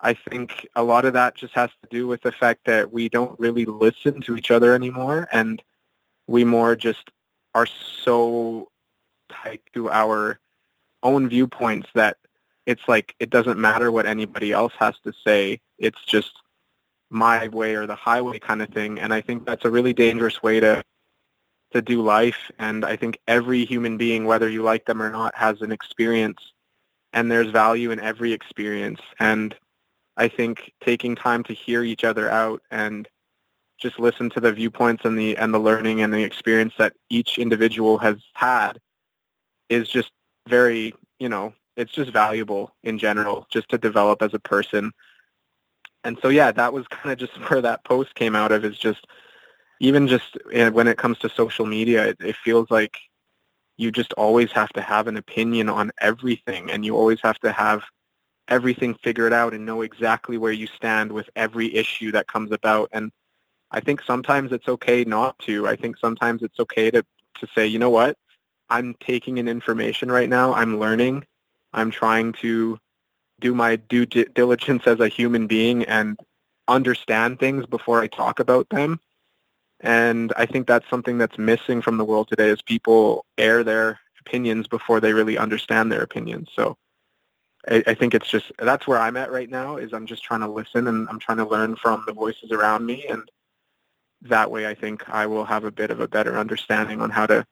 I 0.00 0.14
think 0.14 0.66
a 0.76 0.82
lot 0.82 1.04
of 1.04 1.12
that 1.14 1.34
just 1.34 1.54
has 1.54 1.70
to 1.82 1.88
do 1.90 2.06
with 2.06 2.22
the 2.22 2.32
fact 2.32 2.60
that 2.66 2.90
we 2.92 3.08
don't 3.08 3.38
really 3.38 3.64
listen 3.64 4.20
to 4.22 4.36
each 4.36 4.50
other 4.50 4.74
anymore 4.74 5.28
and 5.32 5.62
we 6.26 6.44
more 6.44 6.76
just 6.76 7.10
are 7.54 7.66
so 7.66 8.70
tight 9.28 9.62
to 9.74 9.90
our 9.90 10.38
own 11.02 11.28
viewpoints 11.28 11.88
that 11.94 12.16
it's 12.66 12.82
like 12.88 13.14
it 13.18 13.30
doesn't 13.30 13.58
matter 13.58 13.90
what 13.90 14.06
anybody 14.06 14.52
else 14.52 14.72
has 14.78 14.94
to 15.04 15.12
say. 15.24 15.60
It's 15.78 16.02
just 16.06 16.32
my 17.10 17.48
way 17.48 17.74
or 17.74 17.86
the 17.86 17.94
highway 17.94 18.38
kind 18.38 18.62
of 18.62 18.68
thing. 18.70 18.98
And 18.98 19.12
I 19.12 19.20
think 19.20 19.44
that's 19.44 19.64
a 19.64 19.70
really 19.70 19.92
dangerous 19.92 20.42
way 20.42 20.60
to 20.60 20.82
to 21.72 21.82
do 21.82 22.02
life. 22.02 22.50
And 22.58 22.84
I 22.84 22.96
think 22.96 23.18
every 23.28 23.64
human 23.64 23.96
being, 23.96 24.24
whether 24.24 24.48
you 24.48 24.62
like 24.62 24.86
them 24.86 25.00
or 25.00 25.10
not, 25.10 25.34
has 25.36 25.62
an 25.62 25.72
experience 25.72 26.52
and 27.12 27.30
there's 27.30 27.50
value 27.50 27.90
in 27.90 28.00
every 28.00 28.32
experience. 28.32 29.00
And 29.18 29.54
I 30.16 30.28
think 30.28 30.72
taking 30.82 31.14
time 31.14 31.42
to 31.44 31.52
hear 31.52 31.82
each 31.82 32.04
other 32.04 32.28
out 32.30 32.62
and 32.70 33.08
just 33.78 33.98
listen 33.98 34.30
to 34.30 34.40
the 34.40 34.52
viewpoints 34.52 35.04
and 35.04 35.18
the 35.18 35.36
and 35.36 35.54
the 35.54 35.58
learning 35.58 36.02
and 36.02 36.12
the 36.12 36.22
experience 36.22 36.74
that 36.78 36.92
each 37.08 37.38
individual 37.38 37.98
has 37.98 38.16
had 38.34 38.78
is 39.70 39.88
just 39.88 40.10
very, 40.48 40.94
you 41.18 41.28
know, 41.28 41.54
it's 41.80 41.92
just 41.92 42.10
valuable 42.12 42.74
in 42.82 42.98
general 42.98 43.46
just 43.50 43.68
to 43.70 43.78
develop 43.78 44.22
as 44.22 44.34
a 44.34 44.38
person. 44.38 44.92
And 46.04 46.18
so 46.20 46.28
yeah, 46.28 46.52
that 46.52 46.72
was 46.72 46.86
kind 46.88 47.12
of 47.12 47.18
just 47.18 47.32
where 47.50 47.62
that 47.62 47.84
post 47.84 48.14
came 48.14 48.36
out 48.36 48.52
of 48.52 48.64
is 48.64 48.78
just 48.78 49.06
even 49.80 50.06
just 50.06 50.36
uh, 50.54 50.70
when 50.70 50.86
it 50.86 50.98
comes 50.98 51.18
to 51.18 51.28
social 51.30 51.64
media, 51.64 52.08
it, 52.08 52.18
it 52.20 52.36
feels 52.36 52.70
like 52.70 52.98
you 53.78 53.90
just 53.90 54.12
always 54.14 54.52
have 54.52 54.68
to 54.70 54.82
have 54.82 55.06
an 55.06 55.16
opinion 55.16 55.70
on 55.70 55.90
everything 56.00 56.70
and 56.70 56.84
you 56.84 56.94
always 56.94 57.18
have 57.22 57.38
to 57.38 57.50
have 57.50 57.82
everything 58.48 58.94
figured 59.02 59.32
out 59.32 59.54
and 59.54 59.64
know 59.64 59.80
exactly 59.80 60.36
where 60.36 60.52
you 60.52 60.66
stand 60.66 61.10
with 61.10 61.30
every 61.34 61.74
issue 61.74 62.12
that 62.12 62.26
comes 62.26 62.52
about. 62.52 62.90
And 62.92 63.10
I 63.70 63.80
think 63.80 64.02
sometimes 64.02 64.52
it's 64.52 64.68
okay 64.68 65.04
not 65.04 65.38
to. 65.40 65.66
I 65.66 65.76
think 65.76 65.96
sometimes 65.96 66.42
it's 66.42 66.60
okay 66.60 66.90
to, 66.90 67.02
to 67.36 67.46
say, 67.54 67.66
you 67.66 67.78
know 67.78 67.88
what, 67.88 68.18
I'm 68.68 68.94
taking 69.00 69.38
in 69.38 69.48
information 69.48 70.10
right 70.10 70.28
now. 70.28 70.52
I'm 70.52 70.78
learning. 70.78 71.24
I'm 71.72 71.90
trying 71.90 72.32
to 72.34 72.78
do 73.40 73.54
my 73.54 73.76
due 73.76 74.06
di- 74.06 74.26
diligence 74.34 74.82
as 74.86 75.00
a 75.00 75.08
human 75.08 75.46
being 75.46 75.84
and 75.84 76.18
understand 76.68 77.38
things 77.38 77.66
before 77.66 78.00
I 78.00 78.06
talk 78.06 78.38
about 78.38 78.68
them. 78.70 79.00
And 79.80 80.32
I 80.36 80.46
think 80.46 80.66
that's 80.66 80.88
something 80.90 81.18
that's 81.18 81.38
missing 81.38 81.80
from 81.80 81.96
the 81.96 82.04
world 82.04 82.28
today 82.28 82.48
is 82.48 82.60
people 82.62 83.24
air 83.38 83.64
their 83.64 83.98
opinions 84.20 84.68
before 84.68 85.00
they 85.00 85.12
really 85.12 85.38
understand 85.38 85.90
their 85.90 86.02
opinions. 86.02 86.50
So 86.54 86.76
I, 87.68 87.82
I 87.86 87.94
think 87.94 88.14
it's 88.14 88.28
just 88.28 88.52
that's 88.58 88.86
where 88.86 88.98
I'm 88.98 89.16
at 89.16 89.32
right 89.32 89.48
now 89.48 89.76
is 89.76 89.92
I'm 89.92 90.06
just 90.06 90.22
trying 90.22 90.40
to 90.40 90.48
listen 90.48 90.86
and 90.86 91.08
I'm 91.08 91.18
trying 91.18 91.38
to 91.38 91.48
learn 91.48 91.76
from 91.76 92.04
the 92.06 92.12
voices 92.12 92.52
around 92.52 92.84
me 92.84 93.06
and 93.08 93.30
that 94.22 94.50
way 94.50 94.66
I 94.66 94.74
think 94.74 95.08
I 95.08 95.26
will 95.26 95.44
have 95.46 95.64
a 95.64 95.70
bit 95.70 95.90
of 95.90 96.00
a 96.00 96.08
better 96.08 96.38
understanding 96.38 97.00
on 97.00 97.10
how 97.10 97.26
to 97.26 97.46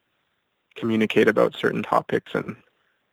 communicate 0.77 1.29
about 1.29 1.57
certain 1.57 1.83
topics 1.83 2.35
and 2.35 2.57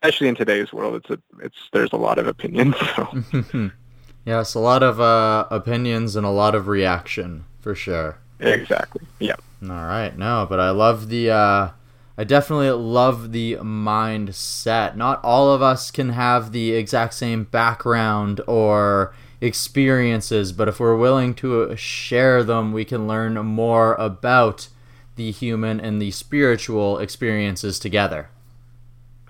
especially 0.06 0.28
in 0.28 0.36
today's 0.36 0.72
world 0.72 0.95
it's 0.95 1.10
a 1.10 1.20
it's 1.43 1.58
there's 1.74 1.93
a 1.93 1.97
lot 1.97 2.18
of 2.20 2.28
opinions 2.28 2.76
so 2.95 3.72
yes, 4.26 4.53
a 4.53 4.60
lot 4.60 4.84
of 4.84 4.99
uh, 5.01 5.47
opinions 5.49 6.16
and 6.16 6.26
a 6.26 6.30
lot 6.30 6.53
of 6.56 6.68
reaction 6.68 7.45
for 7.60 7.74
sure. 7.74 8.18
exactly 8.39 9.06
yeah 9.20 9.36
All 9.64 9.70
right, 9.70 10.16
no, 10.18 10.45
but 10.47 10.60
I 10.60 10.70
love 10.70 11.10
the 11.10 11.32
uh, 11.32 11.70
I 12.18 12.24
definitely 12.24 12.70
love 12.70 13.32
the 13.32 13.56
mindset. 13.58 14.95
Not 14.95 15.20
all 15.24 15.51
of 15.51 15.62
us 15.62 15.91
can 15.91 16.10
have 16.10 16.51
the 16.51 16.72
exact 16.74 17.14
same 17.16 17.43
background 17.45 18.41
or 18.47 19.14
experiences, 19.41 20.51
but 20.53 20.68
if 20.68 20.80
we're 20.80 20.95
willing 20.95 21.34
to 21.36 21.76
share 21.76 22.43
them, 22.43 22.72
we 22.72 22.86
can 22.86 23.08
learn 23.08 23.34
more 23.34 23.95
about 23.95 24.70
the 25.16 25.32
human 25.32 25.80
and 25.80 26.01
the 26.01 26.12
spiritual 26.12 26.99
experiences 26.99 27.80
together. 27.80 28.30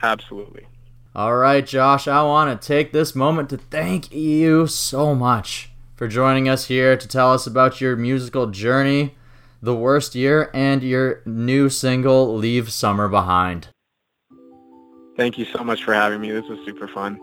Absolutely. 0.01 0.67
All 1.15 1.37
right, 1.37 1.65
Josh, 1.65 2.07
I 2.07 2.23
want 2.23 2.61
to 2.61 2.67
take 2.67 2.91
this 2.91 3.15
moment 3.15 3.49
to 3.51 3.57
thank 3.57 4.13
you 4.13 4.67
so 4.67 5.15
much 5.15 5.71
for 5.95 6.09
joining 6.09 6.49
us 6.49 6.65
here 6.65 6.97
to 6.97 7.07
tell 7.07 7.31
us 7.31 7.47
about 7.47 7.79
your 7.79 7.95
musical 7.95 8.47
journey, 8.47 9.15
the 9.61 9.75
worst 9.75 10.13
year, 10.13 10.51
and 10.53 10.83
your 10.83 11.21
new 11.25 11.69
single, 11.69 12.35
Leave 12.35 12.71
Summer 12.71 13.07
Behind. 13.07 13.69
Thank 15.15 15.37
you 15.37 15.45
so 15.45 15.63
much 15.63 15.85
for 15.85 15.93
having 15.93 16.19
me. 16.19 16.31
This 16.31 16.45
was 16.49 16.59
super 16.65 16.89
fun. 16.89 17.17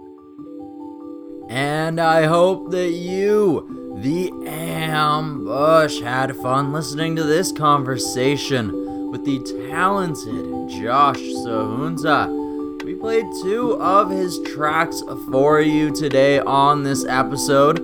And 1.51 2.01
I 2.01 2.25
hope 2.25 2.71
that 2.71 2.93
you, 2.93 3.99
the 4.01 4.33
ambush, 4.49 6.01
had 6.01 6.35
fun 6.37 6.73
listening 6.73 7.15
to 7.17 7.25
this 7.25 7.53
conversation 7.53 9.11
with 9.11 9.27
the 9.27 9.39
talented 9.69 10.71
Josh 10.71 11.19
Sahunta. 11.19 12.42
We 12.85 12.97
played 12.97 13.27
two 13.43 13.81
of 13.81 14.11
his 14.11 14.41
tracks 14.41 15.03
for 15.31 15.61
you 15.61 15.93
today 15.93 16.41
on 16.41 16.83
this 16.83 17.05
episode. 17.05 17.79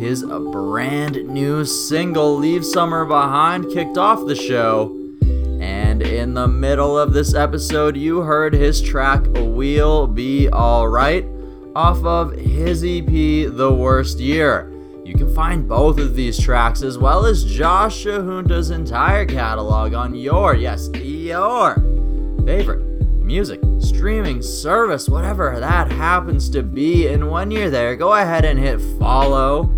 His 0.00 0.24
brand 0.24 1.16
new 1.28 1.66
single, 1.66 2.34
Leave 2.34 2.64
Summer 2.64 3.04
Behind, 3.04 3.70
kicked 3.70 3.98
off 3.98 4.24
the 4.26 4.34
show. 4.34 4.96
And 5.60 6.00
in 6.00 6.32
the 6.32 6.48
middle 6.48 6.98
of 6.98 7.12
this 7.12 7.34
episode, 7.34 7.94
you 7.94 8.22
heard 8.22 8.54
his 8.54 8.80
track, 8.80 9.22
We'll 9.34 10.06
Be 10.06 10.48
Alright 10.48 11.26
off 11.76 12.02
of 12.04 12.32
his 12.32 12.82
EP, 12.82 13.06
The 13.06 13.70
Worst 13.70 14.18
Year. 14.18 14.72
You 15.04 15.12
can 15.12 15.34
find 15.34 15.68
both 15.68 15.98
of 15.98 16.16
these 16.16 16.38
tracks 16.40 16.82
as 16.82 16.96
well 16.96 17.26
as 17.26 17.44
Josh 17.44 18.02
Sahunta's 18.02 18.70
entire 18.70 19.26
catalog 19.26 19.92
on 19.92 20.14
your, 20.14 20.54
yes, 20.54 20.88
your 20.94 21.74
favorite 22.46 22.82
music 23.22 23.60
streaming 23.80 24.42
service, 24.42 25.08
whatever 25.08 25.58
that 25.58 25.90
happens 25.90 26.48
to 26.50 26.62
be. 26.62 27.06
And 27.08 27.30
when 27.30 27.50
you're 27.50 27.70
there, 27.70 27.96
go 27.96 28.14
ahead 28.14 28.44
and 28.44 28.58
hit 28.58 28.80
follow 28.98 29.72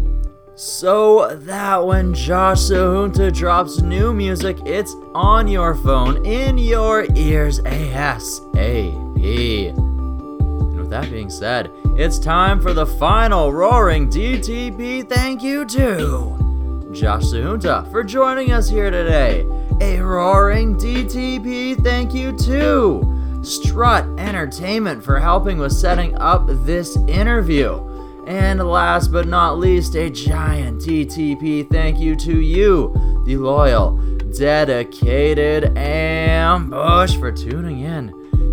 so 0.61 1.34
that 1.36 1.86
when 1.86 2.12
Josh 2.12 2.59
Sahunta 2.59 3.34
drops 3.34 3.80
new 3.80 4.12
music, 4.12 4.59
it's 4.66 4.94
on 5.14 5.48
your 5.48 5.74
phone, 5.74 6.26
in 6.26 6.59
your 6.59 7.07
ears 7.16 7.61
ASAP. 7.61 8.94
And 9.24 10.76
with 10.76 10.90
that 10.90 11.11
being 11.11 11.30
said, 11.30 11.70
it's 11.96 12.18
time 12.18 12.61
for 12.61 12.74
the 12.74 12.84
final 12.84 13.53
roaring 13.55 14.11
DTP 14.11 15.09
thank 15.09 15.42
you 15.42 15.64
to 15.64 16.90
Josh 16.92 17.24
Sahunta 17.24 17.90
for 17.90 18.05
joining 18.05 18.53
us 18.53 18.68
here 18.68 18.90
today. 18.90 19.46
A 19.80 19.98
roaring 20.01 20.76
DTP 20.76 21.82
thank 21.82 22.12
you 22.12 22.36
to 22.36 23.20
Strut 23.43 24.05
Entertainment 24.18 25.03
for 25.03 25.18
helping 25.18 25.59
with 25.59 25.72
setting 25.72 26.16
up 26.18 26.47
this 26.64 26.97
interview. 27.09 27.86
And 28.26 28.61
last 28.61 29.11
but 29.11 29.26
not 29.26 29.59
least, 29.59 29.95
a 29.95 30.11
giant 30.11 30.82
DTP 30.82 31.68
thank 31.70 31.99
you 31.99 32.14
to 32.16 32.41
you, 32.41 32.93
the 33.24 33.36
loyal, 33.36 33.97
dedicated 34.36 35.76
ambush, 35.76 37.16
for 37.16 37.32
tuning 37.32 37.80
in 37.80 38.09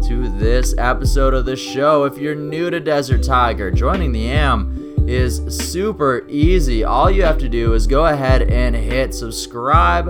to 0.07 0.29
this 0.39 0.73
episode 0.77 1.33
of 1.33 1.45
the 1.45 1.55
show. 1.55 2.05
If 2.05 2.17
you're 2.17 2.35
new 2.35 2.69
to 2.69 2.79
Desert 2.79 3.23
Tiger, 3.23 3.69
joining 3.69 4.13
the 4.13 4.29
AM 4.31 5.05
is 5.07 5.41
super 5.49 6.25
easy. 6.27 6.83
All 6.83 7.11
you 7.11 7.23
have 7.23 7.37
to 7.39 7.49
do 7.49 7.73
is 7.73 7.87
go 7.87 8.05
ahead 8.05 8.43
and 8.43 8.75
hit 8.75 9.13
subscribe 9.13 10.07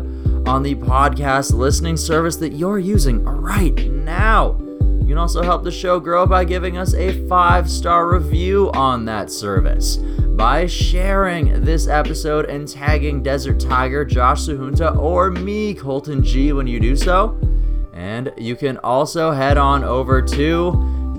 on 0.48 0.64
the 0.64 0.76
podcast 0.76 1.54
listening 1.54 1.98
service 1.98 2.38
that 2.38 2.54
you're 2.54 2.80
using 2.80 3.24
right 3.24 3.92
now. 3.92 4.67
You 5.08 5.14
can 5.14 5.20
also 5.20 5.42
help 5.42 5.64
the 5.64 5.72
show 5.72 6.02
grow 6.02 6.28
by 6.28 6.44
giving 6.44 6.78
us 6.78 6.94
a 6.94 7.26
five 7.30 7.70
star 7.70 8.12
review 8.12 8.70
on 8.74 9.06
that 9.06 9.32
service. 9.32 9.96
By 9.96 10.66
sharing 10.66 11.64
this 11.64 11.88
episode 11.88 12.50
and 12.50 12.68
tagging 12.68 13.24
Desert 13.24 13.58
Tiger, 13.58 14.04
Josh 14.04 14.42
Sahunta, 14.42 14.98
or 14.98 15.32
me, 15.32 15.74
Colton 15.74 16.26
G, 16.26 16.52
when 16.52 16.68
you 16.68 16.82
do 16.82 16.98
so. 16.98 17.40
And 17.94 18.34
you 18.36 18.58
can 18.58 18.80
also 18.80 19.32
head 19.32 19.58
on 19.58 19.86
over 19.86 20.22
to 20.22 20.72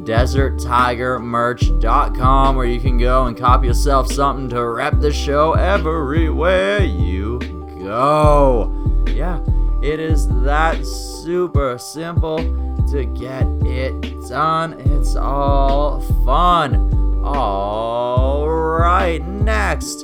deserttigermerch.com 0.05 2.57
where 2.57 2.66
you 2.66 2.80
can 2.80 2.99
go 2.99 3.24
and 3.24 3.39
cop 3.39 3.64
yourself 3.64 4.12
something 4.12 4.51
to 4.51 4.68
rep 4.68 5.01
the 5.01 5.14
show 5.14 5.55
everywhere 5.55 6.84
you 6.84 7.39
go. 7.82 8.70
Yeah, 9.09 9.41
it 9.82 9.99
is 9.99 10.28
that 10.43 10.84
super 10.84 11.78
simple 11.78 12.76
to 12.93 13.05
get 13.05 13.47
it 13.66 14.28
done. 14.28 14.74
It's 14.80 15.14
all 15.16 16.01
fun. 16.24 17.22
All 17.24 18.49
right, 18.49 19.22
next 19.26 20.01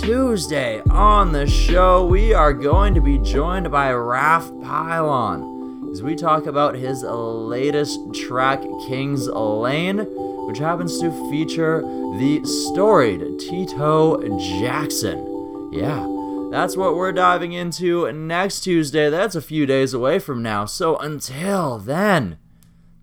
Tuesday 0.00 0.82
on 0.90 1.32
the 1.32 1.46
show, 1.46 2.04
we 2.06 2.34
are 2.34 2.52
going 2.52 2.94
to 2.94 3.00
be 3.00 3.18
joined 3.18 3.70
by 3.70 3.90
Raph 3.90 4.62
Pylon 4.62 5.90
as 5.92 6.02
we 6.02 6.16
talk 6.16 6.46
about 6.46 6.74
his 6.74 7.02
latest 7.02 8.00
track, 8.12 8.62
King's 8.86 9.28
Lane, 9.28 9.98
which 10.46 10.58
happens 10.58 10.98
to 11.00 11.10
feature 11.30 11.80
the 11.80 12.40
storied 12.44 13.38
Tito 13.38 14.20
Jackson. 14.60 15.70
Yeah, 15.72 16.15
that's 16.56 16.74
what 16.74 16.96
we're 16.96 17.12
diving 17.12 17.52
into 17.52 18.10
next 18.12 18.60
Tuesday. 18.60 19.10
That's 19.10 19.34
a 19.34 19.42
few 19.42 19.66
days 19.66 19.92
away 19.92 20.18
from 20.18 20.42
now. 20.42 20.64
So 20.64 20.96
until 20.96 21.76
then, 21.76 22.38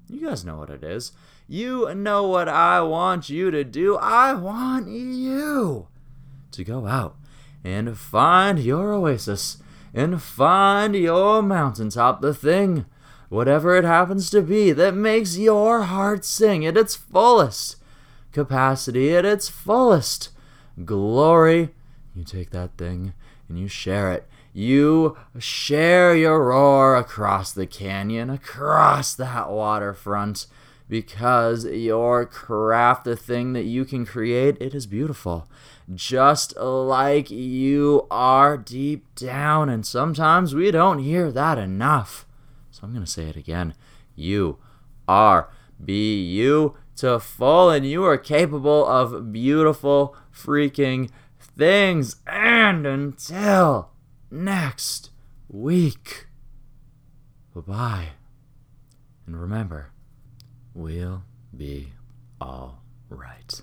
you 0.09 0.25
guys 0.25 0.43
know 0.43 0.57
what 0.57 0.71
it 0.71 0.83
is. 0.83 1.11
You 1.47 1.93
know 1.93 2.23
what 2.23 2.49
I 2.49 2.81
want 2.81 3.29
you 3.29 3.51
to 3.51 3.63
do. 3.63 3.95
I 3.97 4.33
want 4.33 4.87
you 4.87 5.87
to 6.51 6.63
go 6.63 6.87
out 6.87 7.15
and 7.63 7.95
find 7.95 8.57
your 8.57 8.91
oasis 8.91 9.61
and 9.93 10.19
find 10.19 10.95
your 10.95 11.43
mountaintop, 11.43 12.21
the 12.21 12.33
thing, 12.33 12.87
whatever 13.29 13.75
it 13.75 13.85
happens 13.85 14.31
to 14.31 14.41
be, 14.41 14.71
that 14.71 14.95
makes 14.95 15.37
your 15.37 15.83
heart 15.83 16.25
sing 16.25 16.65
at 16.65 16.75
its 16.75 16.95
fullest 16.95 17.75
capacity, 18.31 19.15
at 19.15 19.25
its 19.25 19.47
fullest 19.47 20.29
glory. 20.83 21.69
You 22.15 22.23
take 22.23 22.49
that 22.49 22.77
thing 22.79 23.13
and 23.53 23.61
you 23.61 23.67
share 23.67 24.11
it. 24.11 24.27
You 24.51 25.15
share 25.37 26.15
your 26.15 26.43
roar 26.47 26.95
across 26.95 27.51
the 27.51 27.67
canyon, 27.67 28.31
across 28.31 29.13
that 29.13 29.51
waterfront, 29.51 30.47
because 30.89 31.65
your 31.65 32.25
craft, 32.25 33.03
the 33.03 33.15
thing 33.15 33.53
that 33.53 33.65
you 33.65 33.85
can 33.85 34.05
create, 34.05 34.57
it 34.59 34.73
is 34.73 34.87
beautiful 34.87 35.47
just 35.93 36.55
like 36.57 37.29
you 37.29 38.07
are 38.09 38.57
deep 38.57 39.05
down. 39.15 39.69
And 39.69 39.85
sometimes 39.85 40.55
we 40.55 40.71
don't 40.71 40.99
hear 40.99 41.31
that 41.31 41.57
enough. 41.57 42.25
So 42.71 42.81
I'm 42.83 42.93
going 42.93 43.05
to 43.05 43.11
say 43.11 43.25
it 43.25 43.35
again. 43.35 43.73
You 44.15 44.57
are 45.07 45.49
beautiful 45.83 47.69
and 47.69 47.85
you 47.85 48.03
are 48.05 48.17
capable 48.17 48.87
of 48.87 49.31
beautiful 49.31 50.15
freaking 50.33 51.09
things. 51.57 52.17
And 52.27 52.85
until 52.85 53.91
next 54.31 55.11
week, 55.47 56.27
bye 57.53 57.61
bye. 57.61 58.07
And 59.25 59.39
remember, 59.39 59.91
we'll 60.73 61.23
be 61.55 61.93
all 62.41 62.83
right. 63.09 63.61